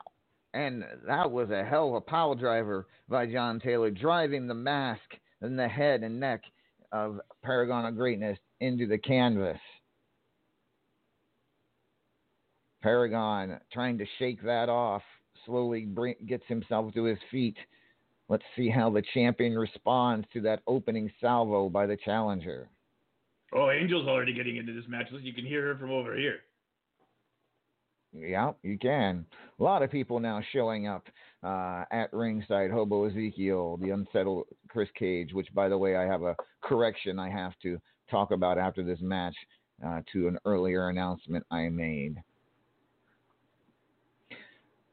[0.53, 5.01] And that was a hell of a power driver by John Taylor, driving the mask
[5.41, 6.43] and the head and neck
[6.91, 9.61] of Paragon of Greatness into the canvas.
[12.83, 15.03] Paragon trying to shake that off,
[15.47, 17.57] slowly bring, gets himself to his feet.
[18.31, 22.69] Let's see how the champion responds to that opening salvo by the challenger.
[23.53, 25.09] Oh, Angel's already getting into this match.
[25.11, 26.37] You can hear her from over here.
[28.13, 29.27] Yeah, you can.
[29.59, 31.09] A lot of people now showing up
[31.43, 32.71] uh, at ringside.
[32.71, 37.31] Hobo Ezekiel, the unsettled Chris Cage, which, by the way, I have a correction I
[37.31, 39.35] have to talk about after this match
[39.85, 42.15] uh, to an earlier announcement I made.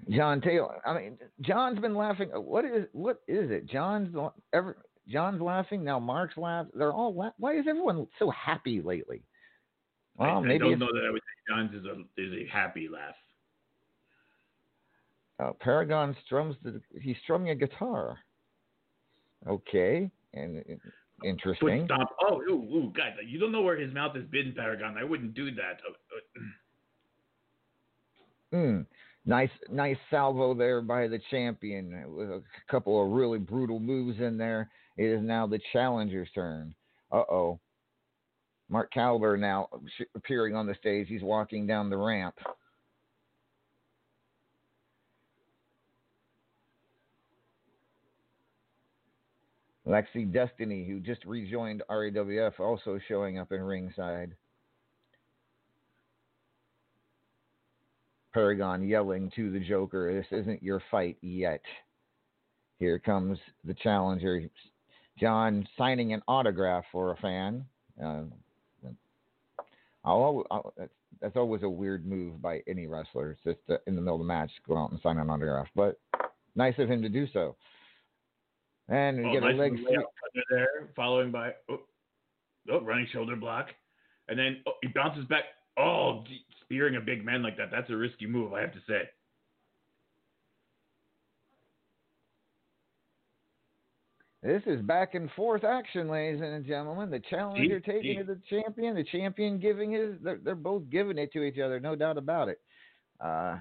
[0.10, 0.82] John Taylor.
[0.86, 2.30] I mean, John's been laughing.
[2.34, 3.66] What is what is it?
[3.68, 4.16] John's
[4.53, 4.78] ever
[5.08, 5.99] John's laughing now.
[5.99, 6.72] Mark's laughing.
[6.76, 7.14] They're all.
[7.14, 9.24] La- Why is everyone so happy lately?
[10.16, 12.88] Well, I, I don't know that I would say John's is a is a happy
[12.91, 13.16] laugh.
[15.39, 16.82] Uh, Paragon strums the.
[17.01, 18.18] He's strumming a guitar.
[19.47, 20.64] Okay, and
[21.24, 21.86] interesting.
[21.86, 22.10] stomp.
[22.28, 24.97] Oh, ooh, ooh, guys, you don't know where his mouth has been, Paragon.
[24.97, 25.80] I wouldn't do that.
[25.88, 25.91] Uh,
[26.39, 26.41] uh,
[28.53, 28.86] Mm.
[29.28, 34.38] Nice, nice salvo there by the champion with a couple of really brutal moves in
[34.38, 34.70] there.
[34.96, 36.74] It is now the challenger's turn.
[37.12, 37.60] Uh oh.
[38.70, 39.68] Mark Caliber now
[40.16, 41.08] appearing on the stage.
[41.10, 42.36] He's walking down the ramp.
[49.86, 54.36] Lexi Destiny, who just rejoined RAWF, also showing up in ringside.
[58.38, 61.62] Paragon yelling to the Joker, This isn't your fight yet.
[62.78, 64.44] Here comes the challenger.
[65.20, 67.66] John signing an autograph for a fan.
[68.00, 68.26] Uh,
[70.06, 70.72] I'll, I'll,
[71.20, 73.32] that's, always a weird move by any wrestler.
[73.32, 75.70] It's just uh, in the middle of the match, go out and sign an autograph.
[75.76, 76.00] But
[76.56, 77.56] nice of him to do so.
[78.88, 79.88] And we oh, get nice a leg sweep.
[79.88, 81.80] under there, following by oh,
[82.72, 83.70] oh, running shoulder block,
[84.28, 85.46] and then oh, he bounces back.
[85.80, 88.80] Oh, gee, spearing a big man like that, that's a risky move, I have to
[88.88, 89.01] say.
[94.43, 97.09] This is back and forth action, ladies and gentlemen.
[97.09, 100.15] The challenger taking it to the champion, the champion giving his.
[100.22, 102.59] They're, they're both giving it to each other, no doubt about it.
[103.20, 103.57] Uh,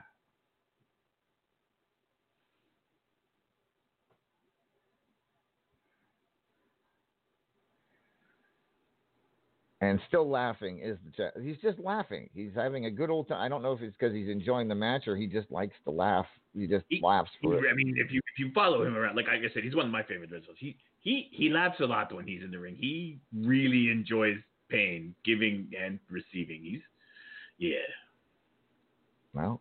[9.81, 11.31] and still laughing is the.
[11.43, 12.31] He's just laughing.
[12.35, 13.41] He's having a good old time.
[13.43, 15.91] I don't know if it's because he's enjoying the match or he just likes to
[15.91, 16.27] laugh.
[16.55, 17.65] He just laughs He- it.
[17.71, 19.85] I mean, if you if you follow him around, like, like I said, he's one
[19.87, 20.57] of my favorite wrestlers.
[20.59, 22.75] He he he laughs a lot when he's in the ring.
[22.79, 24.37] He really enjoys
[24.71, 26.63] pain, giving and receiving.
[26.63, 26.81] He's
[27.59, 27.77] yeah,
[29.35, 29.61] Well,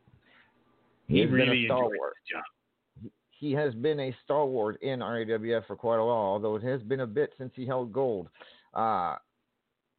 [1.07, 3.11] he he's been a really enjoys his job.
[3.31, 7.01] he has been a stalwart in RAWF for quite a while, although it has been
[7.01, 8.29] a bit since he held gold.
[8.73, 9.15] Uh,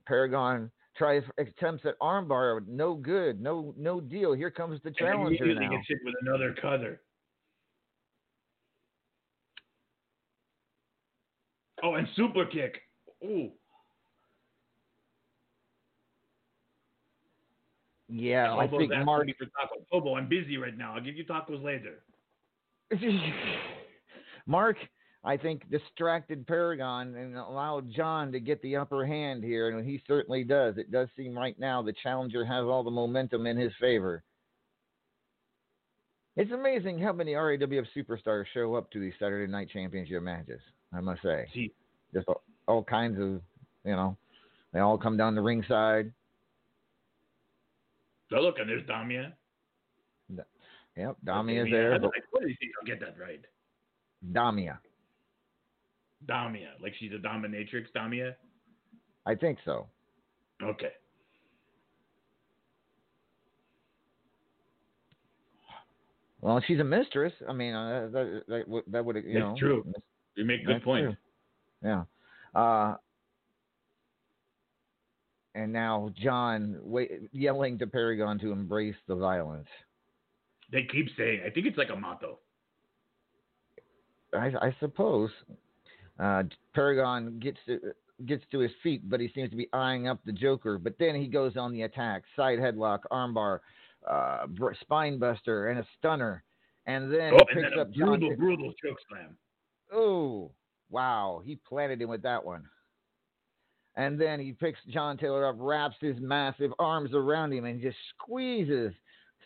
[0.07, 4.33] Paragon tries attempts at armbar, no good, no no deal.
[4.33, 5.77] Here comes the And challenger immediately now.
[5.77, 7.01] gets hit with another cutter.
[11.83, 12.81] Oh, and super kick.
[13.25, 13.51] Ooh.
[18.09, 19.27] Yeah, I Hobo's think asking Mark.
[19.37, 19.85] for tacos.
[19.91, 20.95] Hobo, I'm busy right now.
[20.95, 22.05] I'll give you tacos later.
[24.47, 24.77] Mark,
[25.27, 30.01] I think, distracted Paragon and allowed John to get the upper hand here, and he
[30.07, 30.79] certainly does.
[30.79, 34.23] It does seem right now the challenger has all the momentum in his favor.
[36.37, 40.61] It's amazing how many RAWF superstars show up to these Saturday Night Championship matches.
[40.93, 41.73] I must say, See,
[42.15, 43.41] just all, all kinds of,
[43.85, 44.17] you know,
[44.73, 46.13] they all come down the ringside.
[48.31, 49.33] so look, and there's Damia.
[50.97, 53.41] Yep, Damia's Okay, there, What did he I'll get that right?
[54.33, 54.79] Damia,
[56.25, 58.37] Damia, like she's a dominatrix, Damia.
[59.27, 59.89] I think so.
[60.63, 60.93] Okay.
[66.41, 67.33] Well, she's a mistress.
[67.49, 69.57] I mean, uh, that that, would- that would you That's know.
[69.59, 69.93] true.
[70.37, 71.07] You make a good point.
[71.07, 71.17] true.
[71.83, 72.05] Yeah.
[72.55, 72.97] Uh,
[75.55, 79.69] and now John wait, yelling to Paragon to embrace the violence.
[80.71, 81.41] They keep saying.
[81.47, 82.39] I think it's like a motto.
[84.35, 85.31] I, I suppose.
[86.19, 86.45] Uh,
[86.75, 87.81] Paragon gets to,
[88.25, 90.79] gets to his feet, but he seems to be eyeing up the Joker.
[90.79, 93.61] But then he goes on the attack: side headlock, armbar,
[94.09, 96.43] uh, br- spine buster, and a stunner.
[96.87, 98.07] And then oh, he picks then up John.
[98.21, 99.37] brutal, brutal choke slam.
[99.93, 100.53] Oh,
[100.91, 101.43] wow.
[101.45, 102.65] He planted him with that one.
[103.97, 107.97] And then he picks John Taylor up, wraps his massive arms around him, and just
[108.15, 108.93] squeezes,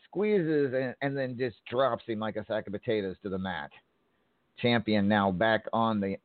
[0.05, 3.71] squeezes, and, and then just drops him like a sack of potatoes to the mat.
[4.61, 6.17] Champion now back on the,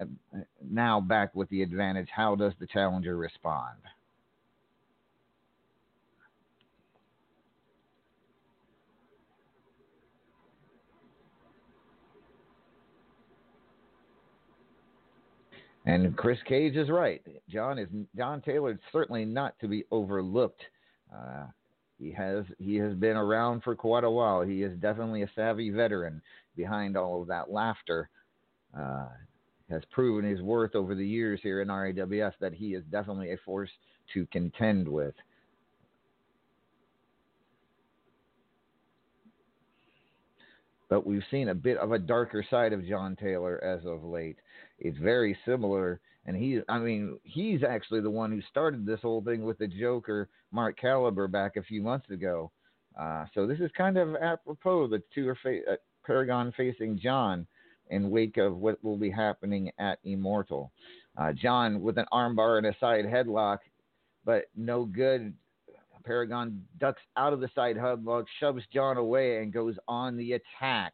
[0.62, 2.10] now back with the advantage.
[2.14, 3.78] How does the challenger respond?
[15.86, 17.22] And Chris Cage is right.
[17.48, 20.62] John is John Taylor is certainly not to be overlooked.
[21.16, 21.46] Uh,
[22.00, 24.42] he has he has been around for quite a while.
[24.42, 26.22] He is definitely a savvy veteran.
[26.56, 28.10] Behind all of that laughter,
[28.78, 29.07] uh,
[29.69, 33.38] has proven his worth over the years here in RAWF that he is definitely a
[33.45, 33.69] force
[34.13, 35.15] to contend with.
[40.88, 44.38] But we've seen a bit of a darker side of John Taylor as of late.
[44.78, 49.23] It's very similar, and he, I mean, he's actually the one who started this whole
[49.23, 52.51] thing with the Joker, Mark Caliber, back a few months ago.
[52.99, 54.88] Uh, so this is kind of apropos.
[54.88, 57.47] The two are fa- uh, Paragon facing John
[57.90, 60.72] in wake of what will be happening at Immortal.
[61.18, 63.60] Uh, John with an armbar and a side headlock,
[64.26, 65.34] but no good.
[66.04, 70.94] Paragon ducks out of the side headlock, shoves John away, and goes on the attack.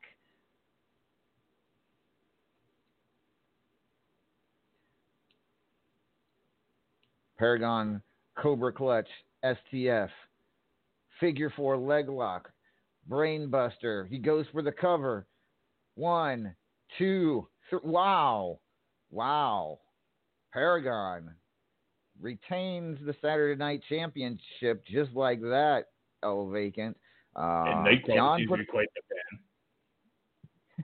[7.37, 8.01] Paragon
[8.37, 9.07] Cobra Clutch
[9.43, 10.09] STF
[11.19, 12.51] figure four leg lock
[13.09, 14.07] brainbuster.
[14.07, 15.25] He goes for the cover.
[15.95, 16.55] One,
[16.97, 18.59] two, th- wow,
[19.09, 19.79] wow.
[20.53, 21.31] Paragon
[22.19, 25.85] retains the Saturday Night Championship just like that.
[26.23, 26.97] El Vacant.
[27.35, 29.01] Uh, and Nightcrawler seems put- to be quite the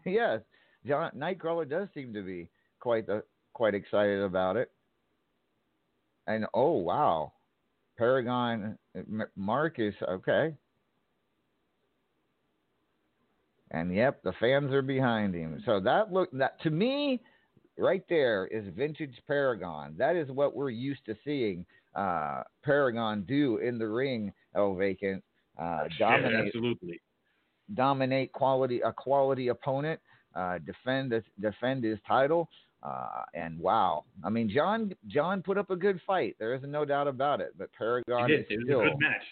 [0.03, 0.13] fan.
[0.13, 0.41] yes,
[0.85, 2.49] John Nightcrawler does seem to be
[2.79, 4.71] quite the, quite excited about it.
[6.27, 7.33] And oh wow,
[7.97, 8.77] Paragon
[9.35, 10.53] Marcus, okay.
[13.71, 15.61] And yep, the fans are behind him.
[15.65, 17.21] So that look that to me,
[17.77, 19.95] right there is vintage Paragon.
[19.97, 21.65] That is what we're used to seeing
[21.95, 24.31] uh, Paragon do in the ring.
[24.55, 25.23] El Vacant
[25.59, 27.01] uh, Yeah, dominate absolutely.
[27.75, 29.99] dominate quality a quality opponent,
[30.35, 32.49] uh, defend defend his title,
[32.83, 36.35] uh, and wow, I mean John John put up a good fight.
[36.39, 37.53] There is no doubt about it.
[37.57, 39.23] But Paragon is It was still a good match.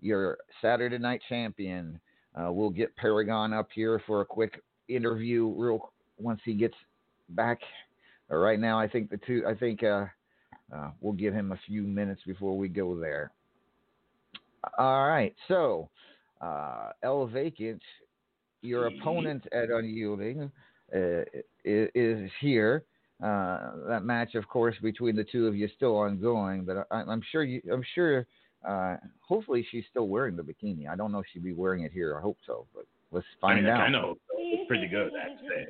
[0.00, 2.00] your Saturday Night Champion.
[2.38, 6.74] Uh, we'll get Paragon up here for a quick interview, real once he gets
[7.30, 7.58] back.
[8.30, 9.42] Uh, right now, I think the two.
[9.48, 10.06] I think uh,
[10.74, 13.32] uh, we'll give him a few minutes before we go there.
[14.76, 15.88] All right, so
[16.40, 17.82] uh, El Vacant,
[18.62, 20.50] your opponent at Unyielding
[20.94, 21.20] uh,
[21.64, 22.84] is, is here.
[23.22, 27.02] Uh, that match, of course, between the two of you is still ongoing, but I,
[27.02, 27.60] I'm sure you.
[27.72, 28.26] I'm sure.
[28.66, 30.88] Uh, hopefully, she's still wearing the bikini.
[30.88, 32.16] I don't know if she'd be wearing it here.
[32.18, 33.80] I hope so, but let's I find mean, out.
[33.80, 34.34] I kind of hope so.
[34.38, 35.66] It's pretty good, I have to say.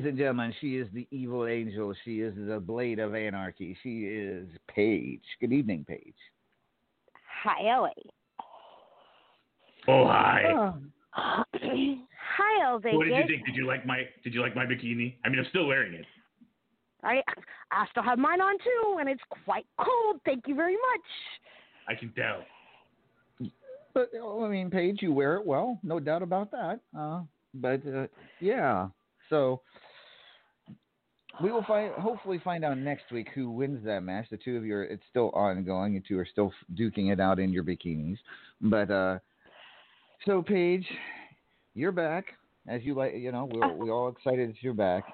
[0.00, 1.94] Ladies and gentlemen, she is the evil angel.
[2.06, 3.76] She is the blade of anarchy.
[3.82, 5.20] She is Paige.
[5.42, 6.14] Good evening, Paige.
[7.42, 7.92] Hi, Ellie.
[9.86, 10.72] Oh hi.
[11.12, 12.96] Hi, El Vegas.
[12.96, 13.44] What did you think?
[13.44, 15.16] Did you like my Did you like my bikini?
[15.22, 16.06] I mean, I'm still wearing it.
[17.02, 17.22] I
[17.70, 20.22] I still have mine on too, and it's quite cold.
[20.24, 21.06] Thank you very much.
[21.88, 23.50] I can tell.
[23.92, 26.80] But I mean, Paige, you wear it well, no doubt about that.
[26.98, 27.20] Uh,
[27.52, 28.06] but uh,
[28.40, 28.88] yeah,
[29.28, 29.60] so
[31.42, 34.26] we will find hopefully find out next week who wins that match.
[34.30, 35.94] The two of you are it's still ongoing.
[35.94, 38.18] You two are still duking it out in your bikinis.
[38.60, 39.18] But uh,
[40.26, 40.86] so Paige,
[41.74, 42.26] you're back
[42.68, 43.14] as you like.
[43.16, 45.04] You know, we're we all excited that you're back.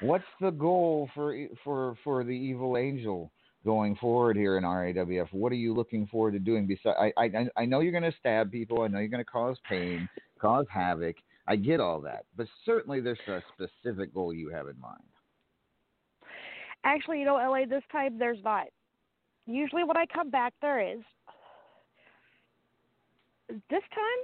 [0.00, 3.30] What's the goal for for for the evil angel
[3.64, 5.32] going forward here in RAWF?
[5.32, 6.66] What are you looking forward to doing?
[6.66, 8.82] Besides, I I I know you're going to stab people.
[8.82, 10.08] I know you're going to cause pain,
[10.40, 11.16] cause havoc.
[11.48, 15.02] I get all that, but certainly there's a specific goal you have in mind.
[16.86, 18.68] Actually, you know, LA, this time there's not.
[19.46, 21.00] Usually, when I come back, there is.
[23.48, 24.20] This time,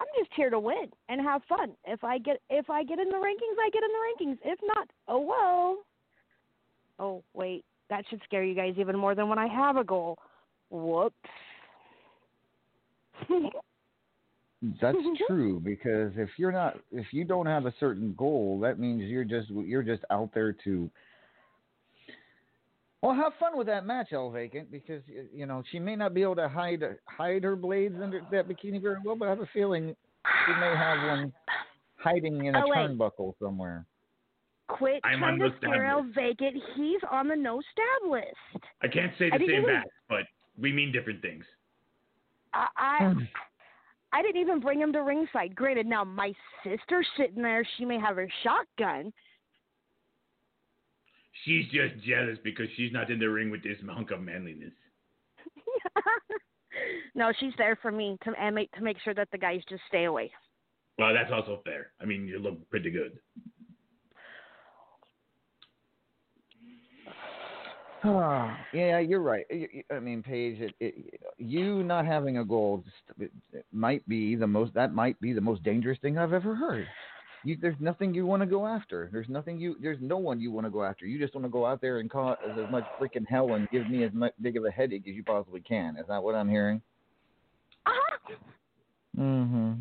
[0.00, 1.72] I'm just here to win and have fun.
[1.86, 4.38] If I get if I get in the rankings, I get in the rankings.
[4.50, 5.78] If not, oh well.
[6.98, 10.18] Oh wait, that should scare you guys even more than when I have a goal.
[10.70, 11.14] Whoops.
[14.80, 19.02] That's true because if you're not if you don't have a certain goal, that means
[19.02, 20.90] you're just you're just out there to
[23.02, 25.02] well, have fun with that match, El Vacant, because
[25.34, 28.80] you know she may not be able to hide hide her blades under that bikini
[28.80, 29.94] very well, but I have a feeling
[30.46, 31.32] she may have one
[31.96, 32.76] hiding in a Oh, wait.
[32.76, 33.86] turnbuckle somewhere.
[34.68, 36.62] Quit I'm trying to scare stab El Vacant.
[36.76, 38.64] He's on the no stab list.
[38.82, 40.24] I can't say the same even- back, but
[40.58, 41.44] we mean different things.
[42.52, 43.14] I I,
[44.12, 45.54] I didn't even bring him to ringside.
[45.54, 46.32] Granted, now my
[46.64, 47.64] sister's sitting there.
[47.78, 49.12] She may have her shotgun.
[51.44, 54.72] She's just jealous because she's not in the ring with this hunk of manliness.
[57.14, 59.82] no, she's there for me to and make to make sure that the guys just
[59.88, 60.30] stay away.
[60.98, 61.92] Well, that's also fair.
[62.00, 63.18] I mean, you look pretty good.
[68.04, 69.44] yeah, you're right.
[69.90, 74.36] I mean, Paige, it, it, you not having a goal just, it, it might be
[74.36, 74.74] the most.
[74.74, 76.86] That might be the most dangerous thing I've ever heard.
[77.44, 79.08] You, there's nothing you want to go after.
[79.12, 79.76] There's nothing you.
[79.80, 81.06] There's no one you want to go after.
[81.06, 83.88] You just want to go out there and cause as much freaking hell and give
[83.88, 85.96] me as much big of a headache as you possibly can.
[85.96, 86.82] Is that what I'm hearing?
[87.86, 88.34] Uh-huh.
[89.18, 89.72] Mm-hmm.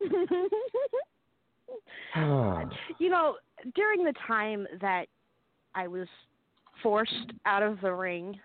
[2.98, 3.36] you know,
[3.74, 5.06] during the time that
[5.74, 6.08] I was
[6.82, 8.38] forced out of the ring,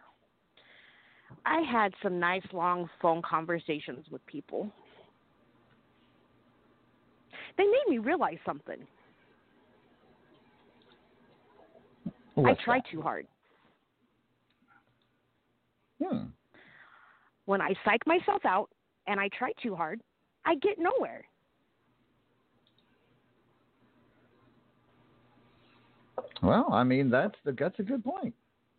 [1.46, 4.72] I had some nice long phone conversations with people.
[7.58, 8.78] They made me realize something.
[12.38, 13.28] I What's try too hard.
[16.04, 16.26] Hmm.
[17.46, 18.70] When I psych myself out
[19.08, 20.02] and I try too hard,
[20.46, 21.24] I get nowhere.
[26.44, 28.34] Well, I mean that's the that's a good point.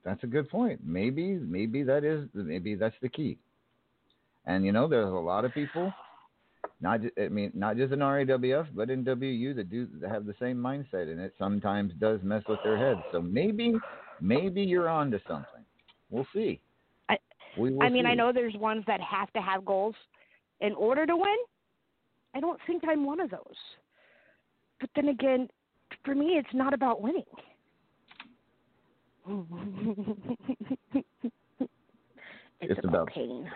[0.05, 0.81] That's a good point.
[0.85, 3.39] Maybe maybe that is maybe that's the key.
[4.44, 5.93] And you know, there's a lot of people,
[6.80, 10.26] not ju- I mean not just in RAWF, but in WU that do that have
[10.26, 13.01] the same mindset, and it sometimes does mess with their heads.
[13.12, 13.74] So maybe
[14.20, 15.64] maybe you're onto something.
[16.10, 16.60] We'll see.
[17.09, 17.16] I
[17.59, 19.94] We I mean, I know there's ones that have to have goals
[20.60, 21.36] in order to win.
[22.34, 23.56] I don't think I'm one of those.
[24.80, 25.48] But then again,
[26.05, 27.24] for me, it's not about winning.
[31.60, 31.68] it's,
[32.60, 33.51] It's about, about- pain.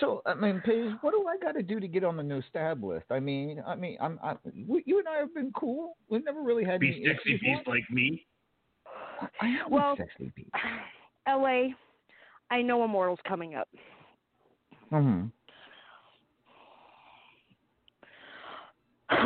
[0.00, 2.40] So I mean, Paige, what do I got to do to get on the new
[2.48, 3.06] stab list?
[3.10, 4.34] I mean, I mean, I'm, I,
[4.66, 5.96] we, you and I have been cool.
[6.08, 7.40] We've never really had Be any sexy issues.
[7.40, 8.24] beast like me.
[9.40, 10.50] I am Well- a sexy beast.
[11.28, 11.68] LA,
[12.50, 13.68] I know Immortal's coming up.
[14.90, 15.24] hmm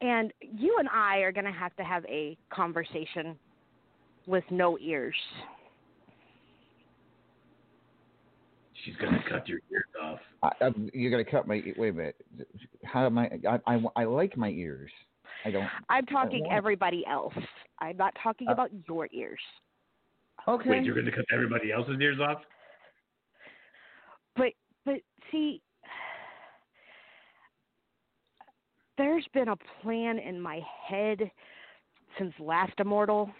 [0.00, 3.36] and you and I are going to have to have a conversation
[4.26, 5.14] with no ears.
[8.84, 10.18] She's gonna cut your ears off.
[10.42, 11.62] I, I, you're gonna cut my.
[11.76, 12.16] Wait a minute.
[12.84, 13.30] How am I?
[13.48, 14.90] I, I, I like my ears.
[15.44, 15.68] I don't.
[15.88, 17.34] I'm talking want- everybody else.
[17.80, 19.40] I'm not talking Uh, about your ears.
[20.48, 20.70] Okay.
[20.70, 22.42] Wait, you're gonna cut everybody else's ears off?
[24.34, 24.52] But
[24.84, 24.96] but
[25.30, 25.62] see
[28.98, 31.30] there's been a plan in my head
[32.18, 33.30] since last Immortal.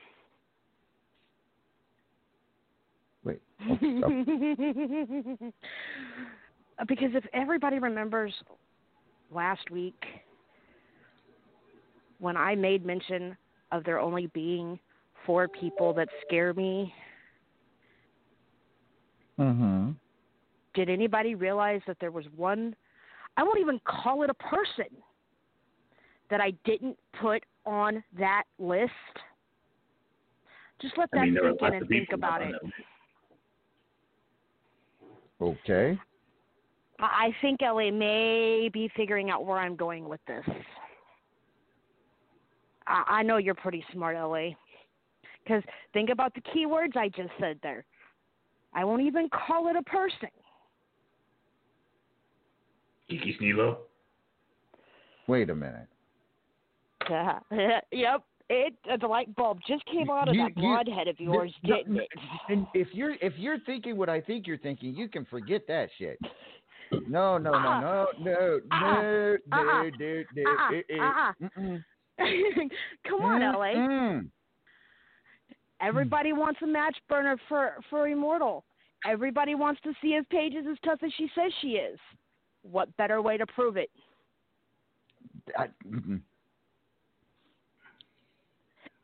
[3.24, 3.40] Wait.
[6.88, 8.32] because if everybody remembers
[9.30, 10.02] last week
[12.18, 13.36] when I made mention
[13.70, 14.78] of there only being
[15.26, 16.92] four people that scare me,
[19.40, 19.92] Mm-hmm.
[20.74, 22.76] did anybody realize that there was one?
[23.36, 24.86] I won't even call it a person
[26.30, 28.90] that I didn't put on that list.
[30.80, 32.52] Just let that I mean, sink in and think about it.
[32.52, 32.74] that list.
[35.42, 35.98] Okay.
[37.00, 40.44] I I think LA may be figuring out where I'm going with this.
[42.86, 44.50] I, I know you're pretty smart, LA.
[45.42, 45.62] Because
[45.92, 47.84] think about the keywords I just said there.
[48.72, 50.28] I won't even call it a person.
[53.10, 53.78] Kiki Snilo.
[55.26, 55.88] Wait a minute.
[57.90, 58.22] yep,
[58.52, 61.76] it uh, the light bulb just came out of You- that blonde of yours, no,
[61.76, 62.08] didn't it?
[62.48, 65.88] And if you're if you're thinking what I think you're thinking, you can forget that
[65.98, 66.18] shit.
[67.08, 69.02] No, no, no, no, no, no, Uh-uh.
[69.02, 70.74] no, no, no, Uh-uh.
[70.74, 71.32] eh, eh, Uh-uh.
[71.58, 71.84] mm-mm.
[73.08, 73.72] Come on, LA.
[73.74, 74.28] Mm-mm.
[75.80, 78.64] Everybody wants a match burner for for Immortal.
[79.08, 81.98] Everybody wants to see if Paige is as tough as she says she is.
[82.62, 83.90] What better way to prove it?
[85.58, 85.68] I-.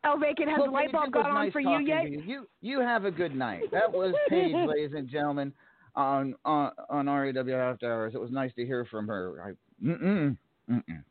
[0.05, 2.09] El Bacon, has Well, the light bulb it was gone on for you yet?
[2.09, 2.21] You.
[2.25, 3.63] you you have a good night.
[3.71, 5.53] That was Paige, ladies and gentlemen,
[5.95, 8.13] on on on RAWF After Hours.
[8.15, 9.43] It was nice to hear from her.
[9.45, 10.37] I, mm-mm,
[10.71, 11.03] mm-mm.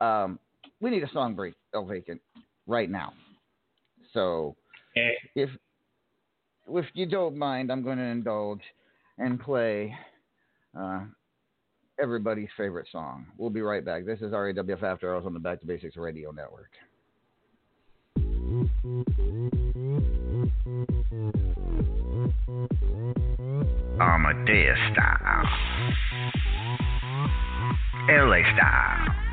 [0.00, 0.38] Um,
[0.80, 2.20] we need a song break, El Vacant,
[2.66, 3.12] right now.
[4.12, 4.56] So
[5.34, 5.50] if
[6.68, 8.62] if you don't mind, I'm going to indulge
[9.18, 9.94] and play
[10.78, 11.00] uh,
[12.00, 13.26] everybody's favorite song.
[13.36, 14.04] We'll be right back.
[14.04, 16.70] This is RAWF After Hours on the Back to Basics Radio Network.
[23.98, 25.48] Amadeus style.
[28.08, 29.25] LA style.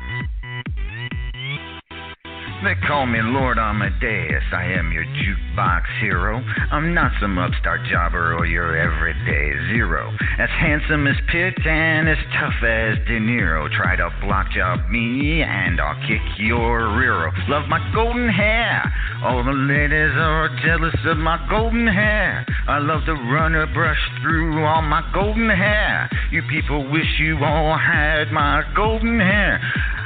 [2.64, 4.42] They call me Lord Amadeus.
[4.50, 6.42] I am your jukebox hero.
[6.72, 10.10] I'm not some upstart jobber or your everyday zero.
[10.38, 13.70] As handsome as Pitt and as tough as De Niro.
[13.70, 17.30] Try to block job me and I'll kick your rear.
[17.48, 18.80] Love my golden hair.
[19.22, 22.46] All the ladies are jealous of my golden hair.
[22.66, 26.08] I love to run a brush through all my golden hair.
[26.32, 29.60] You people wish you all had my golden hair.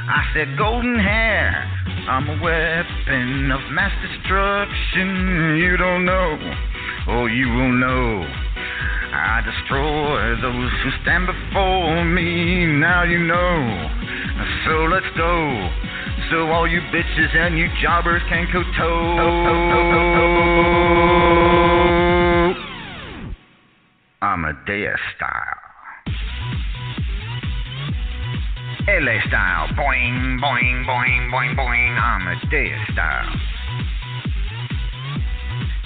[0.09, 1.79] I said golden hair.
[2.09, 5.61] I'm a weapon of mass destruction.
[5.61, 6.39] You don't know,
[7.07, 8.25] oh, you will know.
[9.13, 12.65] I destroy those who stand before me.
[12.65, 13.89] Now you know.
[14.65, 15.69] So let's go.
[16.31, 19.19] So all you bitches and you jobbers can go toe.
[24.23, 25.68] Amadeus style.
[28.89, 29.67] LA style.
[29.77, 31.93] Boing, boing, boing, boing, boing.
[32.01, 33.29] Amadeus style.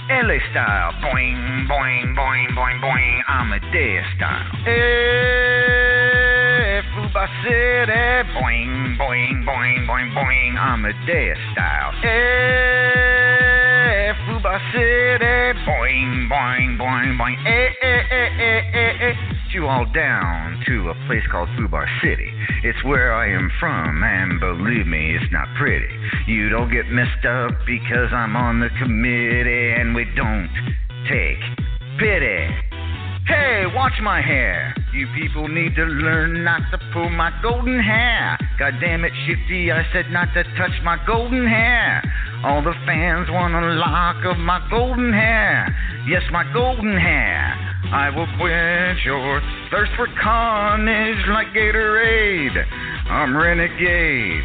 [0.08, 0.92] LA style.
[1.04, 3.20] Boing, boing, boing, boing, boing.
[3.28, 4.46] Amadeus style.
[4.66, 5.92] Eh,
[6.96, 8.24] Fubar City.
[8.32, 10.56] Boing, boing, boing, boing, boing.
[10.56, 11.92] Amadeus style.
[14.26, 15.58] Fubar City.
[15.66, 17.36] Boing, boing, boing, boing.
[17.46, 19.14] Eh, eh, eh, eh, eh, eh.
[19.52, 22.30] You all down to a place called Fubar City.
[22.64, 25.88] It's where I am from, and believe me, it's not pretty.
[26.26, 30.50] You don't get messed up because I'm on the committee, and we don't
[31.08, 31.38] take
[31.98, 32.73] pity.
[33.26, 34.74] Hey, watch my hair.
[34.92, 38.36] You people need to learn not to pull my golden hair.
[38.58, 42.04] God damn it, Shifty, I said not to touch my golden hair.
[42.44, 45.74] All the fans want a lock of my golden hair.
[46.06, 47.56] Yes, my golden hair.
[47.92, 49.40] I will quench your
[49.70, 52.60] thirst for carnage like Gatorade.
[53.08, 54.44] I'm renegade.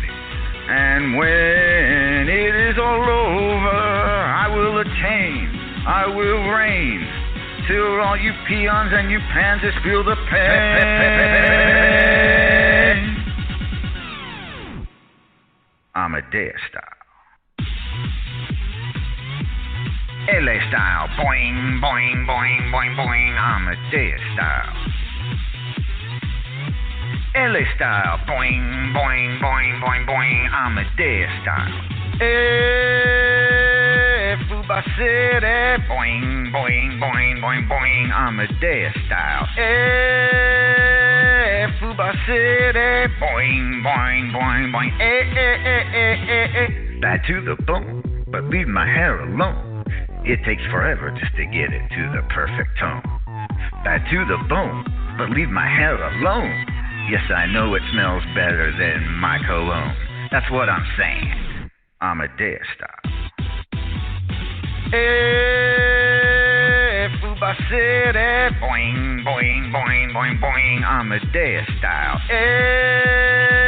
[0.72, 7.28] And when it is all over, I will attain, I will reign.
[7.68, 11.49] Till all you peons and you pansies feel the pain.
[15.95, 16.99] Amadeus style.
[20.30, 21.07] LA style.
[21.18, 23.34] Boing, boing, boing, boing, boing.
[23.38, 24.73] Amadeus style.
[27.36, 28.18] LA style.
[28.27, 30.49] Boing, boing, boing, boing, boing.
[30.53, 31.73] Amadeus style.
[32.22, 33.68] Eh,
[34.47, 35.83] Fubar City.
[35.89, 38.11] Boing, boing, boing, boing, boing.
[38.13, 39.47] Amadeus style.
[39.57, 40.79] Eh,
[41.79, 43.13] Fubar City.
[43.19, 44.91] Boing, boing, boing, boing.
[44.99, 46.69] Eh, eh, eh, eh, eh, eh.
[47.01, 49.83] Bad to the bone, but leave my hair alone.
[50.23, 53.01] It takes forever just to get it to the perfect tone.
[53.83, 54.85] Bad to the bone,
[55.17, 56.65] but leave my hair alone.
[57.09, 59.95] Yes, I know it smells better than my cologne.
[60.31, 61.71] That's what I'm saying.
[62.01, 63.38] Amadeus style.
[64.91, 64.97] Hey,
[67.21, 68.29] Fubar City,
[68.59, 72.17] boing, boing, boing, boing, boing, Amadeus style.
[72.27, 73.59] Hey,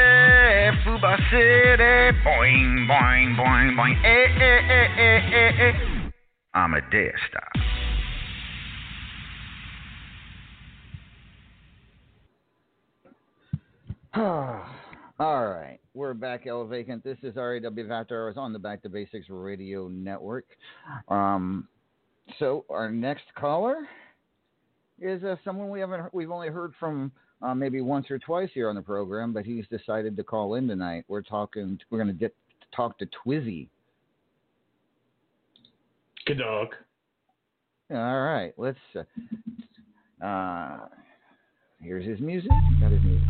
[0.83, 5.73] Fubar City, boing, boing, boing, boing, hey, hey, hey, hey, hey, hey.
[6.55, 7.53] Amadeus style.
[15.19, 17.03] All right, we're back, El Vacant.
[17.03, 17.59] This is RAW
[17.91, 20.45] After Hours on the Back to Basics Radio Network.
[21.07, 21.67] Um,
[22.39, 23.87] so our next caller
[24.99, 27.11] is uh, someone we haven't we've only heard from
[27.41, 30.67] uh, maybe once or twice here on the program, but he's decided to call in
[30.67, 31.05] tonight.
[31.07, 31.79] We're talking.
[31.89, 33.67] We're going to get to talk to Twizzy.
[36.25, 36.69] Good dog.
[37.89, 38.77] All right, let's.
[38.95, 40.85] Uh, uh,
[41.81, 42.51] here's his music.
[42.79, 43.27] Got his music.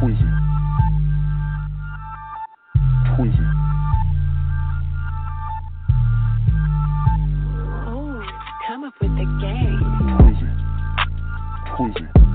[0.00, 0.85] Twizzy.
[3.16, 3.32] Twizzy.
[7.86, 8.22] Oh,
[8.66, 9.80] come up with the game.
[10.18, 10.50] Twizzy.
[11.78, 12.25] Twizzy.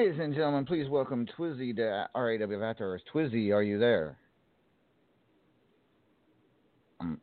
[0.00, 3.02] Ladies and gentlemen, please welcome Twizzy to RAW Hours.
[3.12, 4.16] Twizzy, are you there?
[7.00, 7.20] Um,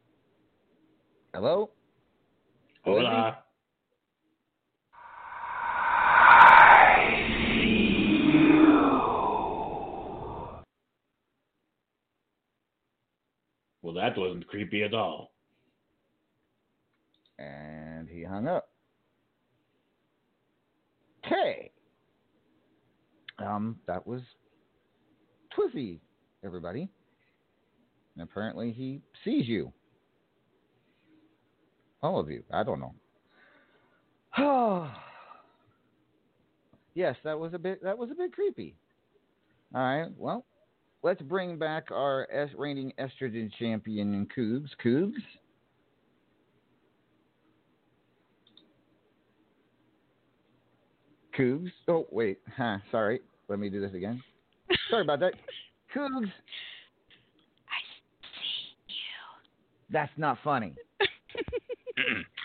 [1.34, 1.72] hello?
[2.86, 3.40] Hola.
[13.82, 15.32] Well, that wasn't creepy at all.
[17.40, 18.70] And he hung up.
[21.26, 21.72] Okay.
[23.40, 24.22] Um, that was
[25.58, 26.00] Twizzy,
[26.44, 26.90] everybody.
[28.16, 29.72] And apparently he sees you.
[32.02, 32.44] All of you.
[32.52, 32.94] I don't know.
[36.96, 38.76] yes, that was a bit that was a bit creepy.
[39.74, 40.10] All right.
[40.16, 40.46] Well,
[41.04, 44.70] let's bring back our reigning estrogen champion Cougs.
[44.84, 45.14] Cougs.
[51.38, 51.72] Cougs.
[51.88, 52.40] Oh wait.
[52.56, 53.20] Huh, sorry.
[53.48, 54.22] Let me do this again.
[54.90, 55.34] Sorry about that.
[55.96, 56.32] Cougs.
[57.70, 57.80] I
[58.22, 58.96] see you.
[59.92, 60.74] That's not funny.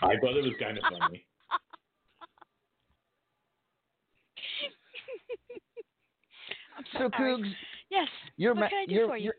[0.02, 1.24] I thought it was kind of funny.
[6.76, 7.36] I'm So sorry.
[7.36, 7.52] Cougs,
[7.90, 8.08] Yes.
[8.36, 9.24] your what ma- can I do your, for you?
[9.24, 9.34] your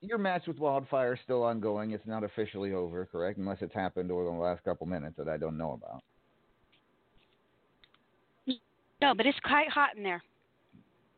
[0.00, 1.90] your match with Wildfire is still ongoing.
[1.90, 3.38] It's not officially over, correct?
[3.38, 6.02] Unless it's happened over the last couple minutes that I don't know about.
[9.00, 10.22] No, but it's quite hot in there.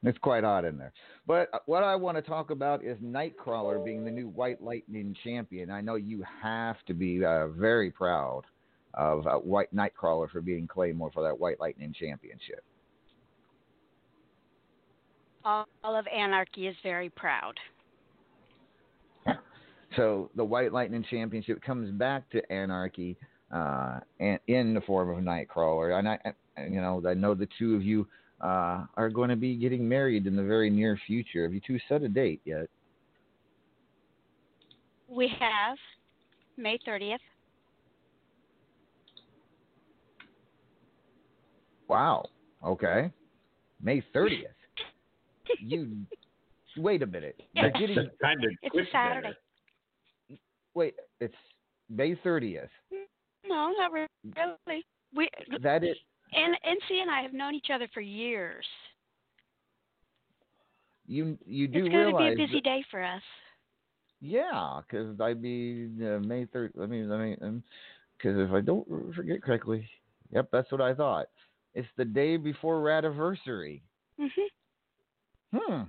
[0.03, 0.93] It's quite hot in there.
[1.27, 5.15] But uh, what I want to talk about is Nightcrawler being the new White Lightning
[5.23, 5.71] champion.
[5.71, 8.43] I know you have to be uh, very proud
[8.95, 12.65] of uh, White Nightcrawler for beating Claymore for that White Lightning championship.
[15.45, 17.55] All of Anarchy is very proud.
[19.97, 23.17] So the White Lightning Championship comes back to Anarchy
[23.53, 25.99] uh, and in the form of Nightcrawler.
[25.99, 26.19] And I,
[26.69, 28.07] you know, I know the two of you
[28.41, 31.43] uh, are going to be getting married in the very near future.
[31.45, 32.67] Have you two set a date yet?
[35.09, 35.77] We have
[36.57, 37.19] May 30th.
[41.89, 42.27] Wow.
[42.65, 43.11] Okay.
[43.83, 44.53] May thirtieth.
[45.59, 45.89] you
[46.77, 47.41] wait a minute.
[47.53, 47.81] You're Yes.
[47.81, 49.33] getting kind of It's a Saturday.
[50.75, 50.95] wait.
[51.21, 51.35] It's
[51.89, 52.71] May thirtieth.
[53.49, 54.85] No, not really.
[55.15, 55.29] We
[55.63, 55.97] That is
[56.33, 58.65] and NC and I have known each other for years.
[61.07, 61.37] you.
[61.47, 63.23] You do realize it's going to be a busy that- day for us.
[64.23, 66.73] Yeah, because I mean uh, May third.
[66.75, 67.37] Let me let me.
[68.19, 69.89] Because if I don't forget correctly,
[70.31, 71.29] yep, that's what I thought.
[71.75, 73.81] It's the day before Radiversary.
[74.21, 74.29] Mhm.
[75.55, 75.83] Hmm.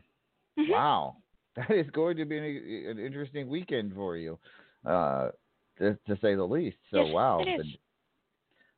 [0.61, 0.69] Mhm.
[0.69, 1.17] Wow,
[1.57, 4.39] that is going to be an, an interesting weekend for you,
[4.85, 5.31] uh,
[5.79, 6.77] to, to say the least.
[6.89, 7.41] So Yes, wow.
[7.41, 7.75] it the- is.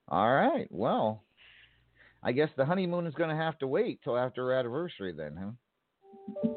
[0.07, 0.68] all right.
[0.72, 1.22] Well,
[2.24, 5.36] I guess the honeymoon is going to have to wait till after her anniversary, then,
[5.38, 6.50] huh?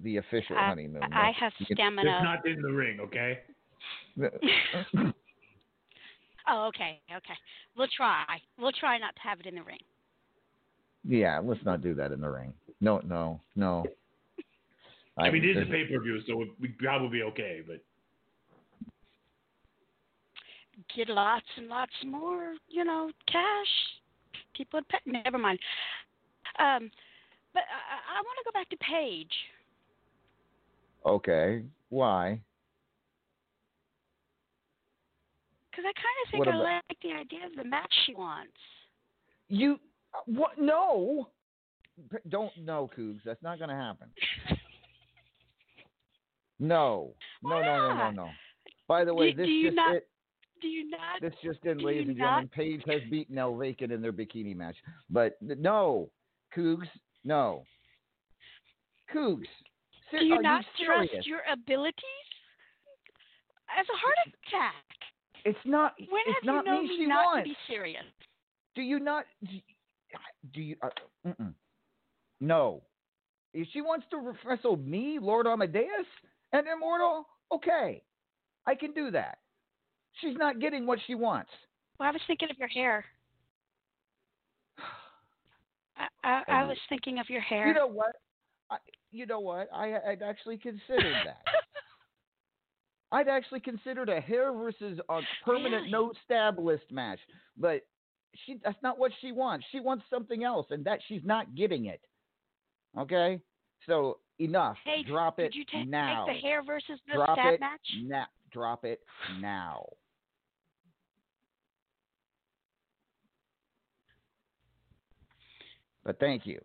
[0.00, 1.02] The official I- honeymoon.
[1.02, 2.16] I have You can- stamina.
[2.16, 3.40] It's not in the ring, okay?
[6.50, 7.34] Oh, okay, okay.
[7.76, 8.24] We'll try.
[8.58, 9.80] We'll try not to have it in the ring.
[11.04, 12.54] Yeah, let's not do that in the ring.
[12.80, 13.84] No, no, no.
[15.18, 17.60] I mean, it is a pay per view, so we we probably be okay.
[17.66, 17.82] But
[20.96, 23.72] Get lots and lots more, you know, cash.
[24.56, 24.98] People would pay.
[25.06, 25.58] Never mind.
[26.58, 26.90] Um,
[27.52, 29.32] but I, I want to go back to Paige.
[31.04, 31.64] Okay.
[31.88, 32.40] Why?
[35.70, 38.14] Because I kind of think What I about- like the idea of the match she
[38.14, 38.52] wants.
[39.48, 39.78] You
[40.26, 40.58] what?
[40.58, 41.28] No.
[42.28, 43.20] Don't no, Cougs.
[43.24, 44.08] That's not going to happen.
[46.60, 47.14] No.
[47.40, 48.28] No, no, no, no, no.
[48.88, 49.94] By the way, do, this do you just not?
[49.94, 50.08] it,
[50.60, 51.20] do you not?
[51.20, 52.50] this just in, ladies and gentlemen.
[52.54, 54.76] Paige has beaten El in their bikini match,
[55.10, 56.10] but no,
[56.56, 56.88] Cougs,
[57.24, 57.64] no.
[59.14, 59.46] Cougs,
[60.10, 61.94] ser- do you not you trust your abilities?
[63.78, 64.84] As a heart attack.
[65.44, 65.94] It's not.
[65.98, 66.98] When it's have not you known me.
[66.98, 67.48] me not wants.
[67.48, 68.04] to be serious?
[68.74, 69.24] Do you not?
[70.54, 70.76] Do you?
[70.82, 71.32] Uh.
[72.40, 72.82] No.
[73.54, 76.06] If she wants to wrestle me, Lord Amadeus,
[76.52, 78.02] and Immortal, okay,
[78.66, 79.38] I can do that.
[80.20, 81.50] She's not getting what she wants.
[81.98, 83.04] Well, I was thinking of your hair.
[85.96, 87.68] I, I, I was thinking of your hair.
[87.68, 88.12] You know what?
[88.70, 88.76] I,
[89.10, 89.68] you know what?
[89.74, 91.42] I, I'd actually considered that.
[93.10, 95.90] I'd actually considered a hair versus a permanent Really?
[95.90, 97.18] no stab list match,
[97.56, 97.86] but
[98.44, 99.64] she that's not what she wants.
[99.72, 102.00] She wants something else, and that she's not getting it.
[102.98, 103.40] Okay,
[103.86, 104.76] so enough.
[104.84, 106.26] Hey, Drop it did you ta- now.
[106.26, 107.80] take the hair versus the Drop stab match?
[108.04, 108.26] now.
[108.52, 109.00] Drop it
[109.40, 109.86] now.
[116.08, 116.58] But thank you,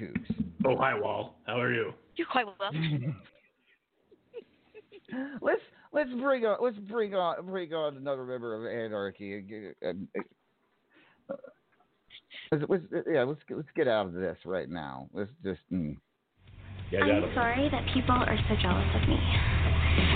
[0.00, 0.34] Cougs.
[0.64, 1.92] oh hi Wall, how are you?
[2.16, 3.22] You're quite welcome.
[5.42, 5.60] let's
[5.92, 9.74] let's bring on let's bring on bring on another member of Anarchy.
[9.86, 9.92] Uh,
[12.50, 15.06] let's, let's, yeah, let's get- let's get out of this right now.
[15.12, 15.60] Let's just.
[15.70, 15.98] Mm.
[16.90, 19.18] Yeah, I'm sorry that people are so jealous of me.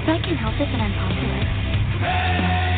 [0.06, 1.60] But I can help it that I'm popular.
[2.00, 2.69] This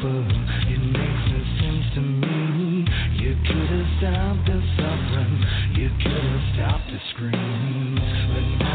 [0.00, 2.86] It makes no sense to me.
[3.18, 5.44] You could have stopped the suffering.
[5.74, 8.67] You could have stopped the screams.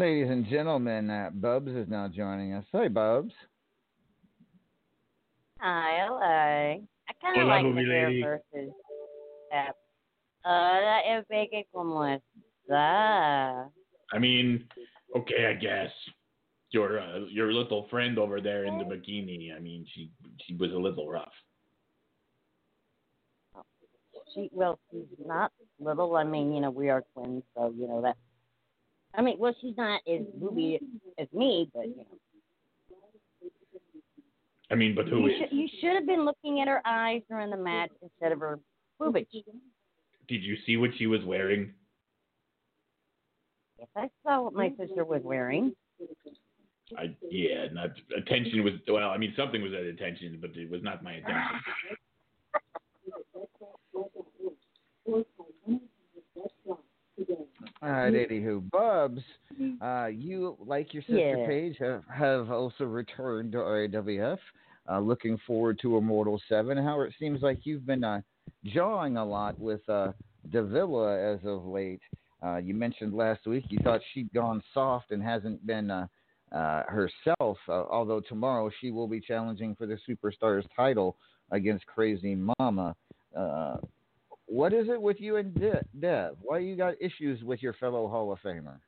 [0.00, 2.64] Ladies and gentlemen, uh, Bubs is now joining us.
[2.72, 3.34] Hey, Bubs.
[5.58, 6.18] Hi, hello.
[6.22, 8.22] I kind of Hola, like the movie hair lady.
[8.22, 8.72] versus
[9.50, 9.74] that.
[10.42, 12.18] Hola, el peque como
[12.70, 13.68] está.
[14.14, 14.64] I mean,
[15.18, 15.90] okay, I guess
[16.70, 19.54] your uh, your little friend over there in the bikini.
[19.54, 20.10] I mean, she
[20.46, 21.28] she was a little rough.
[24.34, 26.16] She, well, she's not little.
[26.16, 28.16] I mean, you know, we are twins, so you know that.
[29.14, 30.80] I mean, well, she's not as booby
[31.18, 32.04] as me, but you know.
[34.70, 35.32] I mean, but who you is?
[35.38, 38.60] should, you should have been looking at her eyes during the match instead of her
[39.00, 39.26] boobage.
[40.28, 41.72] Did you see what she was wearing?
[43.78, 45.74] Yes, I saw what my sister was wearing.
[46.96, 49.10] I yeah, not attention was well.
[49.10, 51.60] I mean, something was at attention, but it was not my attention.
[57.82, 59.22] All right, anywho, Bubs,
[59.80, 61.46] uh, you like your sister Yeah.
[61.46, 64.38] Paige have, have also returned to RAWF.
[64.90, 66.76] Uh, looking forward to Immortal Seven.
[66.76, 68.20] However, it seems like you've been uh,
[68.64, 70.12] jawing a lot with uh,
[70.50, 72.00] Davila as of late.
[72.42, 76.06] Uh, you mentioned last week you thought she'd gone soft and hasn't been uh,
[76.52, 77.56] uh, herself.
[77.68, 81.16] Uh, although tomorrow she will be challenging for the Superstars title
[81.50, 82.94] against Crazy Mama.
[84.50, 86.36] What is it with you and De- Dev?
[86.42, 88.80] Why you got issues with your fellow Hall of Famer?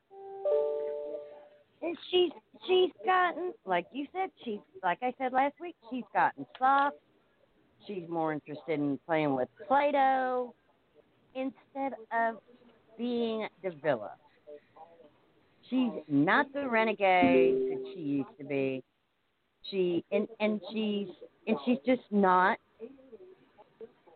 [1.80, 2.32] And she's
[2.66, 6.96] she's gotten like you said, she's like I said last week, she's gotten soft.
[7.86, 10.52] She's more interested in playing with Play Doh
[11.36, 12.38] instead of
[12.98, 14.12] being Davila.
[15.70, 18.82] She's not the renegade that she used to be.
[19.70, 21.06] She and and she's
[21.46, 22.58] and she's just not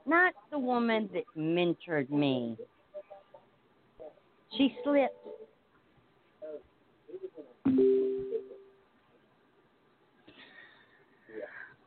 [0.06, 2.56] not the woman that mentored me.
[4.56, 5.14] She slipped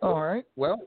[0.02, 0.46] All right.
[0.56, 0.82] Well,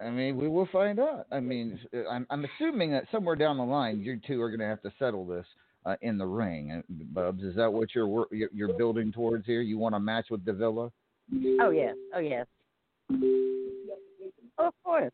[0.00, 1.26] I mean, we will find out.
[1.30, 4.60] I mean, uh, I'm, I'm assuming that somewhere down the line, you two are going
[4.60, 5.44] to have to settle this
[5.84, 6.72] uh, in the ring.
[6.72, 6.80] Uh,
[7.12, 9.60] Bubs, is that what you're you're you're building towards here?
[9.60, 10.90] You want a match with Davila?
[11.60, 12.46] Oh yes, oh yes.
[14.58, 15.12] Oh, of course.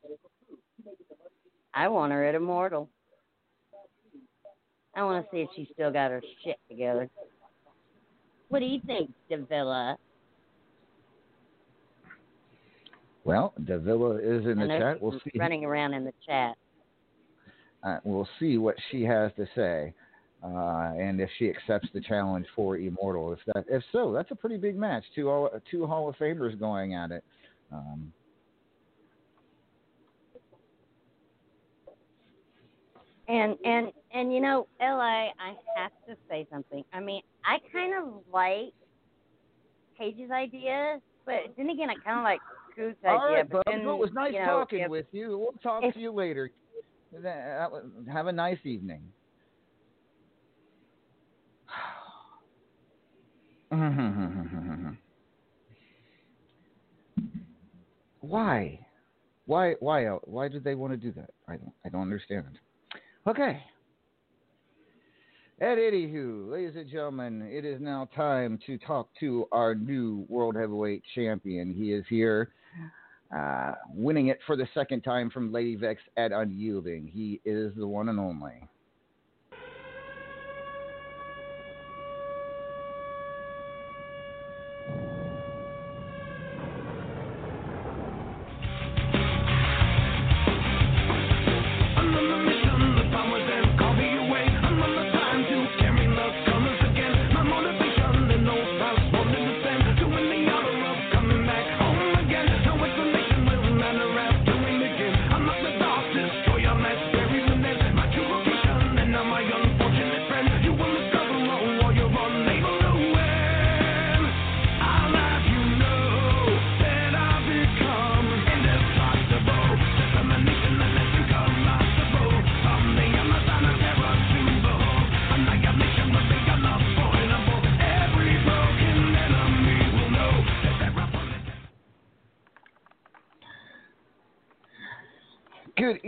[1.74, 2.88] I want her at Immortal.
[4.94, 7.09] I want to see if she's still got her shit together.
[8.48, 9.97] What do you think, Davila?
[13.24, 15.01] Well, Davila is in the chat.
[15.01, 15.38] We'll see.
[15.38, 16.56] running around in the chat.
[17.84, 19.94] Uh, we'll see what she has to say,
[20.42, 23.32] uh, and if she accepts the challenge for Immortal.
[23.32, 25.05] If that, if so, that's a pretty big match.
[25.14, 27.24] Two Hall, two Hall of Famers going at it.
[27.72, 28.12] Um,
[33.31, 36.82] And and and you know, LA, I have to say something.
[36.93, 38.73] I mean, I kind of like
[39.97, 42.40] Paige's idea, but then again, I kind of like
[42.74, 43.19] Cougs's idea.
[43.19, 45.39] all right, but then, Well, it was nice you know, talking if- with you.
[45.39, 46.51] We'll talk if- to you later.
[47.16, 47.69] Uh,
[48.11, 49.12] have a nice evening.
[58.20, 58.86] Why?
[59.47, 59.74] Why?
[59.81, 60.07] Why?
[60.07, 61.31] Uh, why do they want to do that?
[61.48, 61.73] I don't.
[61.85, 62.59] I don't understand.
[63.26, 63.62] Okay.
[65.60, 70.56] And anywho, ladies and gentlemen, it is now time to talk to our new world
[70.56, 71.74] heavyweight champion.
[71.74, 72.52] He is here,
[73.36, 77.06] uh, winning it for the second time from Lady Vex at Unyielding.
[77.06, 78.66] He is the one and only.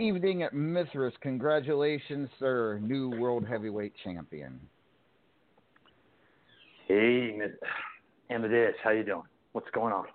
[0.03, 1.13] Evening, Mithras.
[1.21, 4.59] Congratulations, sir, new world heavyweight champion.
[6.87, 7.37] Hey,
[8.29, 9.23] Amadeus, how you doing?
[9.53, 10.05] What's going on?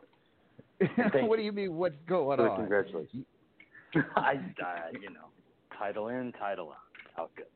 [1.27, 1.75] What do you mean?
[1.75, 2.57] What's going on?
[2.57, 3.25] Congratulations.
[4.17, 5.27] I, uh, you know,
[5.77, 6.77] title in, title out.
[7.17, 7.47] How goes.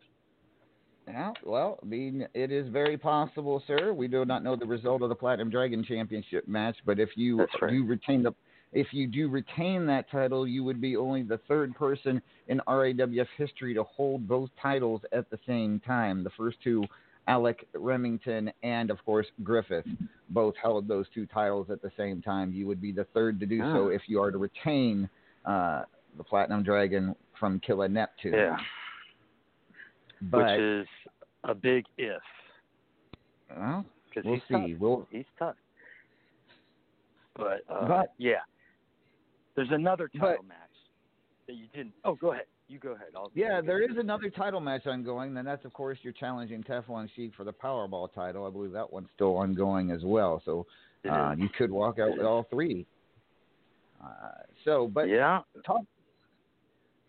[1.07, 3.93] Yeah, well, I mean, it is very possible, sir.
[3.93, 7.47] We do not know the result of the Platinum Dragon Championship match, but if you
[7.61, 7.71] right.
[7.71, 8.33] do retain the,
[8.73, 13.27] if you do retain that title, you would be only the third person in RAWF
[13.36, 16.24] history to hold both titles at the same time.
[16.24, 16.85] The first two,
[17.28, 19.85] Alec Remington and of course Griffith,
[20.31, 22.53] both held those two titles at the same time.
[22.53, 23.94] You would be the third to do so Ah.
[23.94, 25.09] if you are to retain
[25.44, 25.82] uh,
[26.16, 28.32] the Platinum Dragon from Killa Neptune.
[28.35, 28.57] Yeah.
[30.23, 30.86] But Which is
[31.44, 32.23] a big if.
[33.57, 33.85] well,
[34.24, 34.55] we'll he's see.
[34.55, 34.70] tough.
[34.81, 35.57] We'll He's tough.
[37.36, 38.40] But, uh, But- yeah.
[39.55, 40.59] There's another title But- match
[41.47, 41.95] that you didn't.
[42.05, 42.47] Oh, go ahead.
[42.69, 43.09] You go ahead.
[43.15, 47.09] I'll, Yeah, there is another title match ongoing, and that's of course you're challenging Teflon
[47.15, 48.47] Sheik for the Powerball title.
[48.47, 50.41] I believe that one's still ongoing as well.
[50.47, 50.66] So
[51.11, 52.87] uh, you could walk out with all three.
[54.03, 54.07] Uh,
[54.65, 55.83] so, but yeah, talk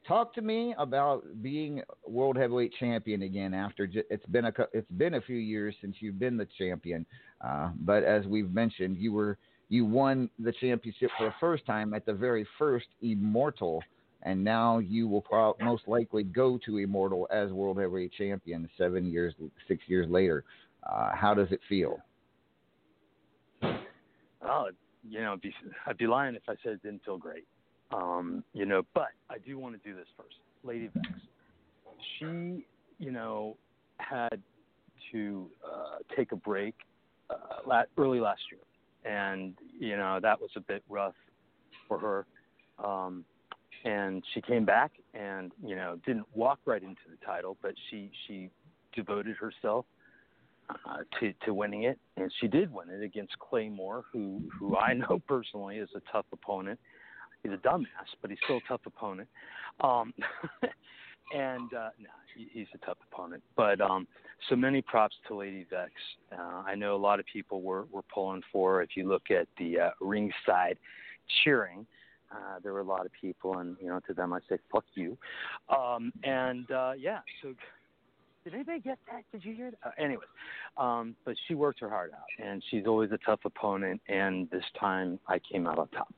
[0.07, 3.53] talk to me about being world heavyweight champion again.
[3.53, 7.05] After j- it's been a it's been a few years since you've been the champion,
[7.41, 9.37] uh, but as we've mentioned, you were
[9.73, 13.81] you won the championship for the first time at the very first Immortal,
[14.21, 19.03] and now you will pro- most likely go to Immortal as world heavyweight champion seven
[19.11, 19.33] years
[19.67, 20.43] six years later.
[20.83, 21.97] Uh, how does it feel?
[23.63, 24.69] Oh,
[25.09, 25.51] you know, be,
[25.87, 27.47] I'd be lying if I said it didn't feel great.
[27.91, 30.35] Um, you know, but I do want to do this first.
[30.63, 31.07] Lady Vex,
[32.19, 32.63] she,
[32.99, 33.57] you know,
[33.97, 34.39] had
[35.11, 36.75] to uh, take a break
[37.31, 37.35] uh,
[37.65, 38.61] la- early last year,
[39.05, 41.15] and you know that was a bit rough
[41.87, 42.25] for her.
[42.83, 43.25] Um,
[43.85, 48.11] and she came back, and you know, didn't walk right into the title, but she
[48.27, 48.49] she
[48.95, 49.85] devoted herself
[50.69, 54.93] uh, to to winning it, and she did win it against Claymore, who who I
[54.93, 56.79] know personally is a tough opponent.
[57.41, 59.27] He's a dumbass, but he's still a tough opponent.
[59.81, 60.13] Um,
[61.33, 63.43] and uh, no, he, he's a tough opponent.
[63.55, 64.07] But um,
[64.49, 65.91] so many props to Lady Vex.
[66.31, 68.81] Uh, I know a lot of people were were pulling for.
[68.81, 70.77] If you look at the uh, ringside
[71.43, 71.85] cheering,
[72.33, 74.85] Uh, there were a lot of people, and you know, to them I say "fuck
[74.95, 75.15] you."
[75.69, 77.53] Um, and uh, yeah, so
[78.43, 79.23] did anybody get that?
[79.31, 79.79] Did you hear that?
[79.85, 80.31] Uh, anyways,
[80.75, 84.01] um, but she worked her heart out, and she's always a tough opponent.
[84.07, 86.11] And this time, I came out on top.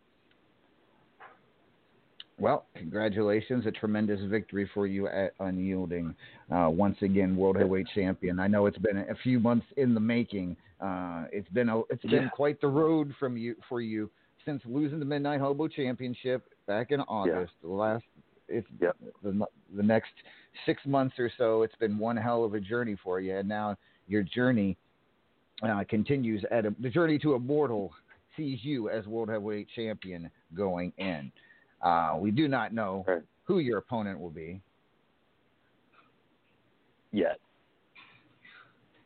[2.37, 3.65] Well, congratulations.
[3.65, 6.13] A tremendous victory for you at Unyielding.
[6.51, 8.39] Uh, once again, World Heavyweight Champion.
[8.39, 10.57] I know it's been a few months in the making.
[10.81, 12.29] Uh, it's been a, it's been Yeah.
[12.29, 14.09] quite the road from you for you
[14.43, 17.53] since losing the Midnight Hobo Championship back in August.
[17.61, 18.03] The last
[18.47, 18.67] it's
[19.23, 20.11] the the next
[20.65, 21.63] six months or so.
[21.63, 24.77] It's been one hell of a journey for you, and now your journey
[25.63, 27.93] uh, continues at a, the journey to immortal
[28.35, 31.31] sees you as World Heavyweight Champion going in.
[31.81, 33.05] Uh, we do not know
[33.43, 34.61] who your opponent will be.
[37.11, 37.39] Yet,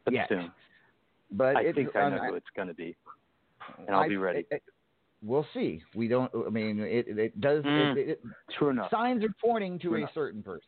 [0.06, 0.30] but Yet.
[0.30, 0.52] soon.
[1.32, 2.96] But I think I um, know who it's going to be,
[3.78, 4.46] and I'll I- be ready.
[5.22, 5.84] We'll see.
[5.96, 6.32] We don't.
[6.34, 7.64] I mean, it it does.
[7.66, 8.22] Mm, it,
[8.58, 8.90] true enough.
[8.90, 10.12] Signs are pointing to True a enough.
[10.14, 10.64] certain person.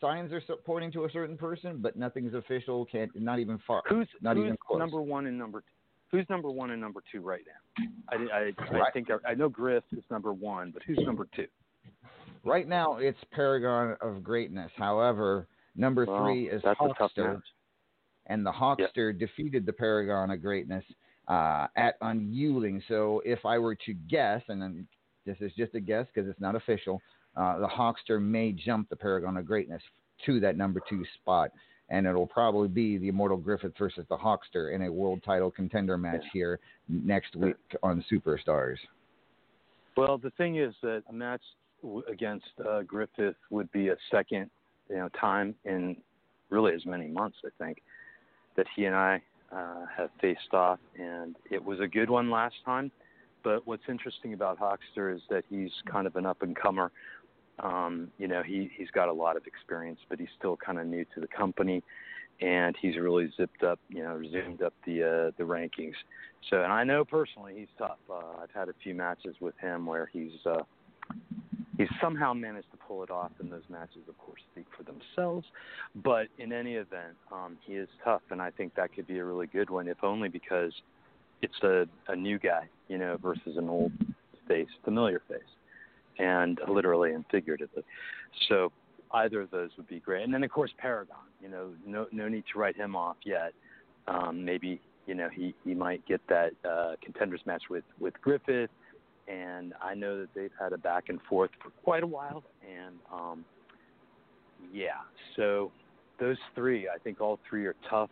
[0.00, 2.86] Signs are pointing to a certain person, but nothing's official.
[2.86, 3.82] Can't not even far.
[3.88, 4.78] Who's not who's even close.
[4.78, 5.64] number one and number?
[6.10, 7.84] Who's number one and number two right now?
[8.08, 8.38] I I,
[8.70, 8.92] I Right.
[8.92, 11.46] think I, I know Griff is number one, but who's number two?
[12.44, 14.72] Right now, it's Paragon of Greatness.
[14.76, 15.46] However,
[15.76, 17.40] number Well, three is Hawkster,
[18.26, 20.84] and the Hawkster defeated the Paragon of Greatness
[21.28, 22.82] uh, at Unyielding.
[22.88, 24.88] So, if I were to guess, and then
[25.26, 27.00] this is just a guess because it's not official,
[27.36, 29.82] uh, the Hawkster may jump the Paragon of Greatness
[30.26, 31.50] to that number two spot.
[31.90, 35.98] And it'll probably be the Immortal Griffith versus the Hawkster in a world title contender
[35.98, 38.76] match here next week on Superstars.
[39.96, 41.42] Well, the thing is that a match
[42.08, 44.50] against uh, Griffith would be a second,
[44.88, 45.96] you know, time in
[46.48, 47.82] really as many months, I think,
[48.56, 49.20] that he and I
[49.52, 52.90] uh, have faced off, and it was a good one last time.
[53.42, 56.92] But what's interesting about Hawkster is that he's kind of an up and comer.
[57.62, 60.86] Um, you know, he he's got a lot of experience, but he's still kind of
[60.86, 61.82] new to the company,
[62.40, 65.94] and he's really zipped up, you know, zoomed up the uh, the rankings.
[66.48, 67.98] So, and I know personally he's tough.
[68.10, 70.62] Uh, I've had a few matches with him where he's uh,
[71.76, 75.46] he's somehow managed to pull it off, and those matches, of course, speak for themselves.
[75.94, 79.24] But in any event, um, he is tough, and I think that could be a
[79.24, 80.72] really good one, if only because
[81.42, 83.92] it's a, a new guy, you know, versus an old
[84.46, 85.40] face, familiar face,
[86.20, 87.82] and literally and figuratively.
[88.48, 88.72] So
[89.14, 90.24] either of those would be great.
[90.24, 93.52] And then of course Paragon, you know, no no need to write him off yet.
[94.06, 98.70] Um, maybe you know he he might get that uh, contenders match with with Griffith,
[99.28, 102.96] and I know that they've had a back and forth for quite a while, and
[103.12, 103.44] um,
[104.72, 105.00] yeah,
[105.36, 105.70] so
[106.18, 108.10] those three, I think all three are tough.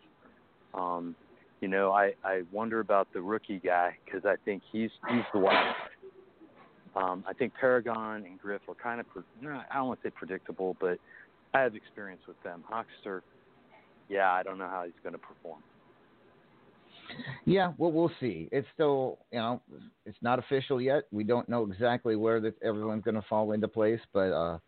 [0.74, 1.14] Um,
[1.60, 5.40] you know, I I wonder about the rookie guy because I think he's he's the
[5.40, 5.74] wild.
[6.96, 10.08] Um, I think Paragon and Griff are kind of, pre- no, I don't want to
[10.08, 10.98] say predictable, but
[11.54, 12.64] I have experience with them.
[12.70, 13.22] Hawkster,
[14.08, 15.62] yeah, I don't know how he's going to perform.
[17.44, 18.48] Yeah, well, we'll see.
[18.52, 19.62] It's still, you know,
[20.04, 21.04] it's not official yet.
[21.10, 24.58] We don't know exactly where that everyone's going to fall into place, but uh,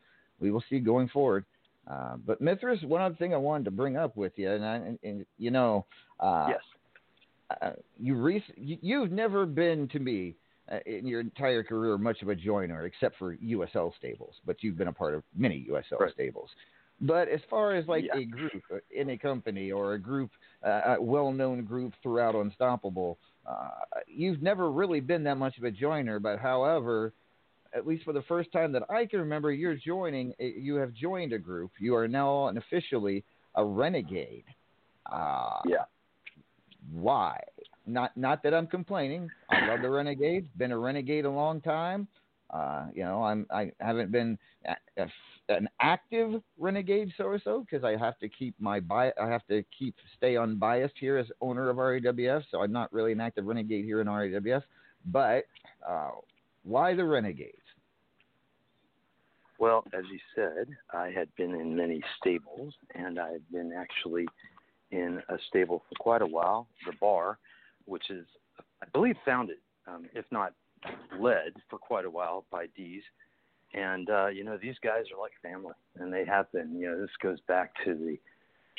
[0.40, 1.44] we will see going forward.
[1.90, 4.76] Uh, but Mithras, one other thing I wanted to bring up with you, and, I,
[4.76, 5.84] and, and you know,
[6.18, 6.60] uh, yes,
[7.60, 10.36] uh, you, rec- you you've never been to me
[10.86, 14.88] in your entire career much of a joiner, except for USL stables, but you've been
[14.88, 16.50] a part of many USL stables.
[17.00, 20.30] But as far as like a group uh, in a company or a group,
[20.64, 23.16] uh, a well-known group throughout Unstoppable,
[23.46, 23.68] uh,
[24.06, 26.18] you've never really been that much of a joiner.
[26.18, 27.14] But however,
[27.74, 30.34] at least for the first time that I can remember, you're joining.
[30.40, 31.70] uh, You have joined a group.
[31.78, 33.24] You are now an officially
[33.54, 34.44] a renegade.
[35.10, 35.84] Uh, yeah.
[36.92, 37.40] Why?
[37.92, 39.28] Not not that I'm complaining.
[39.48, 40.46] I love the renegades.
[40.56, 42.08] Been a renegade a long time.
[42.50, 45.06] Uh, you know, I'm I haven't been a, a,
[45.48, 49.46] an active renegade so or so because I have to keep my bi- I have
[49.48, 52.44] to keep stay unbiased here as owner of RAWF.
[52.50, 54.62] So I'm not really an active renegade here in RAWF.
[55.06, 55.44] But
[55.88, 56.10] uh,
[56.62, 57.56] why the renegades?
[59.58, 64.26] Well, as you said, I had been in many stables, and I've been actually
[64.90, 67.38] in a stable for quite a while, the Bar,
[67.86, 68.26] which is,
[68.82, 70.54] I believe, founded, um, if not
[71.18, 73.02] led, for quite a while by D's.
[73.72, 76.76] And uh, you know, these guys are like family, and they have been.
[76.78, 78.18] You know, this goes back to the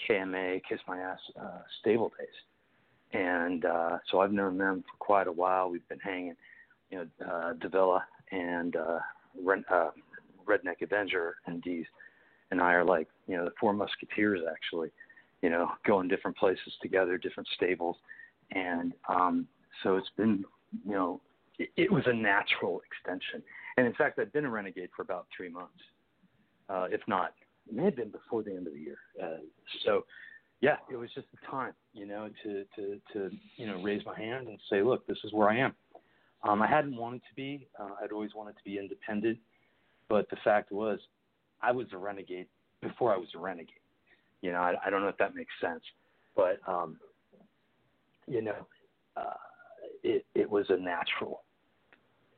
[0.10, 5.28] KMA Kiss My Ass uh, stable days, and uh, so I've known them for quite
[5.28, 5.69] a while.
[5.69, 6.36] We've been hanging,
[6.90, 8.03] you know, uh, Davila
[8.34, 8.99] and uh,
[9.41, 9.91] Ren- uh,
[10.45, 11.86] Redneck Avenger and D's
[12.52, 14.91] and I are like, you know, the four musketeers actually,
[15.41, 17.95] you know, going different places together, different stables.
[18.52, 19.48] And um
[19.84, 20.44] so it's been,
[20.86, 21.22] you know,
[21.57, 23.41] it, it was a natural extension.
[23.78, 25.80] And in fact, I've been a renegade for about three months,
[26.69, 27.34] uh, if not,
[27.68, 28.98] it may have been before the end of the year.
[29.22, 29.38] Uh,
[29.86, 30.06] so,
[30.60, 34.18] yeah, it was just the time, you know, to to to you know raise my
[34.18, 35.73] hand and say, look, this is where I am.
[36.44, 37.68] Um, I hadn't wanted to be.
[37.80, 39.38] Uh, I'd always wanted to be independent,
[40.10, 40.99] but the fact was,
[41.61, 42.48] I was a renegade
[42.82, 43.76] before I was a renegade.
[44.41, 45.84] You know, I, I don't know if that makes sense,
[46.36, 46.98] but um,
[48.27, 48.68] you know,
[49.18, 49.34] uh,
[50.03, 51.43] it it was a natural.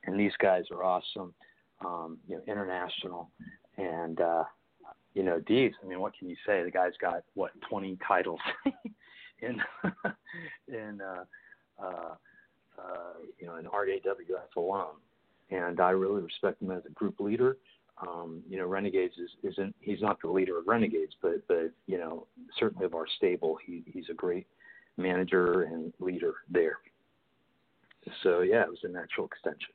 [0.06, 1.34] And these guys are awesome,
[1.86, 3.30] um, you know, international,
[3.78, 4.44] and uh,
[5.14, 5.76] you know, Deeves.
[5.84, 6.64] I mean, what can you say?
[6.64, 8.40] The guy's got what 20 titles
[9.42, 9.62] in
[10.68, 11.24] in uh,
[11.82, 12.16] uh,
[12.78, 14.96] uh, you know, an RAWF alone,
[15.52, 17.58] and I really respect him as a group leader.
[18.02, 21.98] Um, you know, Renegades is, isn't he's not the leader of Renegades, but but you
[21.98, 22.28] know,
[22.60, 24.48] certainly of our stable, he he's a great
[24.98, 26.78] manager and leader there.
[28.22, 29.74] So yeah, it was a natural extension.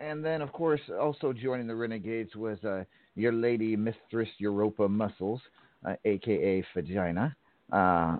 [0.00, 2.84] And then, of course, also joining the Renegades was uh,
[3.14, 5.40] your lady, Mistress Europa Muscles,
[5.86, 7.34] uh, aka Vagina.
[7.72, 8.18] Uh,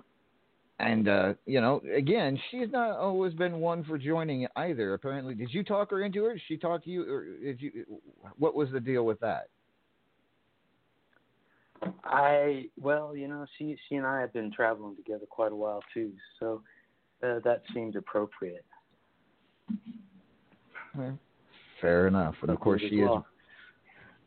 [0.79, 4.93] and uh, you know, again, she's not always been one for joining either.
[4.93, 6.41] Apparently, did you talk her into it?
[6.47, 7.85] She talked you, or did you?
[8.37, 9.47] What was the deal with that?
[12.03, 15.83] I well, you know, she she and I have been traveling together quite a while
[15.93, 16.61] too, so
[17.23, 18.65] uh, that seemed appropriate.
[21.81, 22.35] Fair enough.
[22.41, 23.09] And of course, she is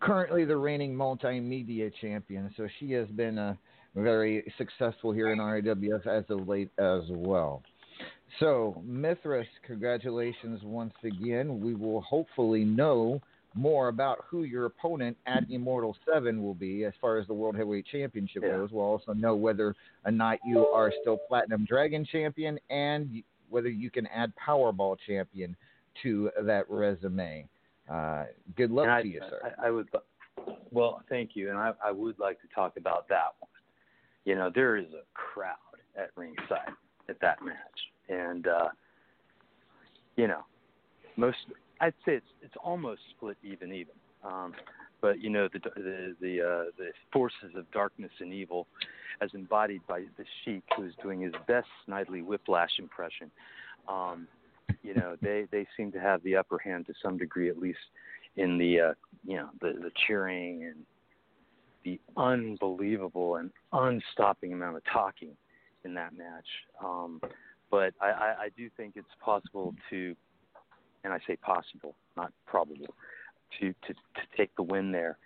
[0.01, 3.55] currently the reigning multimedia champion, so she has been uh,
[3.95, 7.63] very successful here in RAWF as of late as well.
[8.41, 11.61] So, Mithras, congratulations once again.
[11.61, 13.21] We will hopefully know
[13.55, 17.57] more about who your opponent at Immortal 7 will be as far as the World
[17.57, 18.71] Heavyweight Championship goes.
[18.71, 23.91] We'll also know whether or not you are still Platinum Dragon Champion and whether you
[23.91, 25.57] can add Powerball Champion
[26.03, 27.49] to that resume.
[27.91, 28.25] Uh,
[28.57, 29.55] good luck I, to you, sir.
[29.61, 29.89] I, I would,
[30.71, 33.51] well, thank you, and I, I would like to talk about that one.
[34.25, 35.57] You know, there is a crowd
[35.97, 36.73] at ringside
[37.09, 37.57] at that match,
[38.11, 38.69] and uh,
[40.17, 40.43] you know,
[41.17, 41.39] most
[41.81, 43.95] I'd say it's it's almost split even even.
[44.25, 44.55] Um,
[45.01, 48.67] but you know, the the the, uh, the forces of darkness and evil,
[49.21, 53.31] as embodied by the Sheik, who is doing his best Snidely Whiplash impression.
[53.89, 54.27] Um,
[54.83, 57.79] you know, they they seem to have the upper hand to some degree, at least
[58.37, 58.95] in the uh,
[59.25, 60.85] you know the the cheering and
[61.85, 65.37] the unbelievable and unstopping amount of talking
[65.85, 66.47] in that match.
[66.85, 67.21] Um,
[67.71, 70.15] but I, I, I do think it's possible to,
[71.05, 72.95] and I say possible, not probable,
[73.61, 75.19] to to, to take the win there.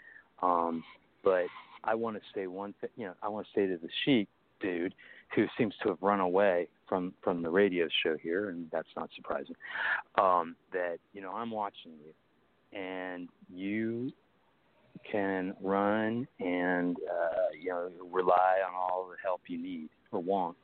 [0.43, 0.83] Um,
[1.25, 1.47] but
[1.85, 2.91] I want to say one thing.
[2.97, 4.29] You know, I want to say to the Sheik
[4.61, 4.95] dude
[5.35, 9.11] who seems to have run away from from the radio show here, and that's not
[9.17, 9.57] surprising.
[10.19, 14.13] Um, that you know, I'm watching you, and you
[15.11, 20.57] can run and uh, you know rely on all the help you need or want.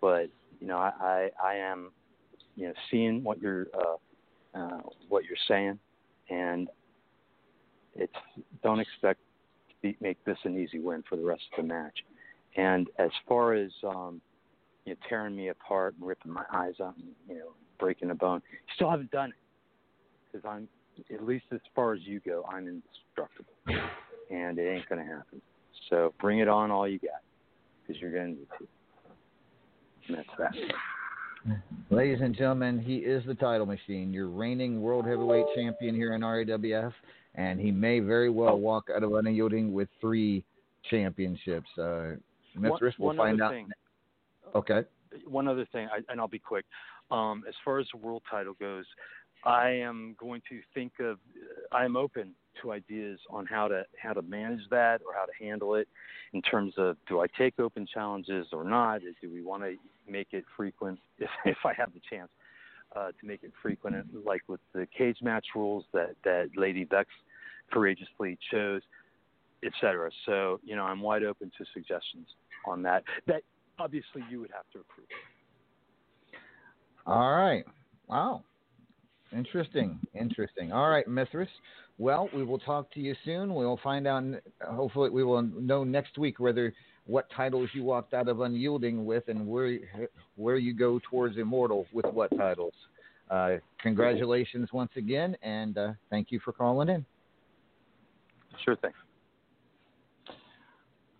[0.00, 0.28] But
[0.60, 1.90] you know, I I, I am
[2.56, 3.96] you know seeing what you're uh,
[4.54, 5.78] uh, what you're saying,
[6.30, 6.68] and
[7.94, 8.12] it's
[8.62, 9.20] don't expect
[9.68, 11.98] to be, make this an easy win for the rest of the match.
[12.56, 14.20] And as far as um,
[14.84, 18.14] you know, tearing me apart and ripping my eyes out and you know breaking a
[18.14, 19.36] bone, you still haven't done it
[20.30, 20.68] because I'm
[21.12, 23.52] at least as far as you go, I'm indestructible,
[24.30, 25.40] and it ain't gonna happen.
[25.90, 27.22] So bring it on, all you got,
[27.82, 28.68] because you're gonna need to.
[30.08, 30.52] And that's that.
[31.90, 34.12] Ladies and gentlemen, he is the title machine.
[34.12, 36.92] Your reigning world heavyweight champion here in RAWF,
[37.34, 40.44] and he may very well walk out of unyielding with three
[40.88, 41.68] championships.
[41.78, 42.12] Uh,
[42.54, 43.50] Mithras, we'll one find out.
[43.52, 43.68] Thing,
[44.54, 44.84] Okay.
[45.26, 46.64] one other thing, I, and I'll be quick.
[47.10, 48.84] Um, as far as the world title goes,
[49.44, 51.18] I am going to think of.
[51.72, 55.32] I am open to ideas on how to how to manage that or how to
[55.44, 55.88] handle it
[56.32, 59.00] in terms of do I take open challenges or not?
[59.20, 59.76] Do we want to
[60.08, 62.30] make it frequent if if I have the chance
[62.94, 67.08] uh, to make it frequent, like with the cage match rules that that Lady Vex
[67.72, 68.82] courageously chose,
[69.64, 70.10] etc.
[70.26, 72.26] So you know I'm wide open to suggestions
[72.66, 73.04] on that.
[73.26, 73.42] That
[73.78, 75.08] obviously you would have to approve.
[77.06, 77.64] All right.
[78.08, 78.44] Wow.
[79.34, 79.98] Interesting.
[80.14, 80.72] Interesting.
[80.72, 81.48] All right, Mithras.
[81.98, 83.54] Well, we will talk to you soon.
[83.54, 84.24] We will find out.
[84.62, 86.72] Hopefully, we will know next week whether
[87.06, 89.78] what titles you walked out of Unyielding with, and where
[90.36, 92.74] where you go towards Immortal with what titles.
[93.30, 97.04] Uh, congratulations once again, and uh, thank you for calling in.
[98.64, 98.92] Sure thing.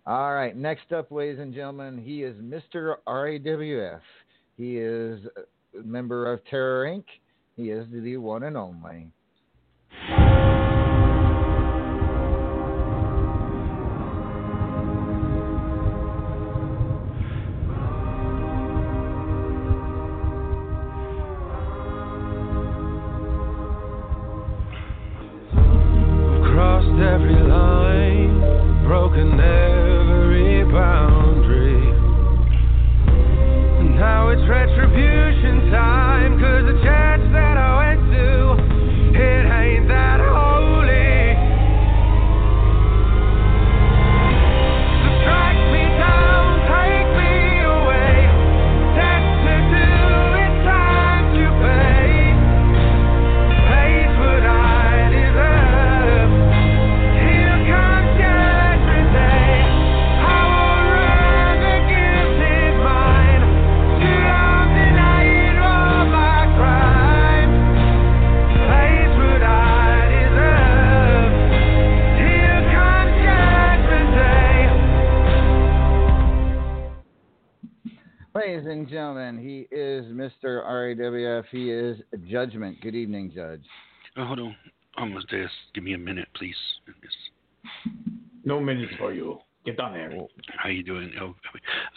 [0.05, 0.55] All right.
[0.55, 2.95] Next up, ladies and gentlemen, he is Mr.
[3.07, 4.01] RAWF.
[4.57, 5.19] He is
[5.79, 7.05] a member of Terror Inc.
[7.55, 9.11] He is the one and only
[82.83, 83.63] Good evening, Judge.
[84.17, 84.55] Oh, hold on.
[84.97, 85.49] Almost there.
[85.73, 86.55] Give me a minute, please.
[88.43, 89.39] No minutes for you.
[89.65, 90.11] Get down there.
[90.13, 90.27] Oh,
[90.57, 91.09] how are you doing?
[91.21, 91.33] Oh,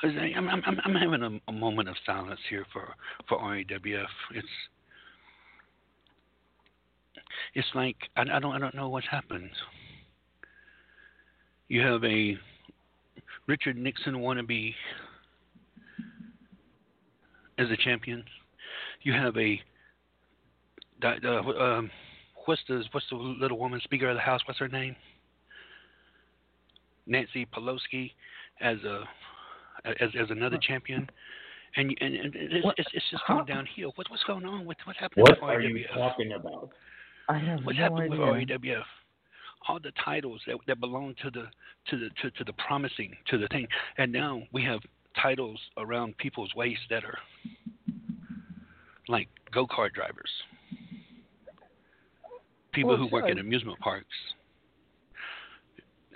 [0.04, 2.94] I'm, I'm, I'm, I'm having a, a moment of silence here for,
[3.28, 4.06] for RAWF.
[4.32, 4.46] It's
[7.54, 9.50] it's like I, I don't I don't know what's happened.
[11.66, 12.38] You have a
[13.48, 14.72] Richard Nixon wannabe
[17.58, 18.22] as a champion.
[19.02, 19.62] You have a di-
[21.04, 21.90] uh, um,
[22.44, 24.40] what's the what's the little woman Speaker of the House?
[24.46, 24.96] What's her name?
[27.06, 28.12] Nancy Pelosi
[28.60, 29.04] as a
[29.84, 31.08] as as another champion.
[31.78, 33.92] And, and, and it's, it's, it's just going downhill.
[33.96, 34.64] What, what's going on?
[34.64, 36.70] What, what's happening What with are you talking about?
[37.28, 38.32] I have What's no happened idea.
[38.32, 38.82] with RAWF?
[39.68, 41.46] All the titles that, that belong to the
[41.90, 43.66] to the to, to the promising to the thing,
[43.98, 44.80] and now we have
[45.20, 47.18] titles around people's waist that are
[49.08, 50.30] like go kart drivers,
[52.76, 54.06] people Well, who work at amusement parks.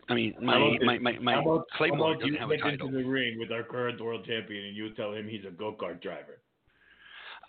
[0.08, 1.02] I mean, How my my this?
[1.02, 2.86] my, my how about, Claymore how about doesn't you have a get title.
[2.88, 5.72] into the ring with our current world champion and you tell him he's a go
[5.72, 6.38] kart driver.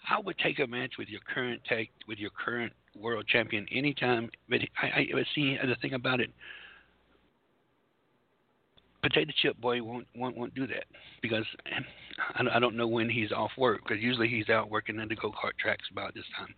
[0.09, 4.29] I would take a match with your current tag with your current world champion anytime.
[4.49, 6.31] But I, I but see the thing about it.
[9.01, 10.85] Potato Chip Boy won't won't won't do that
[11.23, 11.45] because
[12.35, 15.15] I, I don't know when he's off work because usually he's out working at the
[15.15, 16.53] go kart tracks about this time.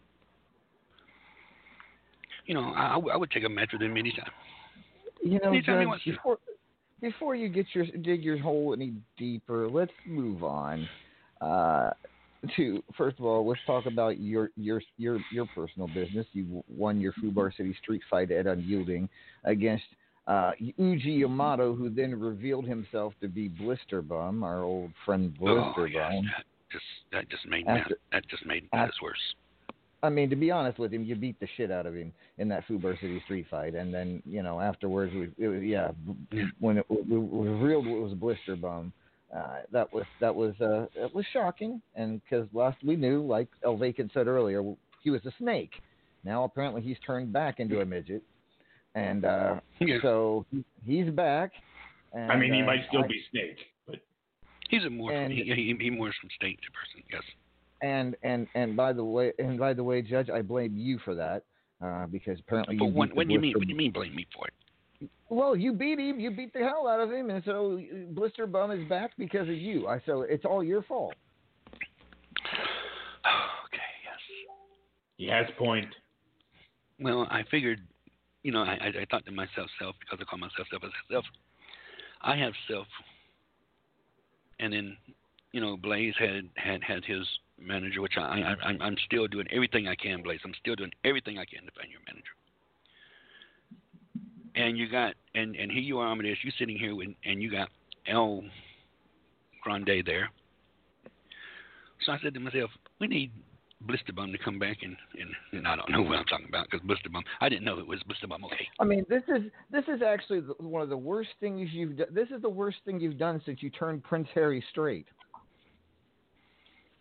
[2.45, 4.31] You know, I, I would- take a match with him anytime.
[5.23, 6.37] You know, Anytime he Judge, before
[6.99, 10.87] before you get your dig your hole any deeper, let's move on.
[11.41, 11.91] Uh,
[12.57, 16.25] to first of all, let's talk about your your your your personal business.
[16.33, 19.07] You won your Fubar City Street Fight at Unyielding
[19.45, 19.85] against
[20.27, 25.87] uh, Uji Yamato, who then revealed himself to be Blister Bum, our old friend Blister
[25.87, 26.25] oh Bum.
[26.25, 29.17] that just that just made After- that, that just made matters worse.
[30.03, 32.49] I mean, to be honest with him, you beat the shit out of him in
[32.49, 35.91] that Fubar City Street fight, and then you know afterwards, we, it was, yeah,
[36.59, 38.91] when it, we we revealed it was a Blister Bum,
[39.35, 43.47] uh, that was that was uh, it was shocking, and because last we knew, like
[43.63, 44.61] El Vacant said earlier,
[45.01, 45.71] he was a snake.
[46.25, 48.23] Now apparently he's turned back into a midget,
[48.95, 49.59] and uh,
[50.01, 50.45] so
[50.85, 51.51] he's back.
[52.11, 53.57] And, I mean, he uh, might still I- be Snake,
[53.87, 53.95] but
[54.69, 57.03] He's a more And- he, he, he more from state to person.
[57.11, 57.23] Yes.
[57.83, 61.13] And and and by the way, and by the way, Judge, I blame you for
[61.15, 61.43] that
[61.83, 63.71] uh, because apparently But you when beat the when do you mean Blister- what do
[63.73, 64.53] you mean blame me for it?
[65.27, 66.17] Well, you beat him.
[66.17, 67.81] You beat the hell out of him, and so
[68.11, 69.87] Blister Bum is back because of you.
[69.87, 71.13] I so it's all your fault.
[73.65, 73.79] Okay.
[74.05, 74.19] Yes.
[75.17, 75.87] He has point.
[76.99, 77.79] Well, I figured,
[78.43, 80.91] you know, I, I, I thought to myself, self, because I call myself self as
[81.09, 81.25] self.
[82.21, 82.85] I have self,
[84.59, 84.95] and then,
[85.53, 87.25] you know, Blaze had had had his
[87.59, 90.39] manager, which I, I I'm, I'm still doing everything I can, Blaze.
[90.43, 92.33] I'm still doing everything I can to find your manager.
[94.55, 96.37] And you got, and and here you are, Amadeus.
[96.43, 97.69] You sitting here with, and you got
[98.07, 98.43] El
[99.63, 100.29] Grande there.
[102.05, 102.69] So I said to myself,
[102.99, 103.31] we need
[103.81, 106.67] Blister Bum to come back and, and, and I don't know what I'm talking about
[106.69, 108.45] because Blister Bum, I didn't know it was Blister Bum.
[108.45, 108.67] Okay.
[108.79, 112.07] I mean, this is this is actually one of the worst things you've done.
[112.11, 115.07] This is the worst thing you've done since you turned Prince Harry straight.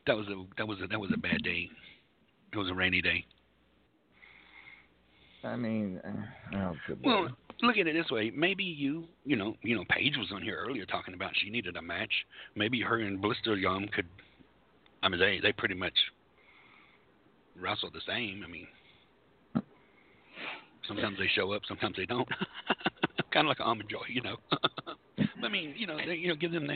[0.06, 1.68] That was a that was a that was a bad day.
[2.52, 3.24] It was a rainy day.
[5.44, 7.28] I mean, uh, oh, Well,
[7.62, 8.30] look at it this way.
[8.30, 11.76] Maybe you, you know, you know, Paige was on here earlier talking about she needed
[11.76, 12.12] a match.
[12.54, 14.06] Maybe her and Blister Yum could.
[15.02, 15.94] I mean, they they pretty much
[17.60, 18.44] wrestle the same.
[18.46, 18.68] I mean,
[20.86, 22.28] sometimes they show up, sometimes they don't.
[23.32, 24.36] kind of like Almond Joy, you know.
[25.44, 26.68] I mean, you know, they, you know, give them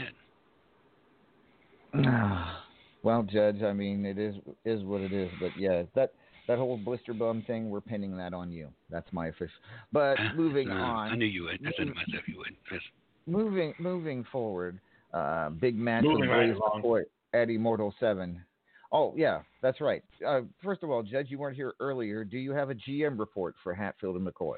[1.94, 2.52] that.
[3.06, 4.34] well, Judge, I mean, it is
[4.64, 5.30] is what it is.
[5.40, 6.12] But yeah, that
[6.48, 8.68] that whole Blister Bum thing, we're pinning that on you.
[8.90, 9.54] That's my official.
[9.92, 11.12] But moving Uh, on.
[11.12, 11.60] I knew you would.
[11.64, 12.56] I said to myself you would.
[12.72, 12.80] Yes.
[13.26, 14.80] moving moving forward,
[15.14, 17.04] uh, big match Moving with right Blaze along.
[17.32, 18.42] At Immortal Seven.
[18.90, 20.02] Oh yeah, that's right.
[20.26, 22.24] Uh, first of all, Judge, you weren't here earlier.
[22.24, 24.56] Do you have a GM report for Hatfield and McCoy?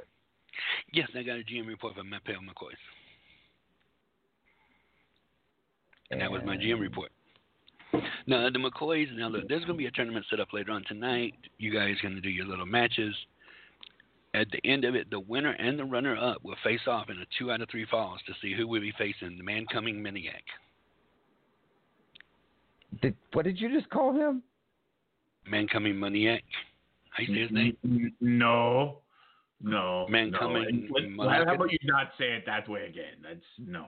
[0.92, 2.72] Yes, I got a GM report from Matt Pale McCoy.
[6.10, 7.10] And that was my GM report.
[8.28, 9.06] Now the McCoys.
[9.16, 11.32] Now look, there's going to be a tournament set up later on tonight.
[11.56, 13.14] You guys going to do your little matches.
[14.34, 17.24] At the end of it, the winner and the runner-up will face off in a
[17.38, 20.42] two out of three falls to see who will be facing the man coming Miniac.
[23.00, 24.42] Did, what did you just call him?
[25.50, 26.42] Man coming Maniac.
[27.08, 28.12] How you say his name?
[28.20, 28.98] No,
[29.62, 30.06] no.
[30.10, 30.38] Man no.
[30.38, 31.46] coming And let- Malaka.
[31.46, 33.16] How about you not say it that way again?
[33.22, 33.86] That's no.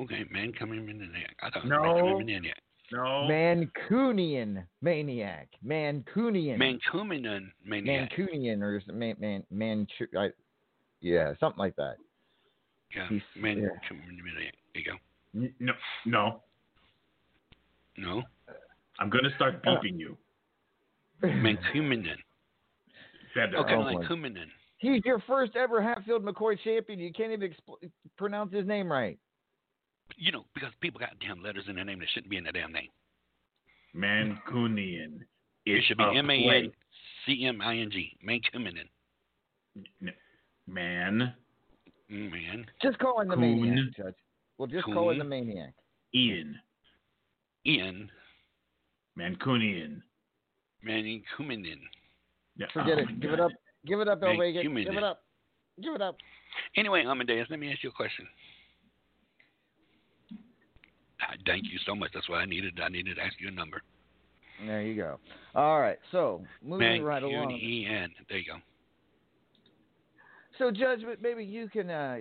[0.00, 1.36] Okay, man coming in the neck.
[1.42, 1.82] I thought No.
[1.82, 2.62] man coming in the neck.
[2.92, 3.26] No.
[3.28, 5.48] Mancunian maniac.
[5.64, 6.58] Mancunian.
[6.58, 8.10] Mancunian maniac.
[8.10, 10.28] Mancunian or is it man man Manchu I,
[11.00, 11.96] yeah, something like that.
[12.94, 13.68] Yeah, He's- man yeah.
[13.88, 14.54] coming in the neck.
[14.74, 15.48] There you go.
[15.58, 15.72] No.
[16.04, 16.42] No.
[17.96, 18.22] No.
[18.98, 19.70] I'm gonna start uh.
[19.70, 20.16] beeping you.
[21.22, 22.16] Mancunian.
[23.34, 23.56] Feather.
[23.58, 24.06] Okay, Oh, like
[24.78, 26.98] He's your first ever Hatfield McCoy champion.
[26.98, 29.18] You can't even expl- pronounce his name right.
[30.16, 32.52] You know, because people got damn letters in their name that shouldn't be in their
[32.52, 32.88] damn name.
[33.94, 35.20] Mancunian.
[35.66, 36.70] It should be a M A N place.
[37.26, 38.16] C M I N G.
[38.26, 38.88] Mancunian.
[40.66, 41.34] Man.
[42.08, 42.66] Man.
[42.82, 43.62] Just call him the Coon.
[43.62, 44.14] maniac, Judge.
[44.58, 45.74] Well, just call him the maniac.
[46.14, 46.56] Ian.
[47.66, 48.10] Ian.
[49.18, 50.02] Mancunian.
[50.86, 51.80] Mancunian.
[52.56, 53.06] Yeah, Forget oh it.
[53.06, 53.50] my Give it up.
[53.86, 55.22] Give it up, El Give it up.
[55.82, 56.16] Give it up.
[56.76, 58.26] Anyway, Amadeus, let me ask you a question.
[61.32, 62.10] Ah, Thank you so much.
[62.14, 62.80] That's why I needed.
[62.82, 63.82] I needed to ask you a number.
[64.66, 65.18] There you go.
[65.54, 65.98] All right.
[66.10, 67.48] So moving right along.
[67.48, 68.08] Mancunian.
[68.28, 68.58] There you go.
[70.58, 72.18] So, Judge, but maybe you can uh,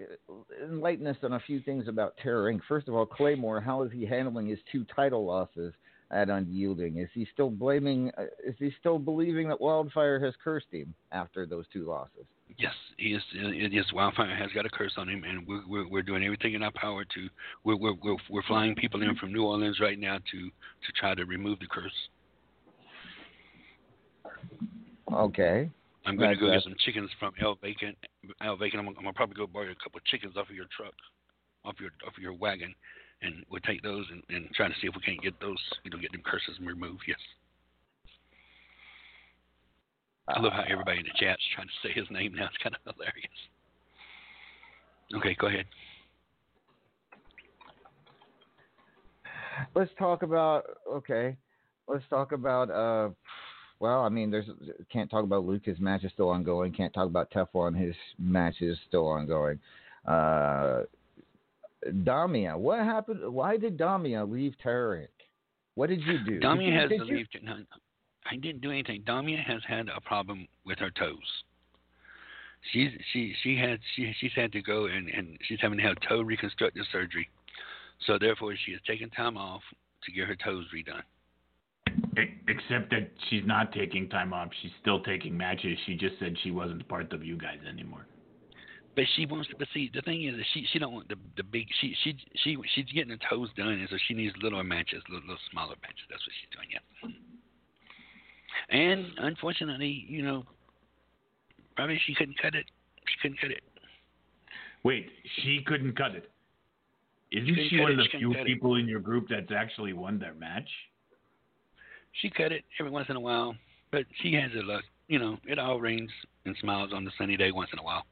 [0.64, 2.62] enlighten us on a few things about Terror Inc.
[2.68, 5.74] First of all, Claymore, how is he handling his two title losses
[6.12, 6.98] at Unyielding?
[6.98, 8.12] Is he still blaming?
[8.18, 12.26] Uh, is he still believing that Wildfire has cursed him after those two losses?
[12.58, 13.22] Yes, he is.
[13.34, 16.54] It is Wildfire has got a curse on him, and we're we're, we're doing everything
[16.54, 17.30] in our power to.
[17.64, 21.16] We're, we're we're we're flying people in from New Orleans right now to to try
[21.16, 21.92] to remove the curse.
[25.14, 25.70] Okay.
[26.06, 27.96] I'm going to That's- go get some chickens from El Bacon.
[28.44, 28.80] El Bacon.
[28.80, 30.94] I'm, I'm gonna probably go borrow a couple of chickens off of your truck,
[31.64, 32.74] off your off your wagon,
[33.22, 35.92] and we'll take those and, and try to see if we can't get those, you
[35.92, 37.04] know, get them curses removed.
[37.08, 37.18] Yes.
[40.28, 42.46] I love how everybody in the chat's trying to say his name now.
[42.46, 43.30] It's kind of hilarious.
[45.16, 45.66] Okay, go ahead.
[49.76, 50.64] Let's talk about.
[50.90, 51.36] Okay.
[51.88, 52.70] Let's talk about.
[52.70, 53.10] Uh,
[53.80, 54.46] well, I mean, there's
[54.92, 55.64] can't talk about Luke.
[55.66, 56.72] His match is still ongoing.
[56.72, 57.78] Can't talk about Teflon.
[57.78, 59.60] His match is still ongoing.
[60.08, 60.84] Uh,
[62.04, 63.22] Damia, what happened?
[63.34, 65.26] Why did Damia leave Terror Inc?
[65.76, 66.40] What did you do?
[66.40, 67.28] Damia has did to you- leave.
[67.42, 67.64] No, no,
[68.30, 69.02] I didn't do anything.
[69.06, 71.18] Damia has had a problem with her toes.
[72.72, 75.96] She's she she had she she's had to go and and she's having to have
[76.08, 77.28] toe reconstructive surgery.
[78.06, 79.62] So therefore, she has taken time off
[80.04, 81.02] to get her toes redone.
[82.48, 84.50] Except that she's not taking time off.
[84.62, 85.78] She's still taking matches.
[85.86, 88.06] She just said she wasn't part of you guys anymore.
[88.96, 89.56] But she wants to.
[89.58, 91.68] But see, the thing is, that she she don't want the the big.
[91.80, 95.28] She she she she's getting her toes done, and so she needs little matches, little,
[95.28, 96.06] little smaller matches.
[96.10, 96.68] That's what she's doing.
[96.74, 96.82] Yeah.
[98.70, 100.44] And unfortunately, you know,
[101.76, 102.66] probably she couldn't cut it.
[103.08, 103.64] She couldn't cut it.
[104.84, 105.08] Wait,
[105.42, 106.30] she couldn't cut it.
[107.32, 108.48] Isn't couldn't she one it, of the few cut it.
[108.48, 110.68] people in your group that's actually won their match?
[112.22, 113.56] She cut it every once in a while,
[113.92, 114.84] but she has her luck.
[115.08, 116.10] You know, it all rains
[116.46, 118.04] and smiles on the sunny day once in a while.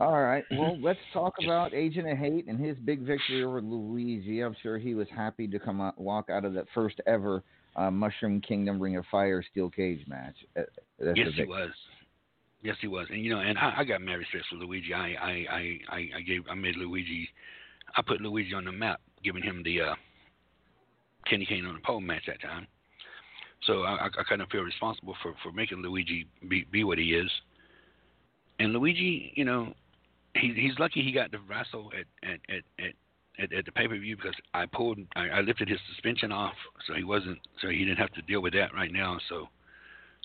[0.00, 0.44] All right.
[0.52, 4.40] Well, let's talk about Agent of Hate and his big victory over Luigi.
[4.40, 7.42] I'm sure he was happy to come out, walk out of that first ever
[7.76, 10.36] uh, Mushroom Kingdom Ring of Fire steel cage match.
[10.56, 10.62] Uh,
[10.98, 11.70] that's yes, he was.
[12.62, 13.06] Yes, he was.
[13.10, 14.92] And you know, and I, I got married stress with Luigi.
[14.92, 17.28] I, I, I, I, gave, I made Luigi,
[17.96, 19.94] I put Luigi on the map, giving him the uh,
[21.28, 22.66] Kenny Kane on the pole match that time.
[23.64, 26.98] So I, I, I kind of feel responsible for for making Luigi be be what
[26.98, 27.30] he is.
[28.60, 29.72] And Luigi, you know,
[30.40, 32.84] he he's lucky he got to wrestle at at at.
[32.84, 32.94] at
[33.40, 36.56] at, at the pay per view because I pulled I, I lifted his suspension off
[36.88, 39.46] so he wasn't so he didn't have to deal with that right now so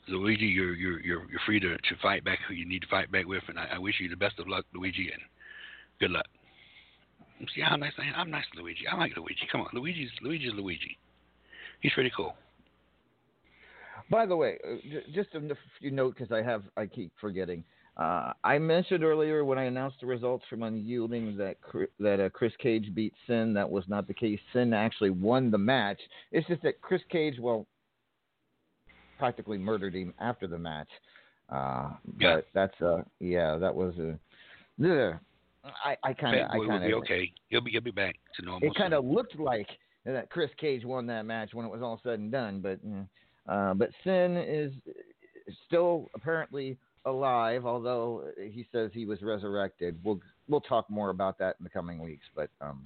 [0.07, 3.11] Luigi, you're you're you're you're free to, to fight back who you need to fight
[3.11, 5.21] back with, and I, I wish you the best of luck, Luigi, and
[5.99, 6.25] good luck.
[7.55, 8.13] See how nice I am?
[8.15, 8.87] I'm nice, Luigi.
[8.89, 9.47] I like Luigi.
[9.51, 10.97] Come on, Luigi's Luigi's Luigi.
[11.81, 12.35] He's pretty cool.
[14.09, 14.75] By the way, uh,
[15.13, 15.41] just a
[15.79, 17.63] few note because I have I keep forgetting.
[17.95, 21.57] Uh, I mentioned earlier when I announced the results from Unyielding that
[21.99, 23.53] that uh, Chris Cage beat Sin.
[23.53, 24.39] That was not the case.
[24.51, 25.99] Sin actually won the match.
[26.31, 27.67] It's just that Chris Cage, well,
[29.19, 30.89] practically murdered him after the match.
[31.49, 32.35] Uh, Yeah.
[32.35, 34.17] But that's uh yeah that was a.
[34.79, 35.17] Yeah,
[35.85, 37.31] I I kind of I kind be of okay.
[37.49, 38.67] He'll be he'll be back to normal.
[38.67, 39.67] it kind of looked like
[40.03, 43.07] that Chris Cage won that match when it was all said and done, but mm,
[43.47, 44.73] uh, but Sin is
[45.67, 46.75] still apparently
[47.05, 49.99] alive, although he says he was resurrected.
[50.03, 52.25] We'll we'll talk more about that in the coming weeks.
[52.35, 52.85] But um,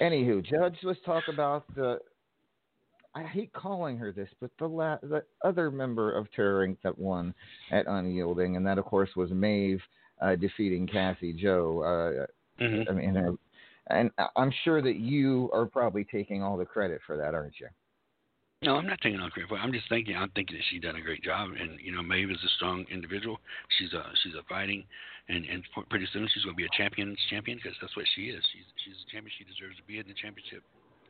[0.00, 1.98] anywho, Judge, let's talk about the.
[3.12, 6.76] I hate calling her this, but the la- the other member of Terror Inc.
[6.84, 7.34] that won
[7.72, 9.82] at Unyielding, and that of course was Maeve.
[10.22, 11.82] uh, defeating Cassie Joe.
[11.82, 12.26] Uh,
[12.62, 12.90] Mhm.
[12.90, 13.32] I mean, uh,
[13.86, 17.68] and I'm sure that you are probably taking all the credit for that, aren't you?
[18.62, 19.64] No, I'm not taking all credit for it.
[19.64, 20.14] I'm just thinking.
[20.16, 22.84] I'm thinking that she done a great job, and you know, Maeve is a strong
[22.92, 23.40] individual.
[23.78, 24.84] She's a she's a fighting,
[25.28, 28.28] and and pretty soon she's going to be a champion's champion because that's what she
[28.28, 28.44] is.
[28.52, 29.32] She's she's a champion.
[29.38, 30.60] She deserves to be in the championship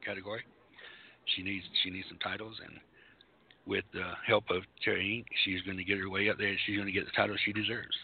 [0.07, 0.47] category.
[1.35, 2.79] She needs she needs some titles, and
[3.67, 6.55] with the help of Terry she's going to get her way up there.
[6.67, 7.99] She's going to get the title she deserves.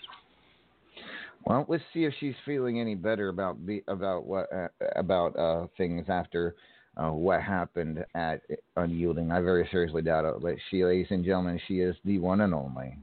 [1.46, 5.70] Well, let's see if she's feeling any better about the about what uh, about uh,
[5.78, 6.56] things after
[6.96, 8.42] uh, what happened at
[8.76, 9.30] Unyielding.
[9.32, 10.34] I very seriously doubt it.
[10.40, 12.96] But she, ladies and gentlemen, she is the one and only.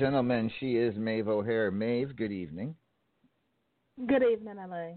[0.00, 1.70] Gentlemen, she is Maeve O'Hare.
[1.70, 2.74] Maeve, good evening.
[4.06, 4.92] Good evening, LA.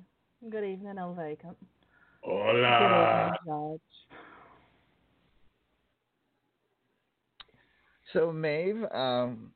[0.50, 1.58] Good evening, El Vacant.
[2.22, 3.34] Hola.
[3.44, 4.18] Good evening, Judge.
[8.14, 9.52] So, Maeve, um,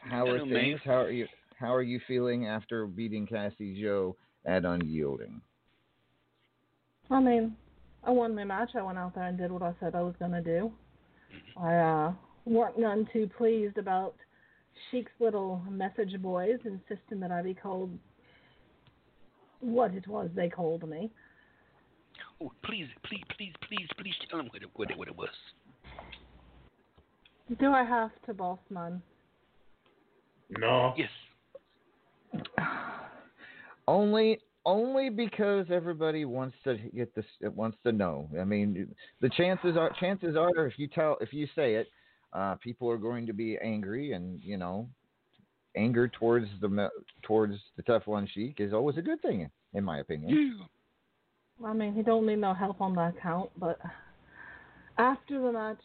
[0.00, 0.52] how are things?
[0.52, 0.80] Maeve.
[0.84, 1.26] How are you?
[1.56, 5.40] How are you feeling after beating Cassie Joe at Unyielding?
[7.10, 7.54] I mean,
[8.02, 8.70] I won my match.
[8.74, 10.72] I went out there and did what I said I was going to do.
[11.56, 12.12] I uh,
[12.44, 14.14] weren't none too pleased about
[14.90, 17.90] Sheik's little message boys insisting that I be called
[19.60, 21.10] what it was they called me.
[22.42, 25.28] Oh, please, please, please, please, please tell them what it, what it, what it was.
[27.58, 29.02] Do I have to, boss man?
[30.58, 30.94] No.
[30.96, 31.10] Yes.
[33.88, 38.28] Only, only because everybody wants to get this, wants to know.
[38.40, 41.88] I mean, the chances are, chances are, if you tell, if you say it,
[42.32, 44.88] uh, people are going to be angry, and you know,
[45.76, 46.88] anger towards the me-
[47.22, 50.60] towards the Teflon Sheik is always a good thing, in my opinion.
[51.64, 53.78] I mean, he don't need no help on that count, but
[54.98, 55.80] after the match,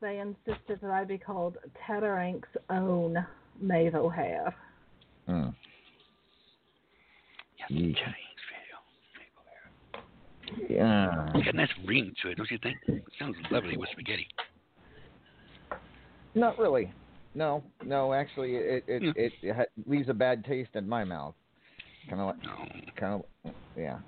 [0.00, 2.34] they insisted that I be called Tedder
[2.70, 3.26] own
[3.60, 4.54] Maeve O'Hare.
[5.26, 5.48] Hmm.
[7.70, 7.96] Yeesh.
[10.68, 11.28] Yeah.
[11.34, 12.76] It's got a nice ring to it, don't you think?
[12.86, 14.26] It sounds lovely with spaghetti.
[16.38, 16.92] Not really.
[17.34, 18.12] No, no.
[18.12, 21.34] Actually, it it it, it ha- leaves a bad taste in my mouth.
[22.08, 23.98] Kind of like, kind of, yeah.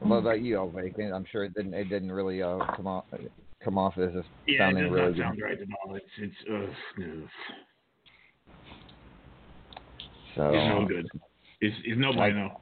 [0.00, 0.98] What about you, Elvake?
[1.14, 1.74] I'm sure it didn't.
[1.74, 3.04] It didn't really uh, come off
[3.62, 5.22] come off as a Yeah, it sounding does really not good.
[5.22, 5.94] sound right at all.
[5.94, 7.04] It's it's ugh.
[10.34, 11.08] So it's no good.
[11.60, 12.58] It's it's no I- bueno.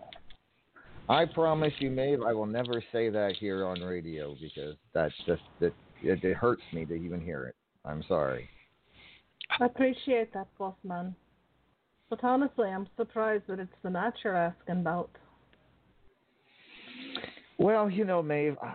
[1.09, 5.43] I promise you, Maeve, I will never say that here on radio because that's just
[5.59, 5.73] that
[6.03, 7.57] it, it hurts me to even hear it.
[7.85, 8.49] I'm sorry.
[9.59, 11.15] I appreciate that, boss man.
[12.09, 15.11] But honestly, I'm surprised that it's the match you're asking about.
[17.59, 18.75] Well, you know, Maeve, I-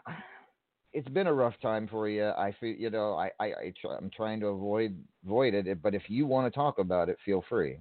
[0.93, 2.23] it's been a rough time for you.
[2.29, 5.81] I feel, you know, I, I, I try, I'm trying to avoid avoid it.
[5.81, 7.79] But if you want to talk about it, feel free.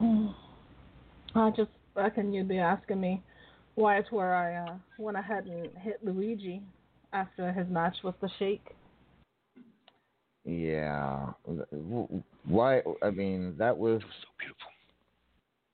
[0.00, 3.22] I just reckon you'd be asking me
[3.76, 6.62] why it's where I uh, went ahead and hit Luigi
[7.12, 8.74] after his match with the Sheik.
[10.44, 11.32] Yeah.
[12.44, 12.82] Why?
[13.02, 14.00] I mean, that was.
[14.00, 14.70] so beautiful.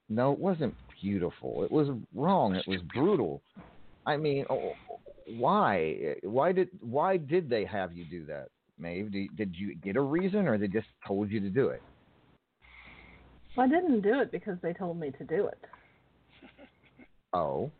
[0.09, 1.63] No, it wasn't beautiful.
[1.63, 2.55] It was wrong.
[2.55, 3.41] It was brutal.
[4.05, 4.73] I mean, oh,
[5.37, 6.15] why?
[6.23, 8.49] Why did why did they have you do that,
[8.79, 9.11] Maeve?
[9.11, 11.81] Did, did you get a reason, or they just told you to do it?
[13.57, 15.59] I didn't do it because they told me to do it.
[17.33, 17.71] Oh.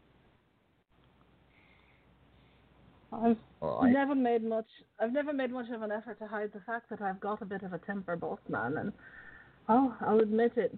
[3.18, 4.68] I've I, never made much.
[5.00, 7.46] I've never made much of an effort to hide the fact that I've got a
[7.46, 8.94] bit of a temper, boss man, and
[9.70, 10.78] oh, I'll admit it.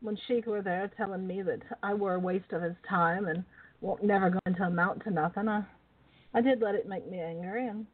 [0.00, 3.44] When Sheik were there telling me that I were a waste of his time and
[3.80, 5.62] won't never going to amount to nothing, I,
[6.34, 7.86] I did let it make me angry, and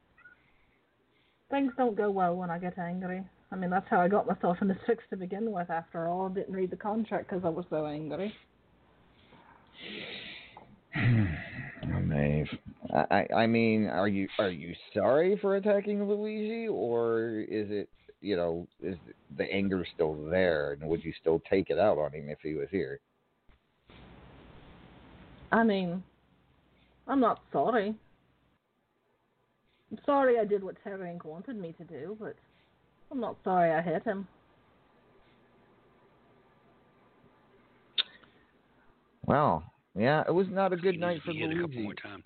[1.50, 3.24] things don't go well when I get angry.
[3.50, 5.70] I mean, that's how I got myself in this fix to begin with.
[5.70, 8.34] After all, I didn't read the contract because I was so angry.
[12.18, 12.48] Maeve.
[12.92, 17.88] I, I I mean, are you are you sorry for attacking Luigi, or is it
[18.20, 18.96] you know is
[19.36, 22.54] the anger still there, and would you still take it out on him if he
[22.54, 23.00] was here?
[25.50, 26.02] I mean,
[27.06, 27.94] I'm not sorry.
[29.90, 31.24] I'm sorry I did what Terror Inc.
[31.24, 32.36] wanted me to do, but
[33.10, 34.28] I'm not sorry I hit him.
[39.24, 39.62] Well,
[39.94, 41.82] yeah, it was not a good night for He hit a couple Luigi.
[41.82, 42.24] more times.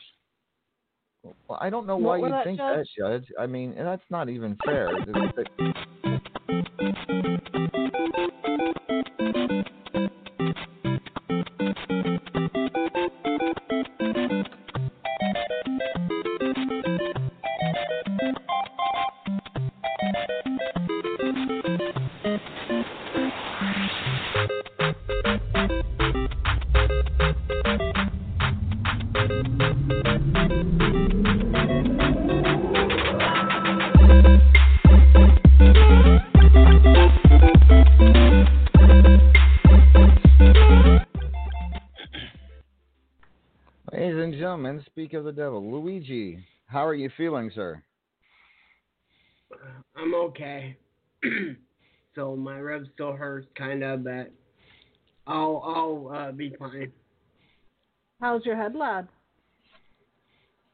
[1.49, 2.89] Well, I don't know why was you that, think Judge?
[2.99, 3.33] that, Judge.
[3.39, 4.91] I mean, and that's not even fair.
[45.13, 45.71] Gentlemen, speak of the devil.
[45.71, 47.83] Luigi, how are you feeling, sir?
[49.97, 50.77] I'm okay.
[52.15, 54.31] so my rib still hurts, kind of, but
[55.27, 56.93] I'll I'll uh, be fine.
[58.21, 59.09] How's your head, lad?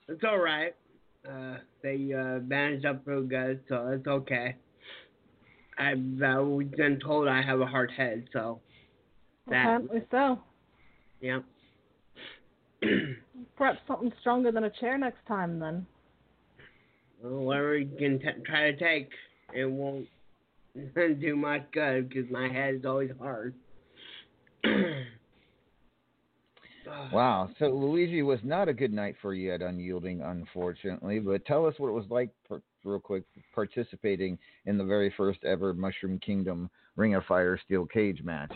[0.08, 0.74] It's all right.
[1.28, 4.54] Uh, they uh, bandaged up real good, so it's okay.
[5.78, 8.60] I've uh, we've been told I have a hard head, so
[9.48, 10.38] that Apparently so.
[11.20, 11.40] yeah.
[13.58, 15.84] Perhaps something stronger than a chair next time, then.
[17.20, 19.10] Well, whatever you can t- try to take,
[19.52, 20.06] it won't
[21.20, 23.54] do much good because my head is always hard.
[27.12, 27.50] Wow.
[27.58, 31.18] So Luigi was not a good night for you at Unyielding, unfortunately.
[31.18, 33.24] But tell us what it was like, per, real quick,
[33.54, 38.52] participating in the very first ever Mushroom Kingdom Ring of Fire Steel Cage match.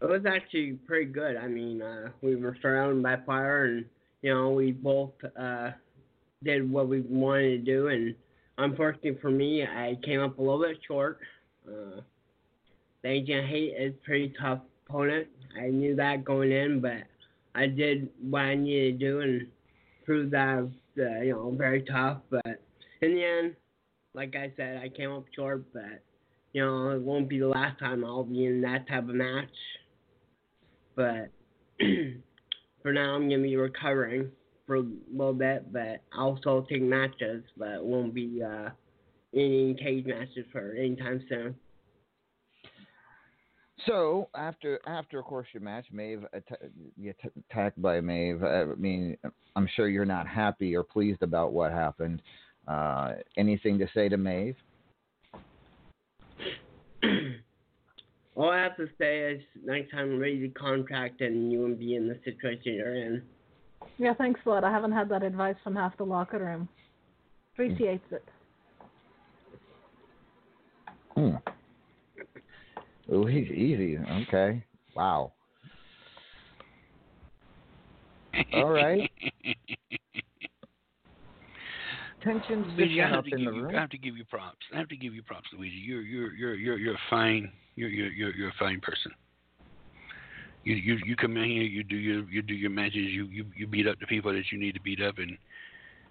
[0.00, 1.36] It was actually pretty good.
[1.36, 3.84] I mean, uh, we were surrounded by fire, and
[4.22, 5.70] you know, we both uh,
[6.44, 7.88] did what we wanted to do.
[7.88, 8.14] And
[8.58, 11.18] unfortunately for me, I came up a little bit short.
[11.66, 12.00] Uh,
[13.02, 15.28] the Agent Hate is pretty tough opponent.
[15.60, 17.02] I knew that going in, but
[17.54, 19.46] I did what I needed to do and
[20.04, 22.18] proved that I was, uh, you know, very tough.
[22.30, 22.62] But
[23.02, 23.56] in the end,
[24.14, 26.02] like I said, I came up short, but
[26.52, 29.48] you know, it won't be the last time I'll be in that type of match.
[30.98, 31.30] But
[32.82, 34.32] for now, I'm gonna be recovering
[34.66, 38.70] for a little bit, but I'll still take matches, but won't be uh,
[39.32, 41.54] any cage matches for anytime soon.
[43.86, 48.42] So after, after of course your match, Maeve, atta- you t- attacked by Maeve.
[48.42, 49.16] I mean,
[49.54, 52.22] I'm sure you're not happy or pleased about what happened.
[52.66, 54.56] Uh, anything to say to Maeve?
[58.38, 61.78] All I have to say is next time I'm ready to contract and you won't
[61.80, 63.22] be in the situation you're in.
[63.98, 64.62] Yeah, thanks, lad.
[64.62, 66.68] I haven't had that advice from half the locker room.
[67.52, 68.24] Appreciates it.
[71.16, 71.30] Hmm.
[73.10, 73.98] Oh, he's easy.
[74.28, 74.62] Okay.
[74.94, 75.32] Wow.
[78.54, 79.10] All right.
[82.28, 83.74] Tensions Luigi, just I have to in give the you, room.
[83.74, 84.58] I have to give you props.
[84.74, 85.76] I have to give you props, Luigi.
[85.76, 89.12] You're you're you're you're you're a fine you're you're you're, you're a fine person.
[90.64, 93.46] You you you come in here, you do your you do your matches, you you
[93.56, 95.38] you beat up the people that you need to beat up, and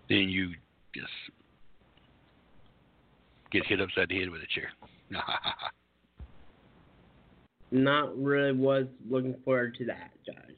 [0.10, 0.54] then you
[0.96, 1.08] just
[3.52, 4.70] get hit upside the head with a chair.
[7.72, 10.58] Not really was looking forward to that, Judge.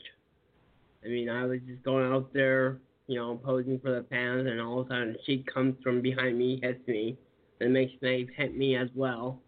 [1.03, 2.77] I mean, I was just going out there,
[3.09, 6.37] you know, posing for the fans, and all of a sudden she comes from behind
[6.37, 7.17] me, hits me,
[7.59, 9.41] and makes me hit me as well.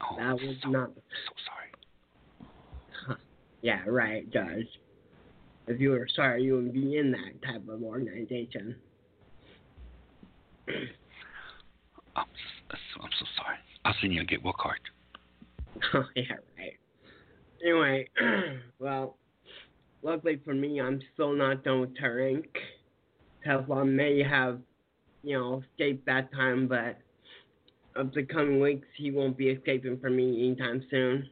[0.00, 0.88] Oh, that was not.
[0.94, 1.34] So
[3.06, 3.18] sorry.
[3.60, 4.66] yeah, right, Judge.
[5.66, 8.74] If you were sorry, you wouldn't be in that type of organization.
[12.16, 12.24] I'm
[12.70, 13.56] so, I'm so sorry.
[13.84, 14.80] I'll send you a get well card.
[15.94, 16.76] Oh, yeah, right.
[17.62, 18.08] Anyway,
[18.78, 19.18] well,
[20.02, 22.46] luckily for me, I'm still not done with Terror Inc.
[23.46, 24.60] Teflon may have,
[25.22, 26.98] you know, escaped that time, but
[27.96, 31.28] of the coming weeks, he won't be escaping from me anytime soon.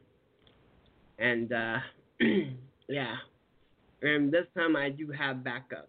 [1.19, 1.77] And, uh,
[2.89, 3.15] yeah.
[4.01, 5.87] And this time I do have backup.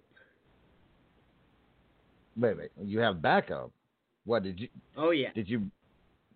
[2.37, 2.71] Wait, wait.
[2.83, 3.71] You have backup.
[4.25, 4.69] What did you?
[4.97, 5.29] Oh, yeah.
[5.35, 5.71] Did you?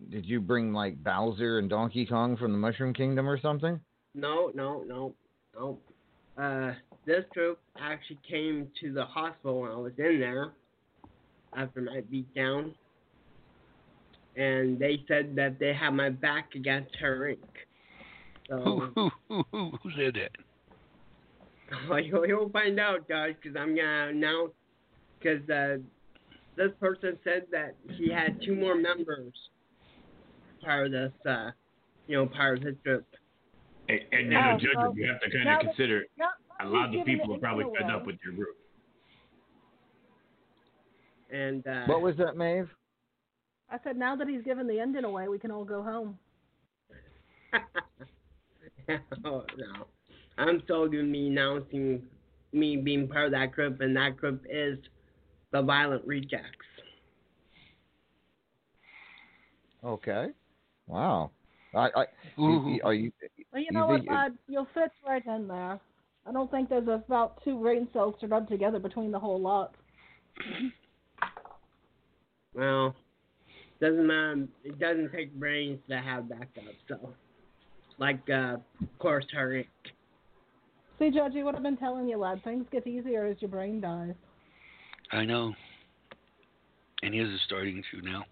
[0.09, 3.79] Did you bring like Bowser and Donkey Kong from the Mushroom Kingdom or something?
[4.13, 5.15] No, no, no,
[5.55, 5.79] no.
[6.37, 6.73] Uh,
[7.05, 10.51] this group actually came to the hospital when I was in there
[11.55, 12.73] after my beat down,
[14.35, 17.37] and they said that they had my back against Terror Inc.
[18.49, 20.31] Who, So who, who, who, who said that?
[21.89, 24.51] well, you'll, find out, guys, because I'm gonna announce.
[25.19, 25.77] Because uh,
[26.55, 29.33] this person said that he had two more members
[30.63, 31.51] part of this, uh,
[32.07, 33.05] you know, part of his group.
[33.89, 36.29] And, and you know, judges, you have to kind now of that- consider now
[36.61, 37.79] a lot of the people it are probably away.
[37.81, 38.55] fed up with your group.
[41.31, 42.69] And uh, What was that, Maeve?
[43.69, 46.17] I said now that he's given the ending away, we can all go home.
[49.25, 49.87] oh no,
[50.37, 52.01] I'm still gonna be announcing
[52.53, 54.77] me being part of that group, and that group is
[55.51, 56.45] the Violent Rejects.
[59.83, 60.27] Okay.
[60.87, 61.31] Wow.
[61.73, 62.05] I, I,
[62.37, 63.11] you- you- are you?
[63.51, 64.37] Well, you you know what, think- bud?
[64.47, 65.79] You'll fit right in there.
[66.25, 69.75] I don't think there's about two brain cells to rub together between the whole lot.
[72.53, 72.95] Well,
[73.79, 74.47] doesn't matter.
[74.63, 76.63] It doesn't take brains to have backup.
[76.89, 77.13] So,
[77.97, 79.63] like, uh, of course, her.
[80.99, 84.15] See, Georgie, what I've been telling you, lad, things get easier as your brain dies.
[85.11, 85.53] I know.
[87.03, 88.25] And his is starting to now.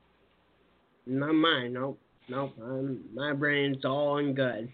[1.06, 1.74] Not mine.
[1.74, 2.00] Nope.
[2.28, 2.54] Nope.
[2.62, 4.72] Um, my brain's all in good.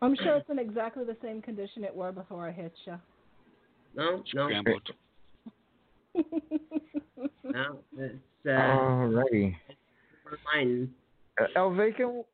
[0.00, 2.94] I'm sure it's in exactly the same condition it were before I hit you.
[3.94, 4.48] No, no.
[4.48, 4.88] Scrambled.
[7.44, 8.14] No, it's
[8.46, 9.54] uh, Alrighty.
[10.54, 10.90] mine.
[11.40, 12.26] Uh, El Vacant,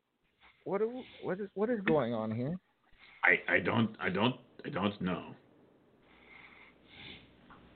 [0.65, 2.59] what do- what is what is going on here?
[3.23, 4.35] I, I don't I don't
[4.65, 5.23] I don't know.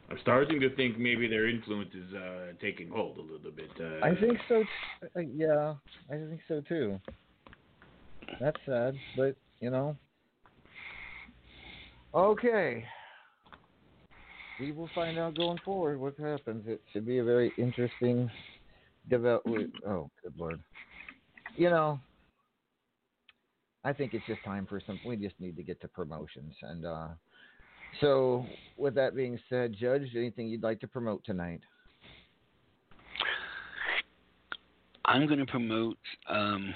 [0.09, 3.69] I'm starting to think maybe their influence is uh, taking hold a little bit.
[3.79, 4.63] Uh, I think so.
[4.63, 5.75] T- uh, yeah,
[6.09, 6.99] I think so too.
[8.39, 9.95] That's sad, but you know.
[12.13, 12.85] Okay.
[14.59, 16.65] We will find out going forward what happens.
[16.67, 18.29] It should be a very interesting
[19.09, 19.71] development.
[19.87, 20.59] Oh, good lord.
[21.55, 21.99] You know,
[23.83, 24.99] I think it's just time for some.
[25.05, 27.07] We just need to get to promotions, and uh
[28.01, 28.45] so
[28.77, 31.61] with that being said, Judge, anything you'd like to promote tonight?
[35.05, 35.97] I'm going to promote.
[36.29, 36.73] Um,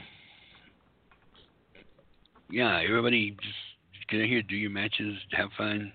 [2.53, 5.91] yeah, everybody just get in here, do your matches, have fun,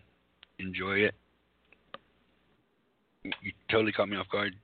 [0.59, 1.15] enjoy it.
[3.23, 4.57] You- You totally caught me off guard.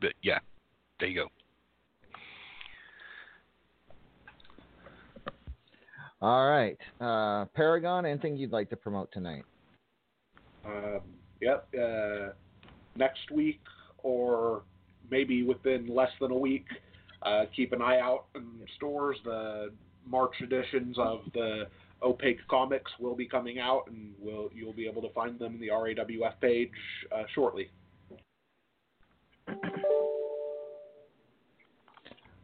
[0.00, 0.38] But yeah,
[1.00, 1.30] there you go.
[6.22, 6.78] All right.
[7.00, 9.44] Uh, Paragon, anything you'd like to promote tonight?
[10.64, 11.00] Um,
[11.40, 11.68] yep.
[11.74, 12.28] Uh,
[12.96, 13.60] next week
[13.98, 14.62] or
[15.10, 16.66] maybe within less than a week,
[17.22, 19.16] uh, keep an eye out in stores.
[19.24, 19.72] The
[20.06, 21.64] March editions of the
[22.02, 25.60] Opaque comics will be coming out, and will you'll be able to find them in
[25.60, 26.70] the RAWF page
[27.14, 27.70] uh, shortly.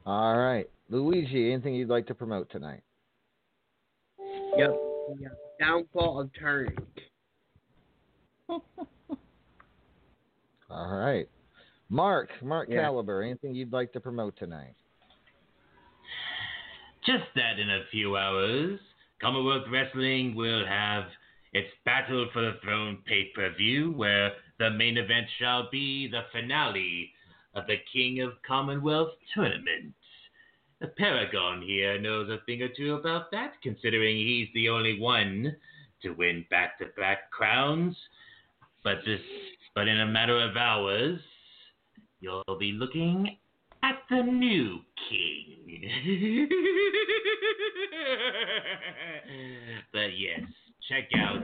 [0.05, 0.69] All right.
[0.89, 2.82] Luigi, anything you'd like to promote tonight?
[4.57, 4.77] Yep.
[5.20, 5.32] yep.
[5.61, 6.77] Downfall of Turn.
[8.49, 8.61] All
[10.70, 11.28] right.
[11.93, 12.81] Mark, Mark Yeah.
[12.81, 14.74] Caliber, anything you'd like to promote tonight?
[17.05, 18.81] Just that in a few hours,
[19.20, 21.05] Commonwealth Wrestling will have
[21.52, 26.23] its Battle for the Throne pay per view, where the main event shall be the
[26.32, 27.12] finale
[27.55, 29.94] of the King of Commonwealth tournament.
[30.81, 35.55] The Paragon here knows a thing or two about that, considering he's the only one
[36.01, 37.94] to win back to back crowns.
[38.82, 39.20] But this
[39.74, 41.20] but in a matter of hours,
[42.23, 43.36] you'll be looking
[43.82, 44.78] at the new
[45.11, 45.90] king.
[49.93, 50.40] but yes,
[50.89, 51.43] check out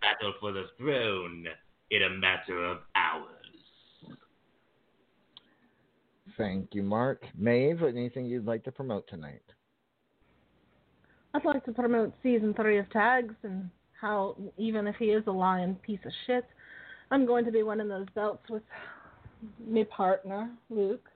[0.00, 1.44] Battle for the Throne
[1.90, 3.26] in a matter of hours.
[6.38, 7.24] Thank you, Mark.
[7.36, 9.42] Maeve, anything you'd like to promote tonight?
[11.34, 13.68] I'd like to promote season three of Tags and
[14.00, 16.46] how even if he is a lying piece of shit,
[17.10, 18.62] I'm going to be winning those belts with
[19.66, 21.08] my partner, Luke.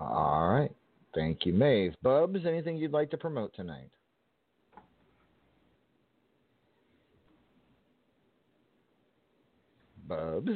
[0.00, 0.74] All right.
[1.14, 1.94] Thank you, Maeve.
[2.02, 3.90] Bubs, anything you'd like to promote tonight?
[10.06, 10.50] Bubs?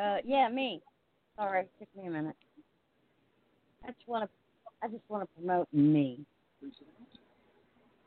[0.00, 0.80] Uh, yeah, me.
[1.36, 2.36] Sorry, it took me a minute.
[3.84, 4.30] I just want to,
[4.82, 6.20] I just want to promote me.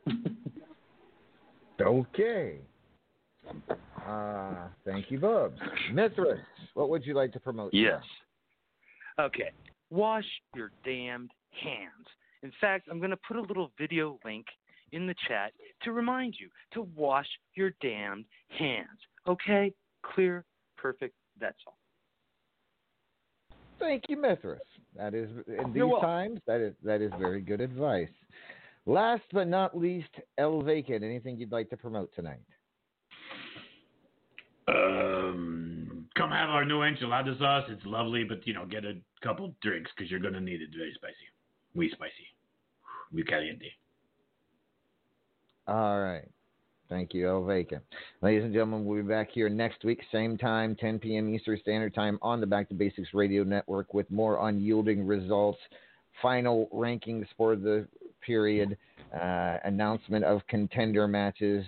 [1.82, 2.60] Okay.
[4.07, 5.57] Uh, thank you, Bubs.
[5.91, 6.40] Mithras,
[6.74, 7.74] what would you like to promote?
[7.74, 8.02] Yes.
[9.20, 9.52] Okay.
[9.90, 10.26] Wash
[10.56, 12.07] your damned hands
[12.41, 14.45] In fact, I'm going to put a little video link
[14.91, 15.53] in the chat
[15.84, 18.26] to remind you to wash your damned
[18.57, 18.88] hands.
[19.28, 19.72] Okay?
[20.03, 20.44] Clear,
[20.78, 21.78] perfect, that's all.
[23.80, 24.60] Thank you, Mithras.
[24.95, 26.10] That is in these You're welcome.
[26.10, 28.07] times that is that is very good advice.
[28.86, 31.03] Last but not least, El Vacant.
[31.03, 32.41] Anything you'd like to promote tonight?
[34.68, 37.65] Um, come have our new enchilada sauce.
[37.69, 40.69] It's lovely, but you know, get a couple drinks because you're gonna need it.
[40.76, 41.15] Very spicy,
[41.73, 42.27] muy spicy,
[43.11, 43.72] muy caliente.
[45.68, 46.30] All right.
[46.90, 47.81] Thank you, El Vacant.
[48.22, 51.34] Ladies and gentlemen, we'll be back here next week, same time, 10 p.m.
[51.34, 55.57] Eastern Standard Time on the Back to Basics Radio Network with more unyielding results,
[56.22, 57.88] final rankings for the
[58.22, 58.77] period,
[59.14, 61.65] uh, announcement of contender matches,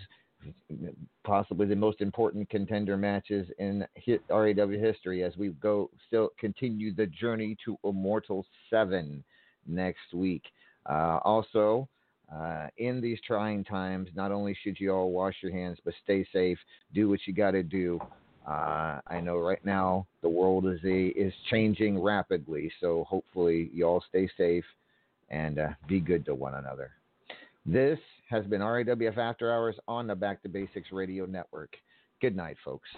[1.24, 6.94] possibly the most important contender matches in hit RAW history as we go still continue
[6.94, 9.24] the journey to Immortal 7
[9.68, 10.44] next week.
[10.88, 11.88] Uh, also,
[12.34, 16.26] uh, in these trying times, not only should you all wash your hands, but stay
[16.34, 16.58] safe.
[16.94, 18.00] Do what you got to do.
[18.48, 23.86] Uh, I know right now the world is a, is changing rapidly, so hopefully you
[23.86, 24.66] all stay safe
[25.30, 26.92] and uh, be good to one another.
[27.66, 31.76] This has been RAWF After Hours on the Back to Basics Radio Network.
[32.22, 32.90] Good night, folks.